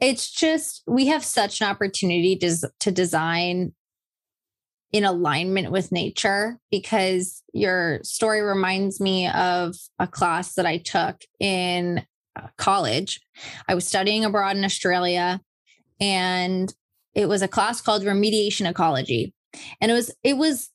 it's 0.00 0.30
just 0.30 0.82
we 0.86 1.06
have 1.08 1.24
such 1.24 1.60
an 1.60 1.68
opportunity 1.68 2.36
to, 2.36 2.70
to 2.80 2.90
design 2.90 3.72
in 4.92 5.04
alignment 5.04 5.70
with 5.70 5.92
nature 5.92 6.58
because 6.70 7.42
your 7.52 8.00
story 8.02 8.40
reminds 8.40 9.00
me 9.00 9.28
of 9.28 9.76
a 9.98 10.06
class 10.06 10.54
that 10.54 10.66
I 10.66 10.78
took 10.78 11.20
in 11.38 12.04
Uh, 12.36 12.46
college. 12.56 13.20
I 13.68 13.74
was 13.74 13.86
studying 13.86 14.24
abroad 14.24 14.56
in 14.56 14.64
Australia 14.64 15.40
and 16.00 16.72
it 17.14 17.28
was 17.28 17.42
a 17.42 17.48
class 17.48 17.80
called 17.80 18.04
remediation 18.04 18.70
ecology. 18.70 19.34
And 19.80 19.90
it 19.90 19.94
was 19.94 20.14
it 20.22 20.36
was 20.36 20.70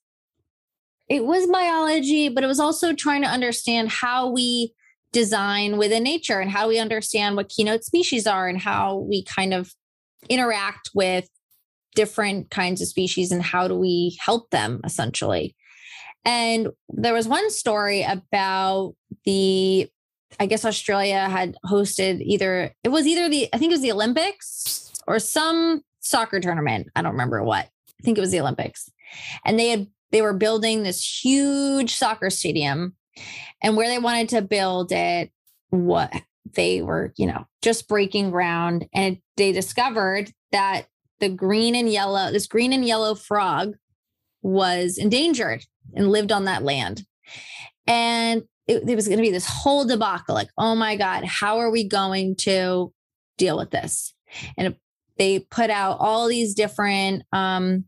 it 1.08 1.26
was 1.26 1.48
biology, 1.48 2.30
but 2.30 2.44
it 2.44 2.48
was 2.48 2.60
also 2.60 2.94
trying 2.94 3.22
to 3.22 3.30
understand 3.30 3.90
how 3.90 4.30
we 4.32 4.74
design 5.14 5.78
within 5.78 6.04
nature 6.04 6.42
and 6.42 6.52
how 6.52 6.68
we 6.68 6.78
understand 6.78 7.38
what 7.38 7.48
keynote 7.48 7.86
species 7.86 8.28
are 8.28 8.50
and 8.50 8.60
how 8.60 8.98
we 8.98 9.24
kind 9.24 9.54
of 9.54 9.72
interact 10.28 10.90
with 10.94 11.30
different 11.96 12.50
kinds 12.50 12.82
of 12.82 12.90
species 12.90 13.32
and 13.32 13.42
how 13.42 13.68
do 13.68 13.76
we 13.76 14.18
help 14.20 14.50
them 14.50 14.82
essentially. 14.84 15.56
And 16.26 16.70
there 16.90 17.14
was 17.14 17.28
one 17.28 17.50
story 17.50 18.04
about 18.04 18.96
the, 19.24 19.90
I 20.40 20.46
guess 20.46 20.66
Australia 20.66 21.30
had 21.30 21.56
hosted 21.66 22.22
either, 22.22 22.74
it 22.84 22.90
was 22.90 23.08
either 23.08 23.30
the, 23.30 23.48
I 23.54 23.58
think 23.58 23.72
it 23.72 23.76
was 23.76 23.82
the 23.82 23.92
Olympics 23.92 24.92
or 25.08 25.20
some 25.20 25.82
soccer 26.00 26.40
tournament. 26.40 26.88
I 26.96 27.02
don't 27.02 27.14
remember 27.14 27.44
what. 27.44 27.66
I 27.66 28.04
think 28.04 28.18
it 28.18 28.22
was 28.22 28.32
the 28.32 28.42
Olympics. 28.42 28.90
And 29.46 29.58
they 29.58 29.70
had, 29.70 29.88
they 30.12 30.22
were 30.22 30.34
building 30.34 30.84
this 30.84 31.24
huge 31.24 31.96
soccer 31.96 32.30
stadium. 32.30 32.96
And 33.64 33.78
where 33.78 33.88
they 33.88 34.00
wanted 34.00 34.30
to 34.30 34.42
build 34.42 34.92
it, 34.92 35.32
what 35.70 36.14
they 36.54 36.82
were, 36.82 37.14
you 37.18 37.28
know, 37.28 37.46
just 37.62 37.88
breaking 37.88 38.32
ground. 38.32 38.88
And 38.94 39.20
they 39.38 39.52
discovered 39.52 40.32
that 40.52 40.88
the 41.20 41.30
green 41.30 41.76
and 41.76 41.90
yellow, 41.90 42.32
this 42.32 42.48
green 42.48 42.74
and 42.74 42.86
yellow 42.86 43.16
frog 43.16 43.76
was 44.42 44.98
endangered 44.98 45.66
and 45.96 46.12
lived 46.12 46.32
on 46.32 46.46
that 46.46 46.64
land. 46.64 47.04
And 47.88 48.44
it, 48.68 48.88
it 48.88 48.96
was 48.96 49.08
going 49.08 49.18
to 49.18 49.24
be 49.24 49.32
this 49.32 49.48
whole 49.48 49.86
debacle 49.86 50.36
like, 50.36 50.50
oh 50.58 50.76
my 50.76 50.96
God, 50.96 51.24
how 51.26 51.60
are 51.60 51.72
we 51.72 51.88
going 51.88 52.36
to 52.38 52.92
deal 53.38 53.58
with 53.58 53.72
this? 53.72 54.14
And 54.58 54.76
they 55.18 55.40
put 55.40 55.70
out 55.70 55.98
all 56.00 56.28
these 56.28 56.54
different 56.54 57.24
um, 57.32 57.86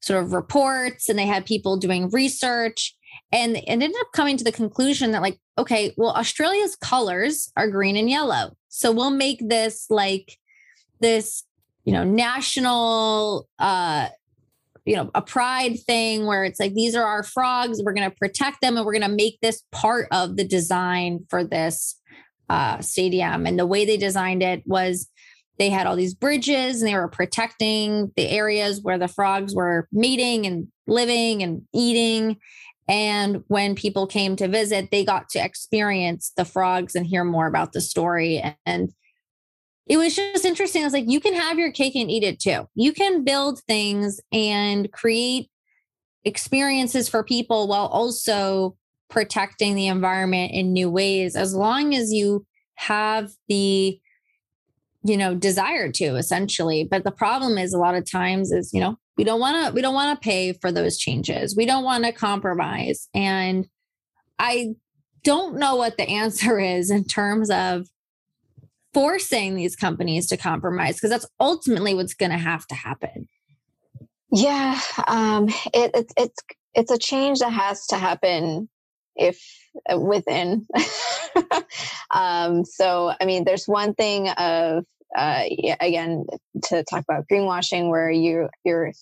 sort 0.00 0.22
of 0.22 0.32
reports 0.32 1.08
and 1.08 1.18
they 1.18 1.26
had 1.26 1.46
people 1.46 1.76
doing 1.76 2.10
research 2.10 2.94
and 3.32 3.56
it 3.56 3.64
ended 3.66 3.92
up 4.00 4.08
coming 4.12 4.36
to 4.36 4.44
the 4.44 4.52
conclusion 4.52 5.10
that 5.12 5.22
like 5.22 5.40
okay 5.56 5.94
well 5.96 6.10
australia's 6.10 6.76
colors 6.76 7.50
are 7.56 7.68
green 7.70 7.96
and 7.96 8.10
yellow 8.10 8.54
so 8.68 8.92
we'll 8.92 9.10
make 9.10 9.40
this 9.48 9.86
like 9.88 10.38
this 11.00 11.46
you 11.86 11.92
know, 11.92 12.04
national, 12.04 13.48
uh, 13.60 14.08
you 14.86 14.94
know, 14.94 15.10
a 15.14 15.20
pride 15.20 15.78
thing 15.80 16.26
where 16.26 16.44
it's 16.44 16.60
like, 16.60 16.72
these 16.72 16.94
are 16.94 17.04
our 17.04 17.24
frogs. 17.24 17.82
We're 17.84 17.92
going 17.92 18.08
to 18.08 18.16
protect 18.16 18.60
them 18.60 18.76
and 18.76 18.86
we're 18.86 18.92
going 18.92 19.02
to 19.02 19.14
make 19.14 19.38
this 19.42 19.62
part 19.72 20.06
of 20.12 20.36
the 20.36 20.44
design 20.44 21.26
for 21.28 21.42
this 21.42 22.00
uh, 22.48 22.80
stadium. 22.80 23.46
And 23.46 23.58
the 23.58 23.66
way 23.66 23.84
they 23.84 23.96
designed 23.96 24.44
it 24.44 24.62
was 24.64 25.10
they 25.58 25.70
had 25.70 25.88
all 25.88 25.96
these 25.96 26.14
bridges 26.14 26.80
and 26.80 26.88
they 26.88 26.94
were 26.94 27.08
protecting 27.08 28.12
the 28.14 28.28
areas 28.28 28.80
where 28.80 28.98
the 28.98 29.08
frogs 29.08 29.54
were 29.56 29.88
meeting 29.90 30.46
and 30.46 30.68
living 30.86 31.42
and 31.42 31.62
eating. 31.74 32.36
And 32.88 33.42
when 33.48 33.74
people 33.74 34.06
came 34.06 34.36
to 34.36 34.46
visit, 34.46 34.92
they 34.92 35.04
got 35.04 35.28
to 35.30 35.44
experience 35.44 36.32
the 36.36 36.44
frogs 36.44 36.94
and 36.94 37.04
hear 37.04 37.24
more 37.24 37.48
about 37.48 37.72
the 37.72 37.80
story. 37.80 38.40
And 38.64 38.92
it 39.86 39.96
was 39.96 40.16
just 40.16 40.44
interesting. 40.44 40.82
I 40.82 40.86
was 40.86 40.92
like, 40.92 41.08
you 41.08 41.20
can 41.20 41.34
have 41.34 41.58
your 41.58 41.70
cake 41.70 41.94
and 41.94 42.10
eat 42.10 42.24
it 42.24 42.40
too. 42.40 42.68
You 42.74 42.92
can 42.92 43.22
build 43.22 43.60
things 43.60 44.20
and 44.32 44.90
create 44.90 45.48
experiences 46.24 47.08
for 47.08 47.22
people 47.22 47.68
while 47.68 47.86
also 47.86 48.76
protecting 49.08 49.76
the 49.76 49.86
environment 49.86 50.52
in 50.52 50.72
new 50.72 50.90
ways, 50.90 51.36
as 51.36 51.54
long 51.54 51.94
as 51.94 52.12
you 52.12 52.44
have 52.74 53.30
the 53.48 53.98
you 55.04 55.16
know 55.16 55.34
desire 55.34 55.90
to 55.90 56.16
essentially 56.16 56.84
but 56.84 57.04
the 57.04 57.12
problem 57.12 57.58
is 57.58 57.72
a 57.72 57.78
lot 57.78 57.94
of 57.94 58.10
times 58.10 58.50
is 58.50 58.72
you 58.74 58.80
know 58.80 58.98
we 59.16 59.24
don't 59.24 59.40
want 59.40 59.66
to 59.66 59.72
we 59.72 59.80
don't 59.80 59.94
want 59.94 60.20
to 60.20 60.28
pay 60.28 60.52
for 60.52 60.72
those 60.72 60.98
changes 60.98 61.56
we 61.56 61.64
don't 61.64 61.84
want 61.84 62.04
to 62.04 62.12
compromise 62.12 63.08
and 63.14 63.66
i 64.38 64.74
don't 65.22 65.56
know 65.56 65.76
what 65.76 65.96
the 65.96 66.08
answer 66.08 66.58
is 66.58 66.90
in 66.90 67.04
terms 67.04 67.50
of 67.50 67.86
forcing 68.96 69.56
these 69.56 69.76
companies 69.76 70.26
to 70.26 70.38
compromise 70.38 70.94
because 70.94 71.10
that's 71.10 71.26
ultimately 71.38 71.92
what's 71.92 72.14
going 72.14 72.30
to 72.30 72.38
have 72.38 72.66
to 72.66 72.74
happen. 72.74 73.28
Yeah 74.32 74.80
um, 75.06 75.50
it, 75.74 75.90
it, 75.94 76.12
it's 76.16 76.40
it's 76.74 76.90
a 76.90 76.96
change 76.96 77.40
that 77.40 77.52
has 77.52 77.86
to 77.88 77.98
happen 77.98 78.70
if 79.14 79.38
uh, 79.92 80.00
within. 80.00 80.66
Um, 82.14 82.64
so 82.64 83.12
i 83.20 83.26
mean 83.26 83.44
there's 83.44 83.66
one 83.66 83.92
thing 83.94 84.28
of 84.30 84.84
uh, 85.14 85.42
again 85.80 86.24
to 86.64 86.82
talk 86.84 87.04
about 87.06 87.26
greenwashing 87.30 87.90
where 87.90 88.10
you 88.10 88.48
you're 88.64 88.92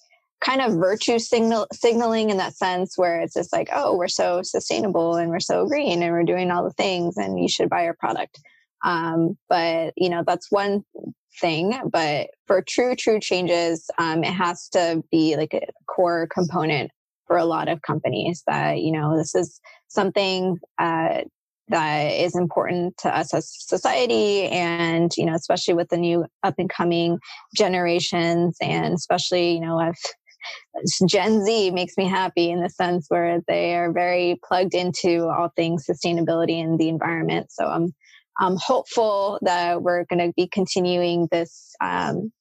kind 0.40 0.61
of 0.61 0.74
virtue 0.74 1.20
signal 1.20 1.68
signaling 1.72 2.30
in 2.30 2.38
that 2.38 2.57
sense 2.57 2.99
where 2.99 3.20
it's 3.20 3.34
just 3.34 3.53
like 3.53 3.68
oh 3.72 3.97
we're 3.97 4.09
so 4.09 4.42
sustainable 4.42 5.14
and 5.14 5.30
we're 5.30 5.38
so 5.38 5.66
green 5.66 6.03
and 6.03 6.12
we're 6.12 6.24
doing 6.24 6.51
all 6.51 6.64
the 6.64 6.72
things 6.72 7.16
and 7.16 7.38
you 7.38 7.49
should 7.49 7.70
buy 7.70 7.86
our 7.86 7.95
product 7.95 8.40
um, 8.85 9.37
but 9.49 9.93
you 9.97 10.09
know, 10.09 10.22
that's 10.26 10.53
one 10.53 10.85
thing. 11.41 11.78
But 11.91 12.28
for 12.47 12.62
true, 12.62 12.95
true 12.95 13.18
changes, 13.18 13.91
um, 13.99 14.22
it 14.22 14.32
has 14.32 14.68
to 14.70 15.03
be 15.11 15.37
like 15.37 15.55
a 15.55 15.66
core 15.89 16.28
component 16.32 16.91
for 17.26 17.37
a 17.37 17.45
lot 17.45 17.68
of 17.68 17.82
companies 17.82 18.43
that, 18.47 18.80
you 18.80 18.93
know, 18.93 19.16
this 19.16 19.35
is 19.35 19.61
something 19.89 20.59
uh, 20.78 21.22
that 21.68 22.03
is 22.12 22.37
important 22.37 22.97
to 22.99 23.16
us 23.16 23.32
as 23.32 23.51
society 23.51 24.43
and 24.49 25.12
you 25.16 25.24
know 25.24 25.35
especially 25.35 25.72
with 25.72 25.89
the 25.89 25.97
new 25.97 26.26
up 26.43 26.57
and 26.59 26.68
coming 26.68 27.18
generations 27.57 28.59
and 28.61 28.93
especially 28.93 29.53
you 29.53 29.61
know 29.61 29.78
i've 29.78 29.97
Gen 31.09 31.45
Z 31.45 31.70
makes 31.70 31.97
me 31.97 32.07
happy 32.07 32.51
in 32.51 32.62
the 32.62 32.68
sense 32.68 33.07
where 33.09 33.41
they 33.49 33.74
are 33.74 33.93
very 33.93 34.39
plugged 34.47 34.74
into 34.74 35.28
all 35.28 35.51
things 35.57 35.87
sustainability 35.89 36.62
and 36.62 36.78
the 36.78 36.89
environment. 36.89 37.51
So 37.51 37.66
I'm 37.66 37.95
I'm 38.39 38.57
hopeful 38.57 39.39
that 39.43 39.82
we're 39.82 40.05
going 40.05 40.26
to 40.26 40.32
be 40.37 40.49
continuing 40.49 41.28
this 41.30 41.74
um, 41.80 42.32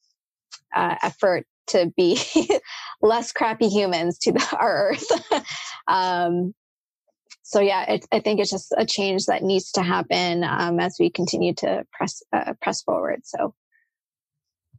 uh, 0.75 0.95
effort 1.01 1.45
to 1.67 1.91
be 1.95 2.19
less 3.01 3.31
crappy 3.31 3.69
humans 3.69 4.17
to 4.19 4.31
the, 4.31 4.47
our 4.59 4.91
earth. 4.91 5.45
um, 5.87 6.53
so 7.43 7.59
yeah, 7.59 7.91
it, 7.91 8.05
I 8.11 8.19
think 8.19 8.39
it's 8.39 8.49
just 8.49 8.73
a 8.77 8.85
change 8.85 9.25
that 9.25 9.43
needs 9.43 9.71
to 9.73 9.83
happen 9.83 10.43
um, 10.43 10.79
as 10.79 10.95
we 10.99 11.09
continue 11.09 11.53
to 11.55 11.85
press 11.91 12.23
uh, 12.31 12.53
press 12.61 12.81
forward. 12.81 13.21
So 13.25 13.53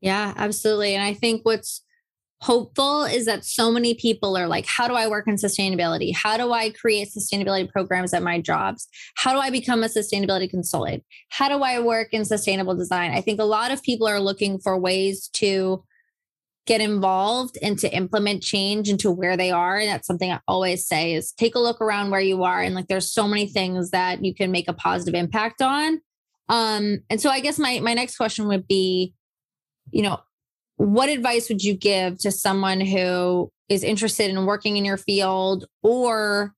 yeah, 0.00 0.34
absolutely. 0.36 0.94
And 0.94 1.04
I 1.04 1.14
think 1.14 1.44
what's 1.44 1.83
hopeful 2.44 3.04
is 3.04 3.24
that 3.24 3.42
so 3.42 3.72
many 3.72 3.94
people 3.94 4.36
are 4.36 4.46
like, 4.46 4.66
how 4.66 4.86
do 4.86 4.92
I 4.92 5.08
work 5.08 5.26
in 5.26 5.36
sustainability? 5.36 6.14
How 6.14 6.36
do 6.36 6.52
I 6.52 6.68
create 6.68 7.08
sustainability 7.08 7.70
programs 7.70 8.12
at 8.12 8.22
my 8.22 8.38
jobs? 8.38 8.86
How 9.16 9.32
do 9.32 9.38
I 9.38 9.48
become 9.48 9.82
a 9.82 9.86
sustainability 9.86 10.50
consultant? 10.50 11.04
How 11.30 11.48
do 11.48 11.62
I 11.64 11.80
work 11.80 12.08
in 12.12 12.26
sustainable 12.26 12.76
design? 12.76 13.12
I 13.12 13.22
think 13.22 13.40
a 13.40 13.44
lot 13.44 13.70
of 13.70 13.82
people 13.82 14.06
are 14.06 14.20
looking 14.20 14.58
for 14.58 14.78
ways 14.78 15.28
to 15.34 15.84
get 16.66 16.82
involved 16.82 17.56
and 17.62 17.78
to 17.78 17.94
implement 17.96 18.42
change 18.42 18.90
into 18.90 19.10
where 19.10 19.38
they 19.38 19.50
are. 19.50 19.78
And 19.78 19.88
that's 19.88 20.06
something 20.06 20.30
I 20.30 20.40
always 20.46 20.86
say 20.86 21.14
is 21.14 21.32
take 21.32 21.54
a 21.54 21.60
look 21.60 21.80
around 21.80 22.10
where 22.10 22.20
you 22.20 22.44
are. 22.44 22.60
And 22.60 22.74
like 22.74 22.88
there's 22.88 23.10
so 23.10 23.26
many 23.26 23.46
things 23.46 23.90
that 23.92 24.22
you 24.22 24.34
can 24.34 24.50
make 24.50 24.68
a 24.68 24.74
positive 24.74 25.14
impact 25.14 25.62
on. 25.62 25.98
Um, 26.50 27.00
and 27.08 27.22
so 27.22 27.30
I 27.30 27.40
guess 27.40 27.58
my 27.58 27.80
my 27.80 27.94
next 27.94 28.18
question 28.18 28.48
would 28.48 28.68
be, 28.68 29.14
you 29.90 30.02
know, 30.02 30.20
what 30.76 31.08
advice 31.08 31.48
would 31.48 31.62
you 31.62 31.74
give 31.74 32.18
to 32.18 32.30
someone 32.30 32.80
who 32.80 33.50
is 33.68 33.82
interested 33.82 34.30
in 34.30 34.46
working 34.46 34.76
in 34.76 34.84
your 34.84 34.96
field? 34.96 35.66
Or 35.82 36.54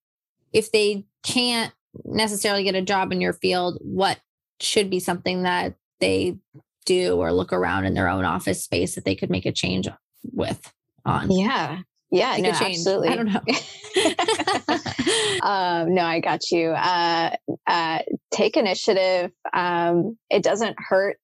if 0.53 0.73
they 0.73 1.05
can't 1.23 1.73
necessarily 2.05 2.65
get 2.65 2.75
a 2.75 2.83
job 2.83 3.13
in 3.13 3.21
your 3.21 3.33
field 3.33 3.79
what 3.81 4.19
should 4.61 4.91
be 4.91 5.01
something 5.01 5.43
that 5.43 5.75
they 6.01 6.37
do 6.85 7.17
or 7.17 7.33
look 7.33 7.53
around 7.53 7.85
in 7.85 7.95
their 7.95 8.09
own 8.09 8.25
office 8.25 8.63
space 8.63 8.95
that 8.95 9.05
they 9.05 9.15
could 9.15 9.31
make 9.31 9.47
a 9.47 9.53
change 9.53 9.89
with 10.33 10.73
on? 11.05 11.31
Yeah. 11.31 11.81
Yeah 12.11 12.37
no, 12.37 12.51
absolutely 12.51 13.09
i 13.09 13.17
don't 13.17 13.27
know. 13.27 13.41
Um, 15.43 15.95
no 15.95 16.03
i 16.03 16.21
got 16.21 16.51
you. 16.51 16.71
Uh, 16.71 17.37
uh, 17.67 17.99
take 18.33 18.57
initiative. 18.57 19.31
Um, 19.53 20.17
it 20.31 20.43
doesn't 20.43 20.77
hurt 20.79 21.19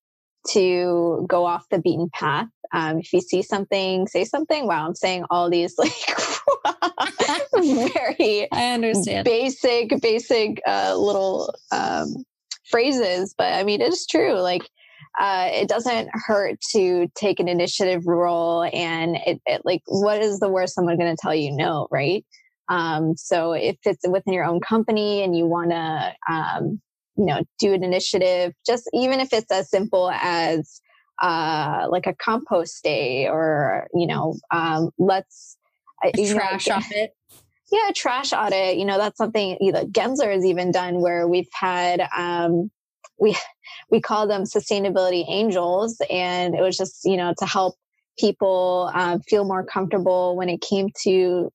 to 0.50 1.24
go 1.28 1.44
off 1.44 1.68
the 1.70 1.78
beaten 1.78 2.10
path 2.12 2.48
um, 2.72 2.98
if 2.98 3.12
you 3.12 3.20
see 3.20 3.42
something, 3.42 4.06
say 4.06 4.24
something. 4.24 4.66
Wow, 4.66 4.86
I'm 4.86 4.94
saying 4.94 5.24
all 5.30 5.50
these 5.50 5.74
like 5.78 5.92
very 7.54 8.48
I 8.52 8.72
understand. 8.72 9.24
basic, 9.24 10.00
basic 10.00 10.60
uh, 10.66 10.96
little 10.96 11.54
um, 11.70 12.24
phrases, 12.70 13.34
but 13.36 13.52
I 13.52 13.62
mean, 13.64 13.80
it 13.80 13.92
is 13.92 14.06
true. 14.06 14.40
Like, 14.40 14.68
uh, 15.20 15.50
it 15.52 15.68
doesn't 15.68 16.08
hurt 16.12 16.58
to 16.72 17.08
take 17.14 17.38
an 17.38 17.48
initiative 17.48 18.06
role, 18.06 18.64
and 18.72 19.16
it, 19.26 19.40
it 19.44 19.62
like, 19.64 19.82
what 19.86 20.22
is 20.22 20.40
the 20.40 20.48
worst 20.48 20.74
someone 20.74 20.96
going 20.96 21.14
to 21.14 21.20
tell 21.20 21.34
you? 21.34 21.54
No, 21.54 21.88
right? 21.90 22.24
Um, 22.68 23.16
so 23.16 23.52
if 23.52 23.76
it's 23.84 24.08
within 24.08 24.32
your 24.32 24.44
own 24.44 24.60
company 24.60 25.22
and 25.22 25.36
you 25.36 25.46
want 25.46 25.72
to, 25.72 26.14
um, 26.32 26.80
you 27.16 27.26
know, 27.26 27.42
do 27.58 27.72
an 27.72 27.84
initiative, 27.84 28.54
just 28.66 28.88
even 28.92 29.20
if 29.20 29.32
it's 29.32 29.50
as 29.50 29.70
simple 29.70 30.10
as 30.10 30.80
uh, 31.20 31.86
like 31.90 32.06
a 32.06 32.14
compost 32.14 32.82
day 32.82 33.28
or, 33.28 33.86
you 33.94 34.06
know, 34.06 34.36
um, 34.50 34.90
let's 34.98 35.56
trash 36.14 36.68
know, 36.68 36.76
audit. 36.76 37.14
Yeah, 37.70 37.90
trash 37.94 38.32
audit. 38.32 38.76
You 38.76 38.84
know, 38.84 38.98
that's 38.98 39.18
something 39.18 39.56
you 39.60 39.72
know, 39.72 39.84
Gensler 39.86 40.32
has 40.32 40.44
even 40.44 40.72
done 40.72 41.00
where 41.00 41.28
we've 41.28 41.48
had, 41.52 42.06
um, 42.16 42.70
we, 43.18 43.36
we 43.90 44.00
call 44.00 44.26
them 44.26 44.42
sustainability 44.42 45.24
angels. 45.28 46.00
And 46.10 46.54
it 46.54 46.60
was 46.60 46.76
just, 46.76 47.04
you 47.04 47.16
know, 47.16 47.34
to 47.38 47.46
help 47.46 47.76
people 48.18 48.90
um, 48.94 49.20
feel 49.20 49.44
more 49.44 49.64
comfortable 49.64 50.36
when 50.36 50.48
it 50.48 50.60
came 50.60 50.88
to 51.04 51.50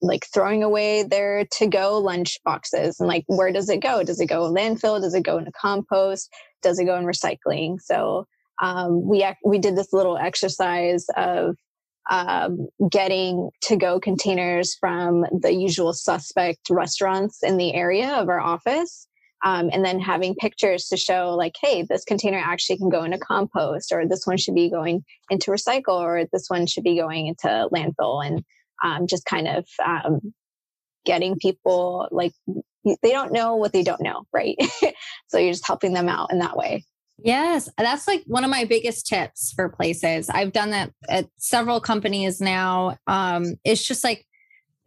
like 0.00 0.26
throwing 0.32 0.62
away 0.62 1.02
their 1.02 1.44
to 1.58 1.66
go 1.66 1.98
lunch 1.98 2.38
boxes 2.44 2.98
and 2.98 3.08
like 3.08 3.24
where 3.26 3.52
does 3.52 3.68
it 3.68 3.80
go? 3.80 4.02
Does 4.02 4.20
it 4.20 4.26
go 4.26 4.46
in 4.46 4.54
landfill? 4.54 5.00
Does 5.00 5.14
it 5.14 5.24
go 5.24 5.38
into 5.38 5.52
compost? 5.52 6.32
Does 6.62 6.78
it 6.78 6.84
go 6.84 6.96
in 6.96 7.04
recycling? 7.04 7.80
So 7.80 8.26
um, 8.60 9.06
we 9.06 9.26
we 9.44 9.58
did 9.58 9.76
this 9.76 9.92
little 9.92 10.16
exercise 10.16 11.06
of 11.16 11.56
um, 12.10 12.68
getting 12.90 13.50
to 13.62 13.76
go 13.76 14.00
containers 14.00 14.74
from 14.74 15.26
the 15.30 15.52
usual 15.52 15.92
suspect 15.92 16.70
restaurants 16.70 17.42
in 17.42 17.58
the 17.58 17.74
area 17.74 18.10
of 18.14 18.28
our 18.28 18.40
office 18.40 19.06
um, 19.44 19.70
and 19.72 19.84
then 19.84 20.00
having 20.00 20.34
pictures 20.34 20.86
to 20.88 20.96
show 20.96 21.34
like 21.36 21.54
hey 21.60 21.82
this 21.82 22.04
container 22.04 22.38
actually 22.38 22.78
can 22.78 22.88
go 22.88 23.04
into 23.04 23.18
compost 23.18 23.92
or 23.92 24.06
this 24.06 24.26
one 24.26 24.38
should 24.38 24.54
be 24.54 24.70
going 24.70 25.04
into 25.30 25.50
recycle 25.50 26.00
or 26.00 26.24
this 26.32 26.46
one 26.48 26.66
should 26.66 26.84
be 26.84 26.96
going 26.96 27.26
into 27.26 27.68
landfill 27.72 28.24
and 28.24 28.42
um, 28.82 29.06
just 29.06 29.24
kind 29.24 29.48
of 29.48 29.66
um, 29.84 30.32
getting 31.04 31.36
people 31.36 32.08
like 32.10 32.32
they 33.02 33.10
don't 33.10 33.32
know 33.32 33.56
what 33.56 33.72
they 33.72 33.82
don't 33.82 34.00
know, 34.00 34.24
right? 34.32 34.56
so 35.28 35.38
you're 35.38 35.52
just 35.52 35.66
helping 35.66 35.92
them 35.92 36.08
out 36.08 36.32
in 36.32 36.38
that 36.38 36.56
way. 36.56 36.84
Yes, 37.18 37.68
that's 37.76 38.06
like 38.06 38.22
one 38.26 38.44
of 38.44 38.50
my 38.50 38.64
biggest 38.64 39.06
tips 39.06 39.52
for 39.52 39.68
places. 39.68 40.30
I've 40.30 40.52
done 40.52 40.70
that 40.70 40.92
at 41.08 41.28
several 41.38 41.80
companies 41.80 42.40
now. 42.40 42.96
Um, 43.08 43.56
it's 43.64 43.86
just 43.86 44.04
like, 44.04 44.24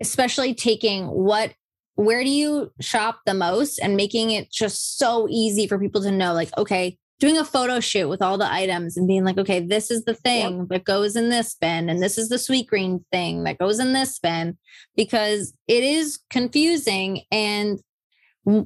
especially 0.01 0.53
taking 0.53 1.07
what, 1.07 1.53
where 1.95 2.23
do 2.23 2.29
you 2.29 2.71
shop 2.79 3.19
the 3.25 3.33
most 3.33 3.79
and 3.79 3.97
making 3.97 4.31
it 4.31 4.49
just 4.49 4.97
so 4.97 5.27
easy 5.29 5.67
for 5.67 5.77
people 5.77 6.01
to 6.03 6.11
know, 6.11 6.33
like, 6.33 6.57
okay, 6.57 6.97
doing 7.22 7.38
a 7.38 7.45
photo 7.45 7.80
shoot 7.80 8.09
with 8.09 8.22
all 8.22 8.38
the 8.38 8.51
items 8.51 8.97
and 8.97 9.07
being 9.07 9.24
like, 9.24 9.38
okay, 9.38 9.59
this 9.59 9.91
is 9.91 10.03
the 10.05 10.15
thing 10.15 10.57
yep. 10.57 10.67
that 10.69 10.84
goes 10.84 11.15
in 11.15 11.30
this 11.30 11.55
bin, 11.55 11.88
and 11.88 12.01
this 12.01 12.17
is 12.17 12.30
the 12.30 12.36
Sweetgreen 12.36 13.03
thing 13.11 13.43
that 13.43 13.59
goes 13.59 13.80
in 13.80 13.93
this 13.93 14.17
bin, 14.17 14.57
because 14.95 15.53
it 15.67 15.84
is 15.84 16.19
confusing. 16.32 17.22
And 17.32 17.80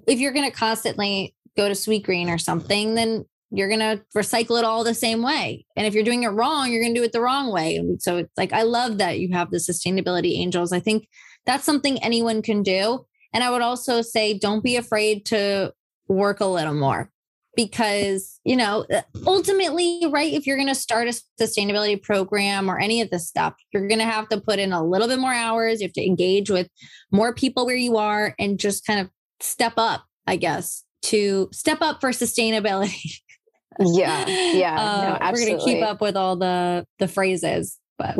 if 0.08 0.20
you're 0.20 0.32
going 0.32 0.49
to 0.49 0.56
constantly 0.56 1.36
go 1.58 1.68
to 1.68 1.76
Sweetgreen 1.76 2.30
or 2.30 2.38
something, 2.38 2.95
then 2.95 3.26
you're 3.51 3.68
going 3.68 3.82
to 3.82 4.01
recycle 4.16 4.58
it 4.58 4.64
all 4.64 4.86
the 4.86 4.93
same 4.93 5.22
way. 5.22 5.66
And 5.76 5.86
if 5.86 5.93
you're 5.93 6.03
doing 6.03 6.24
it 6.24 6.30
wrong, 6.30 6.72
you're 6.72 6.82
going 6.82 6.95
to 6.95 6.99
do 6.99 7.03
it 7.03 7.12
the 7.12 7.22
wrong 7.22 7.51
way. 7.51 7.82
So 7.99 8.18
it's 8.18 8.38
like, 8.38 8.53
I 8.53 8.64
love 8.64 8.99
that 8.99 9.20
you 9.20 9.34
have 9.34 9.51
the 9.51 9.58
sustainability 9.58 10.39
angels. 10.39 10.72
I 10.72 10.80
think 10.80 11.10
that's 11.45 11.66
something 11.66 12.01
anyone 12.01 12.41
can 12.41 12.64
do. 12.64 13.06
And 13.34 13.43
I 13.43 13.51
would 13.51 13.62
also 13.62 14.01
say, 14.01 14.38
don't 14.38 14.64
be 14.64 14.78
afraid 14.78 15.26
to 15.28 15.74
work 16.08 16.39
a 16.39 16.45
little 16.45 16.74
more 16.74 17.12
because 17.56 18.39
you 18.43 18.56
know 18.56 18.86
uh, 18.93 19.01
ultimately 19.26 20.01
right 20.10 20.34
if 20.34 20.45
you're 20.45 20.58
going 20.58 20.68
to 20.68 20.76
start 20.76 21.08
a 21.08 21.22
sustainability 21.41 22.01
program 22.01 22.70
or 22.70 22.80
any 22.80 23.01
of 23.01 23.10
this 23.10 23.28
stuff 23.28 23.53
you're 23.72 23.88
going 23.88 23.99
to 23.99 24.06
have 24.06 24.28
to 24.30 24.39
put 24.39 24.60
in 24.60 24.74
a 24.74 24.84
little 24.84 25.08
bit 25.08 25.20
more 25.20 25.34
hours. 25.34 25.82
You 25.82 25.88
have 25.88 25.93
to 25.93 26.06
engage 26.06 26.49
with 26.49 26.68
more 27.12 27.34
people 27.34 27.66
where 27.66 27.76
you 27.76 27.97
are 27.97 28.36
and 28.39 28.60
just 28.60 28.86
kind 28.86 28.99
of 28.99 29.10
step 29.41 29.74
up 29.78 30.06
i 30.28 30.36
guess 30.36 30.84
to 31.01 31.49
step 31.51 31.80
up 31.82 32.01
for 32.01 32.10
sustainability. 32.10 33.20
Yeah 33.80 34.26
yeah 34.28 34.76
uh, 34.80 35.20
no, 35.20 35.32
we're 35.32 35.45
going 35.45 35.60
to 35.60 35.64
keep 35.64 35.84
up 35.84 36.01
with 36.01 36.16
all 36.16 36.36
the 36.36 36.86
the 36.99 37.08
phrases 37.08 37.78
but 37.97 38.16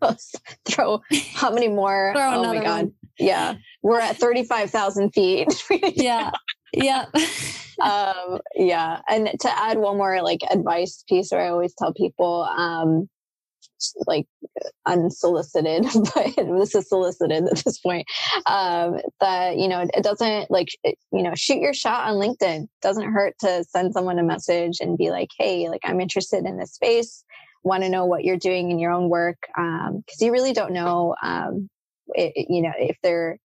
throw 0.64 1.00
how 1.34 1.52
many 1.52 1.68
more? 1.68 2.12
Throw 2.16 2.34
oh 2.34 2.54
my 2.54 2.62
god. 2.62 2.84
one. 2.84 2.94
yeah 3.18 3.54
we're 3.82 4.00
at 4.00 4.16
35,000 4.16 5.10
feet. 5.10 5.48
Yeah 5.96 6.30
yeah 6.72 7.06
um, 7.82 8.40
yeah. 8.54 9.00
And 9.08 9.30
to 9.40 9.58
add 9.58 9.78
one 9.78 9.96
more 9.96 10.22
like 10.22 10.40
advice 10.50 11.04
piece, 11.08 11.30
where 11.30 11.42
I 11.42 11.48
always 11.48 11.74
tell 11.74 11.92
people, 11.92 12.42
um, 12.42 13.08
like 14.06 14.26
unsolicited, 14.86 15.84
but 16.14 16.34
this 16.36 16.74
is 16.74 16.88
solicited 16.88 17.44
at 17.44 17.64
this 17.64 17.78
point. 17.78 18.06
Um, 18.46 19.00
that 19.20 19.56
you 19.56 19.68
know, 19.68 19.86
it 19.92 20.02
doesn't 20.02 20.50
like 20.50 20.68
it, 20.84 20.96
you 21.12 21.22
know, 21.22 21.34
shoot 21.34 21.60
your 21.60 21.74
shot 21.74 22.08
on 22.08 22.14
LinkedIn. 22.14 22.64
It 22.64 22.70
doesn't 22.82 23.12
hurt 23.12 23.34
to 23.40 23.64
send 23.64 23.92
someone 23.92 24.18
a 24.18 24.24
message 24.24 24.78
and 24.80 24.98
be 24.98 25.10
like, 25.10 25.28
"Hey, 25.38 25.68
like 25.68 25.82
I'm 25.84 26.00
interested 26.00 26.44
in 26.44 26.58
this 26.58 26.74
space. 26.74 27.24
Want 27.62 27.82
to 27.82 27.88
know 27.88 28.06
what 28.06 28.24
you're 28.24 28.36
doing 28.36 28.70
in 28.70 28.78
your 28.78 28.92
own 28.92 29.08
work?" 29.08 29.38
Because 29.54 29.88
um, 29.88 30.02
you 30.20 30.32
really 30.32 30.52
don't 30.52 30.72
know, 30.72 31.14
um, 31.22 31.68
it, 32.08 32.46
you 32.48 32.62
know, 32.62 32.72
if 32.78 32.96
they're 33.02 33.38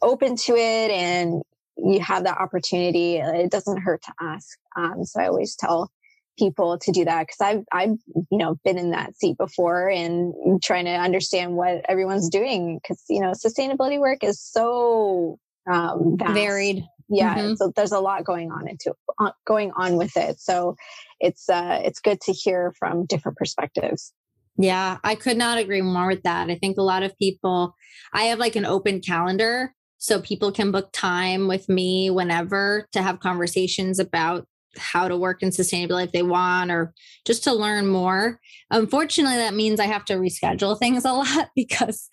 open 0.00 0.36
to 0.36 0.56
it 0.56 0.90
and 0.90 1.42
you 1.76 2.00
have 2.00 2.24
that 2.24 2.38
opportunity, 2.38 3.16
it 3.16 3.50
doesn't 3.50 3.82
hurt 3.82 4.02
to 4.02 4.12
ask. 4.20 4.58
Um, 4.76 5.04
so 5.04 5.20
I 5.20 5.28
always 5.28 5.56
tell 5.56 5.90
people 6.38 6.78
to 6.78 6.92
do 6.92 7.04
that 7.04 7.26
because 7.26 7.40
I've 7.40 7.64
I've 7.72 7.98
you 8.30 8.38
know 8.38 8.58
been 8.64 8.78
in 8.78 8.90
that 8.90 9.16
seat 9.16 9.36
before 9.36 9.90
and 9.90 10.62
trying 10.62 10.86
to 10.86 10.92
understand 10.92 11.56
what 11.56 11.84
everyone's 11.88 12.28
doing 12.28 12.78
because 12.82 13.02
you 13.08 13.20
know 13.20 13.32
sustainability 13.32 13.98
work 13.98 14.24
is 14.24 14.40
so 14.40 15.38
um, 15.70 16.16
vast. 16.18 16.34
varied. 16.34 16.84
Yeah, 17.08 17.36
mm-hmm. 17.36 17.54
so 17.56 17.72
there's 17.76 17.92
a 17.92 18.00
lot 18.00 18.24
going 18.24 18.50
on 18.50 18.68
into 18.68 18.94
uh, 19.18 19.32
going 19.44 19.72
on 19.76 19.96
with 19.96 20.16
it. 20.16 20.40
So 20.40 20.76
it's 21.20 21.48
uh, 21.48 21.80
it's 21.84 22.00
good 22.00 22.20
to 22.22 22.32
hear 22.32 22.72
from 22.78 23.04
different 23.04 23.36
perspectives. 23.36 24.12
Yeah, 24.56 24.98
I 25.02 25.14
could 25.14 25.36
not 25.36 25.58
agree 25.58 25.82
more 25.82 26.06
with 26.06 26.22
that. 26.22 26.50
I 26.50 26.56
think 26.56 26.76
a 26.76 26.82
lot 26.82 27.02
of 27.02 27.16
people, 27.18 27.74
I 28.12 28.24
have 28.24 28.38
like 28.38 28.56
an 28.56 28.66
open 28.66 29.00
calendar 29.00 29.74
so 30.02 30.20
people 30.20 30.50
can 30.50 30.72
book 30.72 30.88
time 30.92 31.46
with 31.46 31.68
me 31.68 32.10
whenever 32.10 32.88
to 32.90 33.00
have 33.00 33.20
conversations 33.20 34.00
about 34.00 34.48
how 34.76 35.06
to 35.06 35.16
work 35.16 35.44
in 35.44 35.50
sustainability 35.50 36.06
if 36.06 36.12
they 36.12 36.24
want 36.24 36.72
or 36.72 36.92
just 37.24 37.44
to 37.44 37.52
learn 37.52 37.86
more. 37.86 38.40
Unfortunately, 38.72 39.36
that 39.36 39.54
means 39.54 39.78
I 39.78 39.86
have 39.86 40.04
to 40.06 40.14
reschedule 40.14 40.76
things 40.76 41.04
a 41.04 41.12
lot 41.12 41.50
because 41.54 42.08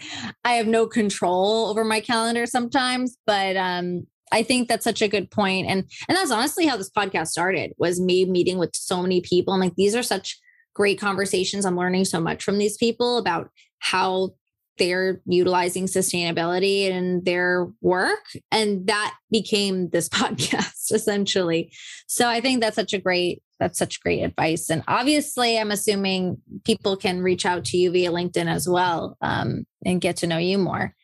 I 0.45 0.53
have 0.53 0.67
no 0.67 0.85
control 0.85 1.65
over 1.65 1.83
my 1.83 1.99
calendar 1.99 2.45
sometimes. 2.45 3.17
But 3.25 3.57
um, 3.57 4.05
I 4.31 4.43
think 4.43 4.67
that's 4.67 4.83
such 4.83 5.01
a 5.01 5.07
good 5.07 5.31
point. 5.31 5.65
And 5.67 5.83
and 6.07 6.15
that's 6.15 6.31
honestly 6.31 6.67
how 6.67 6.77
this 6.77 6.91
podcast 6.91 7.29
started 7.29 7.73
was 7.79 7.99
me 7.99 8.25
meeting 8.25 8.59
with 8.59 8.75
so 8.75 9.01
many 9.01 9.19
people. 9.21 9.55
And 9.55 9.63
like 9.63 9.75
these 9.77 9.95
are 9.95 10.03
such 10.03 10.37
great 10.75 10.99
conversations. 10.99 11.65
I'm 11.65 11.75
learning 11.75 12.05
so 12.05 12.21
much 12.21 12.43
from 12.43 12.59
these 12.59 12.77
people 12.77 13.17
about 13.17 13.49
how 13.79 14.35
they're 14.79 15.21
utilizing 15.25 15.85
sustainability 15.85 16.85
in 16.85 17.23
their 17.23 17.67
work. 17.81 18.25
And 18.51 18.87
that 18.87 19.15
became 19.29 19.89
this 19.89 20.09
podcast 20.09 20.91
essentially. 20.91 21.71
So 22.07 22.27
I 22.27 22.41
think 22.41 22.61
that's 22.61 22.75
such 22.75 22.93
a 22.93 22.99
great, 22.99 23.43
that's 23.59 23.77
such 23.77 24.01
great 24.01 24.23
advice. 24.23 24.69
And 24.69 24.83
obviously, 24.87 25.59
I'm 25.59 25.71
assuming 25.71 26.41
people 26.65 26.97
can 26.97 27.21
reach 27.21 27.45
out 27.45 27.65
to 27.65 27.77
you 27.77 27.91
via 27.91 28.11
LinkedIn 28.11 28.47
as 28.47 28.67
well 28.67 29.17
um, 29.21 29.65
and 29.85 30.01
get 30.01 30.17
to 30.17 30.27
know 30.27 30.37
you 30.37 30.57
more. 30.57 30.95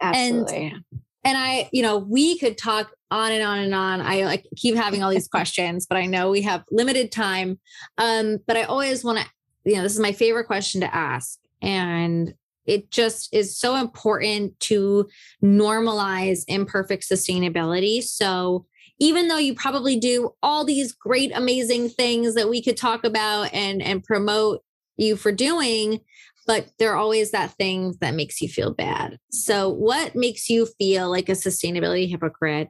Absolutely. 0.00 0.66
And, 0.66 0.84
and 1.24 1.38
I, 1.38 1.68
you 1.72 1.82
know, 1.82 1.98
we 1.98 2.38
could 2.38 2.56
talk 2.56 2.90
on 3.10 3.32
and 3.32 3.42
on 3.42 3.58
and 3.58 3.74
on. 3.74 4.00
I 4.00 4.24
like 4.24 4.46
keep 4.56 4.76
having 4.76 5.02
all 5.02 5.10
these 5.10 5.28
questions, 5.36 5.86
but 5.86 5.96
I 5.96 6.06
know 6.06 6.30
we 6.30 6.42
have 6.42 6.64
limited 6.70 7.10
time. 7.10 7.58
Um, 7.98 8.38
but 8.46 8.56
I 8.56 8.64
always 8.64 9.02
want 9.02 9.18
to, 9.18 9.26
you 9.64 9.76
know, 9.76 9.82
this 9.82 9.94
is 9.94 10.00
my 10.00 10.12
favorite 10.12 10.46
question 10.46 10.82
to 10.82 10.94
ask. 10.94 11.38
And 11.62 12.34
it 12.66 12.90
just 12.90 13.32
is 13.32 13.58
so 13.58 13.76
important 13.76 14.58
to 14.60 15.08
normalize 15.42 16.40
imperfect 16.48 17.08
sustainability. 17.08 18.02
So, 18.02 18.66
even 18.98 19.28
though 19.28 19.36
you 19.36 19.54
probably 19.54 19.98
do 19.98 20.30
all 20.42 20.64
these 20.64 20.92
great, 20.92 21.30
amazing 21.34 21.90
things 21.90 22.34
that 22.34 22.48
we 22.48 22.62
could 22.62 22.78
talk 22.78 23.04
about 23.04 23.52
and, 23.52 23.82
and 23.82 24.02
promote 24.02 24.62
you 24.96 25.16
for 25.16 25.32
doing, 25.32 26.00
but 26.46 26.68
there 26.78 26.92
are 26.92 26.96
always 26.96 27.32
that 27.32 27.52
thing 27.52 27.94
that 28.00 28.14
makes 28.14 28.40
you 28.40 28.48
feel 28.48 28.72
bad. 28.72 29.18
So, 29.30 29.68
what 29.68 30.14
makes 30.14 30.48
you 30.48 30.66
feel 30.78 31.10
like 31.10 31.28
a 31.28 31.32
sustainability 31.32 32.08
hypocrite? 32.08 32.68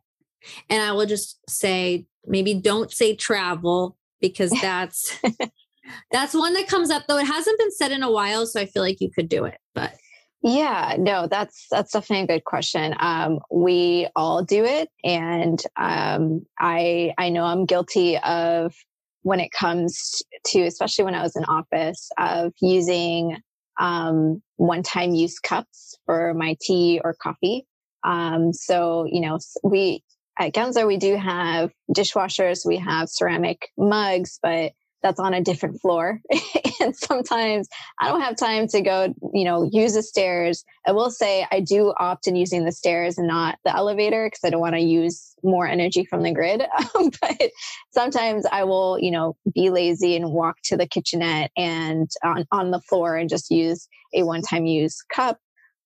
And 0.68 0.82
I 0.82 0.92
will 0.92 1.07
just 1.07 1.38
say, 1.49 2.07
maybe 2.26 2.55
don't 2.55 2.90
say 2.90 3.14
travel 3.14 3.97
because 4.20 4.51
that's 4.62 5.18
that's 6.11 6.34
one 6.34 6.55
that 6.55 6.68
comes 6.68 6.91
up 6.91 7.05
though. 7.09 7.18
It 7.18 7.26
hasn't 7.26 7.59
been 7.59 7.72
said 7.72 7.93
in 7.93 8.03
a 8.03 8.11
while, 8.11 8.47
so 8.47 8.61
I 8.61 8.66
feel 8.66 8.82
like 8.82 9.01
you 9.01 9.11
could 9.11 9.28
do 9.28 9.45
it. 9.45 9.59
But 9.74 9.95
Yeah, 10.43 10.97
no, 10.99 11.26
that's 11.26 11.66
that's 11.70 11.93
definitely 11.93 12.24
a 12.24 12.39
good 12.39 12.45
question. 12.45 12.95
Um, 13.01 13.41
we 13.51 14.09
all 14.14 14.45
do 14.45 14.64
it, 14.64 14.91
and 15.03 15.61
um, 15.76 16.47
I 16.59 17.14
I 17.18 17.30
know 17.30 17.45
I'm 17.45 17.64
guilty 17.66 18.18
of 18.18 18.74
when 19.22 19.41
it 19.41 19.51
comes 19.51 20.22
to, 20.47 20.62
especially 20.62 21.05
when 21.05 21.16
I 21.16 21.22
was 21.22 21.34
in 21.34 21.45
office, 21.45 22.09
of 22.16 22.53
using 22.61 23.39
um, 23.80 24.41
one-time 24.57 25.14
use 25.14 25.39
cups 25.41 25.99
for 26.07 26.32
my 26.34 26.57
tea 26.61 27.01
or 27.03 27.16
coffee. 27.20 27.66
Um, 28.05 28.53
so 28.53 29.07
you 29.11 29.20
know, 29.20 29.39
we 29.64 30.05
at 30.39 30.53
Gensler 30.55 30.87
we 30.87 30.97
do 30.97 31.16
have 31.16 31.72
dishwashers, 31.95 32.64
we 32.64 32.76
have 32.76 33.09
ceramic 33.09 33.68
mugs, 33.76 34.39
but 34.43 34.72
that's 35.07 35.20
on 35.20 35.34
a 35.34 35.40
different 35.40 35.80
floor. 35.80 36.20
and 36.80 36.96
sometimes 36.96 37.68
I 38.00 38.09
don't 38.09 38.22
have 38.22 38.36
time 38.36 38.66
to 38.68 38.80
go, 38.80 39.14
you 39.32 39.44
know, 39.44 39.62
use 39.72 39.94
the 39.94 40.02
stairs. 40.02 40.64
I 40.84 40.90
will 40.90 41.12
say 41.12 41.46
I 41.52 41.61
do 41.61 41.94
opt 42.00 42.26
in 42.26 42.34
using 42.34 42.64
the 42.64 42.72
stairs 42.72 43.16
and 43.16 43.28
not 43.28 43.59
the 43.64 43.74
elevator 43.74 44.26
because 44.26 44.40
I 44.42 44.50
don't 44.50 44.61
want 44.61 44.74
to 44.74 44.80
use 44.80 45.34
more 45.44 45.66
energy 45.68 46.04
from 46.04 46.24
the 46.24 46.32
grid. 46.32 46.64
but 47.20 47.50
sometimes 47.90 48.46
I 48.50 48.64
will, 48.64 48.98
you 49.00 49.12
know, 49.12 49.36
be 49.54 49.70
lazy 49.70 50.16
and 50.16 50.32
walk 50.32 50.57
to 50.64 50.76
the 50.76 50.88
kitchenette 50.88 51.52
and 51.57 52.11
on, 52.24 52.44
on 52.50 52.72
the 52.72 52.80
floor 52.80 53.16
and 53.16 53.30
just 53.30 53.48
use 53.48 53.88
a 54.12 54.24
one 54.24 54.42
time 54.42 54.66
use 54.66 55.02
cup 55.02 55.38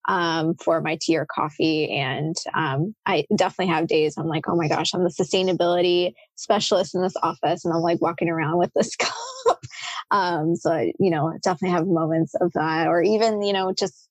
um, 0.07 0.55
for 0.55 0.81
my 0.81 0.97
tea 0.99 1.17
or 1.17 1.25
coffee. 1.25 1.89
And 1.91 2.35
um, 2.53 2.95
I 3.05 3.25
definitely 3.35 3.73
have 3.73 3.87
days 3.87 4.15
I'm 4.17 4.27
like, 4.27 4.47
oh 4.47 4.55
my 4.55 4.67
gosh, 4.67 4.93
I'm 4.93 5.03
the 5.03 5.09
sustainability 5.09 6.13
specialist 6.35 6.95
in 6.95 7.01
this 7.01 7.15
office, 7.21 7.65
and 7.65 7.73
I'm 7.73 7.81
like 7.81 8.01
walking 8.01 8.29
around 8.29 8.57
with 8.57 8.71
this 8.75 8.95
cup. 8.97 9.59
um, 10.11 10.55
so 10.55 10.71
I, 10.71 10.93
you 10.99 11.11
know, 11.11 11.33
definitely 11.43 11.77
have 11.77 11.87
moments 11.87 12.33
of 12.35 12.51
that, 12.53 12.87
or 12.87 13.01
even 13.01 13.41
you 13.41 13.53
know, 13.53 13.73
just 13.77 14.09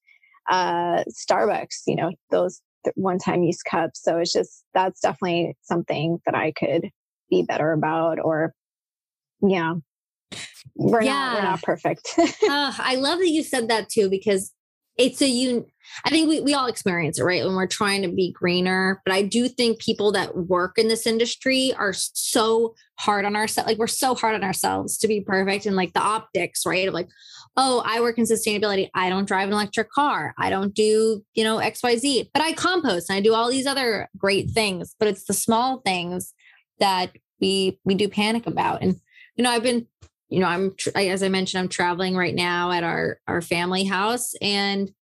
uh, 0.51 1.05
Starbucks, 1.11 1.83
you 1.87 1.97
know, 1.97 2.13
those 2.31 2.61
one-time 2.95 3.43
use 3.43 3.63
cups. 3.63 4.03
So 4.03 4.19
it's 4.19 4.33
just 4.33 4.65
that's 4.75 5.01
definitely 5.01 5.57
something 5.63 6.19
that 6.27 6.35
I 6.35 6.53
could 6.53 6.91
be 7.29 7.43
better 7.43 7.73
about, 7.73 8.19
or 8.23 8.55
yeah. 9.43 9.75
We're 10.77 11.03
yeah. 11.03 11.13
not 11.13 11.35
we're 11.35 11.43
not 11.43 11.63
perfect. 11.63 12.15
uh, 12.19 12.73
I 12.79 12.95
love 12.95 13.19
that 13.19 13.29
you 13.29 13.43
said 13.43 13.69
that 13.69 13.89
too 13.89 14.09
because 14.09 14.53
it's 14.97 15.23
a 15.23 15.29
you 15.29 15.67
I 16.05 16.11
think 16.11 16.29
we, 16.29 16.41
we 16.41 16.55
all 16.55 16.67
experience 16.67 17.19
it, 17.19 17.25
right? 17.25 17.45
When 17.45 17.55
we're 17.55 17.67
trying 17.67 18.03
to 18.03 18.09
be 18.09 18.33
greener. 18.33 19.01
But 19.05 19.15
I 19.15 19.23
do 19.23 19.49
think 19.49 19.81
people 19.81 20.13
that 20.13 20.37
work 20.37 20.79
in 20.79 20.89
this 20.89 21.07
industry 21.07 21.73
are 21.77 21.93
so 21.93 22.75
hard 22.99 23.25
on 23.25 23.37
ourselves. 23.37 23.69
Like 23.69 23.79
we're 23.79 23.87
so 23.87 24.15
hard 24.15 24.35
on 24.35 24.45
ourselves 24.45 24.99
to 24.99 25.09
be 25.09 25.21
perfect 25.21 25.67
and 25.67 25.77
like 25.77 25.93
the 25.93 26.01
optics, 26.01 26.65
right? 26.65 26.87
Of 26.87 26.95
like, 26.95 27.09
oh, 27.57 27.83
I 27.85 28.01
work 28.01 28.19
in 28.19 28.25
sustainability. 28.25 28.89
I 28.95 29.09
don't 29.09 29.27
drive 29.27 29.49
an 29.49 29.55
electric 29.55 29.91
car. 29.91 30.35
I 30.39 30.51
don't 30.51 30.75
do, 30.75 31.25
you 31.35 31.45
know, 31.45 31.59
XYZ, 31.59 32.31
but 32.33 32.43
I 32.43 32.53
compost 32.53 33.11
and 33.11 33.17
I 33.17 33.21
do 33.21 33.35
all 33.35 33.51
these 33.51 33.67
other 33.67 34.09
great 34.17 34.51
things. 34.51 34.95
But 34.99 35.09
it's 35.09 35.25
the 35.25 35.35
small 35.35 35.81
things 35.81 36.33
that 36.79 37.11
we 37.41 37.79
we 37.85 37.95
do 37.95 38.09
panic 38.09 38.47
about. 38.47 38.83
And, 38.83 38.97
you 39.37 39.45
know, 39.45 39.51
I've 39.51 39.63
been 39.63 39.87
you 40.31 40.39
know 40.41 40.47
i'm 40.47 40.75
as 40.95 41.23
i 41.23 41.29
mentioned 41.29 41.61
i'm 41.61 41.69
traveling 41.69 42.17
right 42.17 42.35
now 42.35 42.71
at 42.71 42.83
our 42.83 43.19
our 43.27 43.43
family 43.43 43.85
house 43.85 44.33
and 44.41 44.93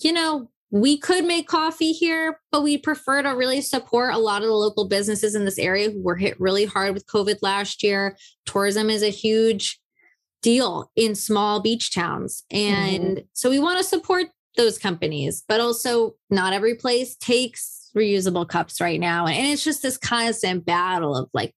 you 0.00 0.12
know 0.12 0.50
we 0.70 0.98
could 0.98 1.24
make 1.24 1.48
coffee 1.48 1.92
here 1.92 2.40
but 2.52 2.62
we 2.62 2.76
prefer 2.76 3.22
to 3.22 3.30
really 3.30 3.60
support 3.60 4.12
a 4.12 4.18
lot 4.18 4.42
of 4.42 4.48
the 4.48 4.54
local 4.54 4.86
businesses 4.86 5.34
in 5.34 5.44
this 5.44 5.58
area 5.58 5.90
who 5.90 6.02
were 6.02 6.16
hit 6.16 6.38
really 6.38 6.66
hard 6.66 6.92
with 6.92 7.06
covid 7.06 7.38
last 7.40 7.82
year 7.82 8.16
tourism 8.44 8.90
is 8.90 9.02
a 9.02 9.08
huge 9.08 9.80
deal 10.42 10.90
in 10.94 11.14
small 11.14 11.60
beach 11.60 11.94
towns 11.94 12.44
and 12.50 13.04
mm-hmm. 13.04 13.24
so 13.32 13.48
we 13.48 13.58
want 13.58 13.78
to 13.78 13.84
support 13.84 14.26
those 14.56 14.78
companies 14.78 15.44
but 15.48 15.60
also 15.60 16.14
not 16.30 16.52
every 16.52 16.74
place 16.74 17.16
takes 17.16 17.90
reusable 17.96 18.46
cups 18.46 18.80
right 18.80 19.00
now 19.00 19.26
and 19.26 19.46
it's 19.46 19.64
just 19.64 19.82
this 19.82 19.96
constant 19.96 20.64
battle 20.64 21.16
of 21.16 21.28
like 21.32 21.54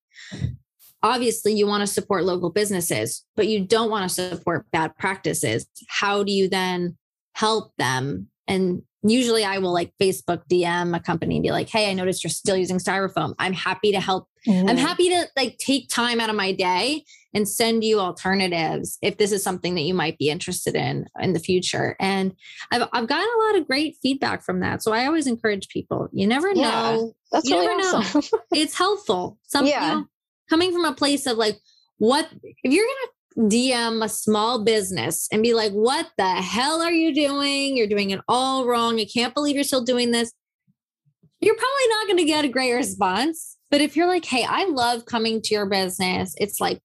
obviously 1.03 1.53
you 1.53 1.67
want 1.67 1.81
to 1.81 1.87
support 1.87 2.23
local 2.23 2.49
businesses, 2.49 3.25
but 3.35 3.47
you 3.47 3.65
don't 3.65 3.89
want 3.89 4.09
to 4.09 4.13
support 4.13 4.65
bad 4.71 4.95
practices. 4.97 5.65
How 5.87 6.23
do 6.23 6.31
you 6.31 6.49
then 6.49 6.97
help 7.33 7.73
them? 7.77 8.27
And 8.47 8.83
usually 9.03 9.43
I 9.43 9.57
will 9.57 9.73
like 9.73 9.93
Facebook 9.99 10.43
DM 10.51 10.95
a 10.95 10.99
company 10.99 11.37
and 11.37 11.43
be 11.43 11.51
like, 11.51 11.69
hey, 11.69 11.89
I 11.89 11.93
noticed 11.93 12.23
you're 12.23 12.31
still 12.31 12.55
using 12.55 12.77
styrofoam. 12.77 13.33
I'm 13.39 13.53
happy 13.53 13.91
to 13.91 13.99
help. 13.99 14.27
Mm-hmm. 14.47 14.69
I'm 14.69 14.77
happy 14.77 15.09
to 15.09 15.27
like 15.35 15.57
take 15.57 15.89
time 15.89 16.19
out 16.19 16.29
of 16.29 16.35
my 16.35 16.51
day 16.51 17.03
and 17.33 17.47
send 17.47 17.83
you 17.83 17.99
alternatives 17.99 18.97
if 19.01 19.17
this 19.17 19.31
is 19.31 19.43
something 19.43 19.75
that 19.75 19.81
you 19.81 19.93
might 19.93 20.17
be 20.17 20.29
interested 20.29 20.75
in 20.75 21.05
in 21.19 21.33
the 21.33 21.39
future. 21.39 21.95
And 21.99 22.33
I've 22.71 22.87
I've 22.91 23.07
gotten 23.07 23.27
a 23.27 23.43
lot 23.45 23.61
of 23.61 23.67
great 23.67 23.97
feedback 24.01 24.43
from 24.43 24.59
that. 24.59 24.83
So 24.83 24.91
I 24.91 25.05
always 25.05 25.27
encourage 25.27 25.69
people. 25.69 26.09
You 26.11 26.27
never 26.27 26.51
yeah, 26.51 26.71
know. 26.71 27.13
That's 27.31 27.49
you 27.49 27.57
really 27.57 27.83
awesome. 27.83 28.23
it's 28.51 28.77
helpful. 28.77 29.37
Some 29.43 29.65
yeah. 29.65 29.89
You 29.89 29.95
know, 29.95 30.05
coming 30.51 30.73
from 30.73 30.83
a 30.83 30.93
place 30.93 31.25
of 31.25 31.37
like, 31.37 31.57
what 31.97 32.29
if 32.43 32.73
you're 32.73 32.85
going 32.85 33.49
to 33.49 33.57
DM 33.57 34.03
a 34.03 34.09
small 34.09 34.63
business 34.63 35.29
and 35.31 35.41
be 35.41 35.53
like, 35.53 35.71
what 35.71 36.09
the 36.17 36.29
hell 36.29 36.81
are 36.81 36.91
you 36.91 37.15
doing? 37.15 37.77
You're 37.77 37.87
doing 37.87 38.09
it 38.09 38.19
all 38.27 38.65
wrong. 38.65 38.99
I 38.99 39.05
can't 39.05 39.33
believe 39.33 39.55
you're 39.55 39.63
still 39.63 39.85
doing 39.85 40.11
this. 40.11 40.33
You're 41.39 41.55
probably 41.55 41.87
not 41.89 42.07
going 42.07 42.17
to 42.17 42.25
get 42.25 42.43
a 42.43 42.49
great 42.49 42.73
response. 42.73 43.57
But 43.71 43.79
if 43.79 43.95
you're 43.95 44.07
like, 44.07 44.25
hey, 44.25 44.45
I 44.47 44.65
love 44.65 45.05
coming 45.05 45.41
to 45.41 45.53
your 45.53 45.65
business, 45.65 46.35
it's 46.37 46.59
like 46.59 46.81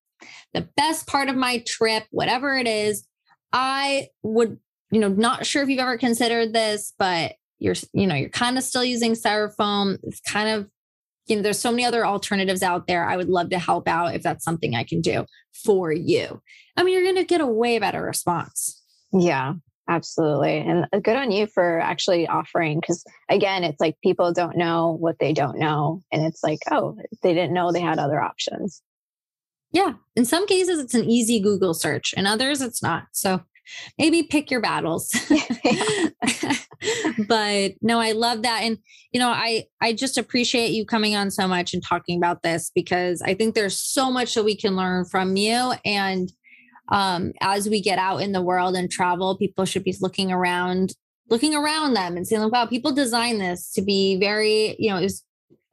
the 0.54 0.68
best 0.76 1.08
part 1.08 1.28
of 1.28 1.34
my 1.34 1.64
trip, 1.66 2.04
whatever 2.10 2.56
it 2.56 2.68
is, 2.68 3.04
I 3.52 4.08
would, 4.22 4.60
you 4.92 5.00
know, 5.00 5.08
not 5.08 5.44
sure 5.44 5.64
if 5.64 5.68
you've 5.68 5.80
ever 5.80 5.98
considered 5.98 6.52
this, 6.52 6.92
but 6.96 7.32
you're, 7.58 7.74
you 7.92 8.06
know, 8.06 8.14
you're 8.14 8.28
kind 8.28 8.56
of 8.56 8.62
still 8.62 8.84
using 8.84 9.14
styrofoam. 9.14 9.98
It's 10.04 10.20
kind 10.20 10.50
of 10.50 10.70
you 11.26 11.36
know, 11.36 11.42
there's 11.42 11.58
so 11.60 11.70
many 11.70 11.84
other 11.84 12.06
alternatives 12.06 12.62
out 12.62 12.86
there. 12.86 13.04
I 13.04 13.16
would 13.16 13.28
love 13.28 13.50
to 13.50 13.58
help 13.58 13.88
out 13.88 14.14
if 14.14 14.22
that's 14.22 14.44
something 14.44 14.74
I 14.74 14.84
can 14.84 15.00
do 15.00 15.26
for 15.64 15.92
you. 15.92 16.40
I 16.76 16.82
mean, 16.82 16.94
you're 16.94 17.02
going 17.02 17.16
to 17.16 17.24
get 17.24 17.40
a 17.40 17.46
way 17.46 17.78
better 17.78 18.02
response. 18.02 18.82
Yeah, 19.12 19.54
absolutely. 19.88 20.58
And 20.58 20.86
uh, 20.92 21.00
good 21.00 21.16
on 21.16 21.30
you 21.30 21.46
for 21.46 21.80
actually 21.80 22.28
offering 22.28 22.80
because, 22.80 23.04
again, 23.28 23.64
it's 23.64 23.80
like 23.80 23.96
people 24.02 24.32
don't 24.32 24.56
know 24.56 24.96
what 25.00 25.18
they 25.18 25.32
don't 25.32 25.58
know. 25.58 26.02
And 26.12 26.24
it's 26.24 26.42
like, 26.42 26.60
oh, 26.70 26.96
they 27.22 27.34
didn't 27.34 27.54
know 27.54 27.72
they 27.72 27.80
had 27.80 27.98
other 27.98 28.20
options. 28.20 28.82
Yeah. 29.72 29.94
In 30.14 30.24
some 30.24 30.46
cases, 30.46 30.78
it's 30.78 30.94
an 30.94 31.04
easy 31.04 31.40
Google 31.40 31.74
search, 31.74 32.14
and 32.16 32.26
others, 32.26 32.60
it's 32.60 32.82
not. 32.82 33.08
So 33.12 33.42
maybe 33.98 34.22
pick 34.22 34.50
your 34.50 34.60
battles. 34.60 35.10
but 37.28 37.72
no, 37.82 37.98
I 37.98 38.12
love 38.12 38.42
that. 38.42 38.60
And, 38.62 38.78
you 39.12 39.20
know, 39.20 39.30
I, 39.30 39.64
I 39.80 39.92
just 39.92 40.18
appreciate 40.18 40.70
you 40.70 40.84
coming 40.84 41.16
on 41.16 41.30
so 41.30 41.46
much 41.48 41.74
and 41.74 41.82
talking 41.82 42.16
about 42.16 42.42
this 42.42 42.70
because 42.74 43.22
I 43.22 43.34
think 43.34 43.54
there's 43.54 43.78
so 43.78 44.10
much 44.10 44.34
that 44.34 44.44
we 44.44 44.56
can 44.56 44.76
learn 44.76 45.04
from 45.04 45.36
you. 45.36 45.72
And 45.84 46.30
um, 46.88 47.32
as 47.40 47.68
we 47.68 47.80
get 47.80 47.98
out 47.98 48.18
in 48.18 48.32
the 48.32 48.42
world 48.42 48.76
and 48.76 48.90
travel, 48.90 49.36
people 49.36 49.64
should 49.64 49.84
be 49.84 49.96
looking 50.00 50.30
around, 50.30 50.94
looking 51.28 51.54
around 51.54 51.94
them 51.94 52.16
and 52.16 52.26
saying, 52.26 52.48
wow, 52.50 52.66
people 52.66 52.92
design 52.92 53.38
this 53.38 53.72
to 53.72 53.82
be 53.82 54.16
very, 54.18 54.76
you 54.78 54.90
know, 54.90 54.98
is 54.98 55.22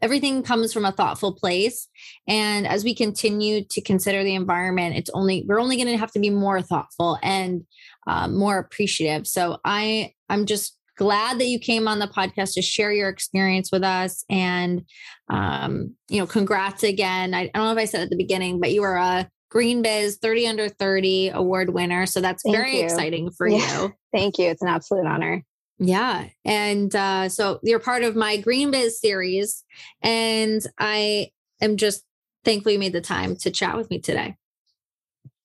everything 0.03 0.43
comes 0.43 0.71
from 0.73 0.85
a 0.85 0.91
thoughtful 0.91 1.33
place 1.33 1.87
and 2.27 2.67
as 2.67 2.83
we 2.83 2.93
continue 2.93 3.63
to 3.63 3.81
consider 3.81 4.23
the 4.23 4.35
environment 4.35 4.95
it's 4.95 5.09
only 5.13 5.43
we're 5.47 5.59
only 5.59 5.75
going 5.77 5.87
to 5.87 5.97
have 5.97 6.11
to 6.11 6.19
be 6.19 6.29
more 6.29 6.61
thoughtful 6.61 7.17
and 7.23 7.63
um, 8.07 8.37
more 8.37 8.59
appreciative 8.59 9.25
so 9.25 9.57
i 9.65 10.11
i'm 10.29 10.45
just 10.45 10.77
glad 10.97 11.39
that 11.39 11.47
you 11.47 11.59
came 11.59 11.87
on 11.87 11.99
the 11.99 12.07
podcast 12.07 12.53
to 12.53 12.61
share 12.61 12.91
your 12.91 13.09
experience 13.09 13.71
with 13.71 13.83
us. 13.83 14.23
And, 14.29 14.85
um, 15.29 15.95
you 16.09 16.19
know, 16.19 16.27
congrats 16.27 16.83
again. 16.83 17.33
I, 17.33 17.41
I, 17.41 17.51
don't 17.53 17.65
know 17.65 17.71
if 17.71 17.77
I 17.77 17.85
said 17.85 18.01
at 18.01 18.09
the 18.09 18.15
beginning, 18.15 18.59
but 18.59 18.71
you 18.71 18.81
were 18.81 18.95
a 18.95 19.29
GreenBiz 19.53 20.19
30 20.19 20.47
under 20.47 20.69
30 20.69 21.29
award 21.29 21.69
winner. 21.73 22.05
So 22.05 22.21
that's 22.21 22.43
Thank 22.43 22.55
very 22.55 22.77
you. 22.77 22.83
exciting 22.83 23.31
for 23.31 23.47
yeah. 23.47 23.83
you. 23.83 23.93
Thank 24.13 24.37
you. 24.37 24.49
It's 24.49 24.61
an 24.61 24.67
absolute 24.67 25.05
honor. 25.05 25.43
Yeah. 25.85 26.27
And 26.45 26.95
uh, 26.95 27.29
so 27.29 27.59
you're 27.61 27.79
part 27.79 28.03
of 28.03 28.15
my 28.15 28.37
GreenBiz 28.37 28.91
series. 28.91 29.63
And 30.01 30.61
I 30.79 31.31
am 31.61 31.77
just 31.77 32.03
thankful 32.45 32.71
you 32.71 32.79
made 32.79 32.93
the 32.93 33.01
time 33.01 33.35
to 33.37 33.51
chat 33.51 33.75
with 33.75 33.89
me 33.89 33.99
today. 33.99 34.35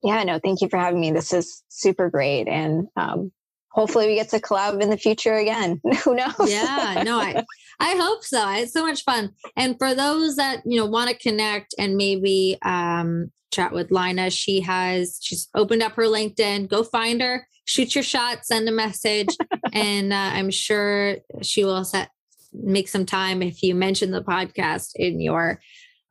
Yeah, 0.03 0.23
no, 0.23 0.39
thank 0.39 0.61
you 0.61 0.69
for 0.69 0.79
having 0.79 1.01
me. 1.01 1.11
This 1.11 1.33
is 1.33 1.65
super 1.69 2.09
great. 2.09 2.47
And 2.47 2.87
um, 2.95 3.33
hopefully 3.71 4.07
we 4.07 4.15
get 4.15 4.29
to 4.31 4.39
collab 4.39 4.81
in 4.81 4.91
the 4.91 4.97
future 4.97 5.35
again. 5.35 5.81
Who 6.05 6.15
knows? 6.15 6.33
Yeah, 6.47 7.03
no, 7.05 7.19
I 7.19 7.45
I 7.81 7.97
hope 7.97 8.23
so. 8.23 8.49
It's 8.53 8.73
so 8.73 8.87
much 8.87 9.03
fun. 9.03 9.31
And 9.57 9.77
for 9.77 9.95
those 9.95 10.37
that, 10.37 10.63
you 10.65 10.79
know, 10.79 10.87
want 10.87 11.11
to 11.11 11.19
connect 11.19 11.75
and 11.79 11.97
maybe 11.97 12.59
um 12.63 13.33
chat 13.51 13.73
with 13.73 13.91
Lina, 13.91 14.31
she 14.31 14.61
has 14.61 15.19
she's 15.21 15.49
opened 15.55 15.83
up 15.83 15.95
her 15.95 16.05
LinkedIn. 16.05 16.69
Go 16.69 16.85
find 16.85 17.21
her, 17.21 17.49
shoot 17.69 17.95
your 17.95 18.03
shot, 18.03 18.47
send 18.47 18.69
a 18.69 18.73
message, 18.73 19.29
and 19.73 20.13
uh, 20.13 20.17
I'm 20.17 20.51
sure 20.51 21.19
she 21.43 21.65
will 21.65 21.85
set 21.85 22.11
make 22.53 22.89
some 22.89 23.05
time 23.05 23.43
if 23.43 23.63
you 23.63 23.75
mention 23.75 24.11
the 24.11 24.23
podcast 24.23 24.93
in 24.97 25.21
your 25.21 25.61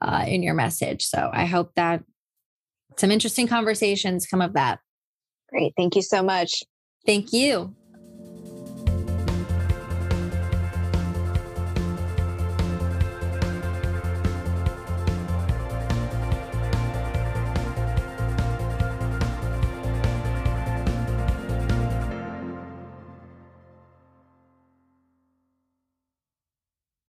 uh, 0.01 0.23
in 0.27 0.43
your 0.43 0.53
message. 0.53 1.05
So 1.05 1.29
I 1.33 1.45
hope 1.45 1.73
that 1.75 2.03
some 2.97 3.11
interesting 3.11 3.47
conversations 3.47 4.27
come 4.27 4.41
of 4.41 4.53
that. 4.53 4.79
Great. 5.49 5.73
Thank 5.75 5.95
you 5.95 6.03
so 6.03 6.21
much. 6.21 6.63
Thank 7.05 7.33
you. 7.33 7.75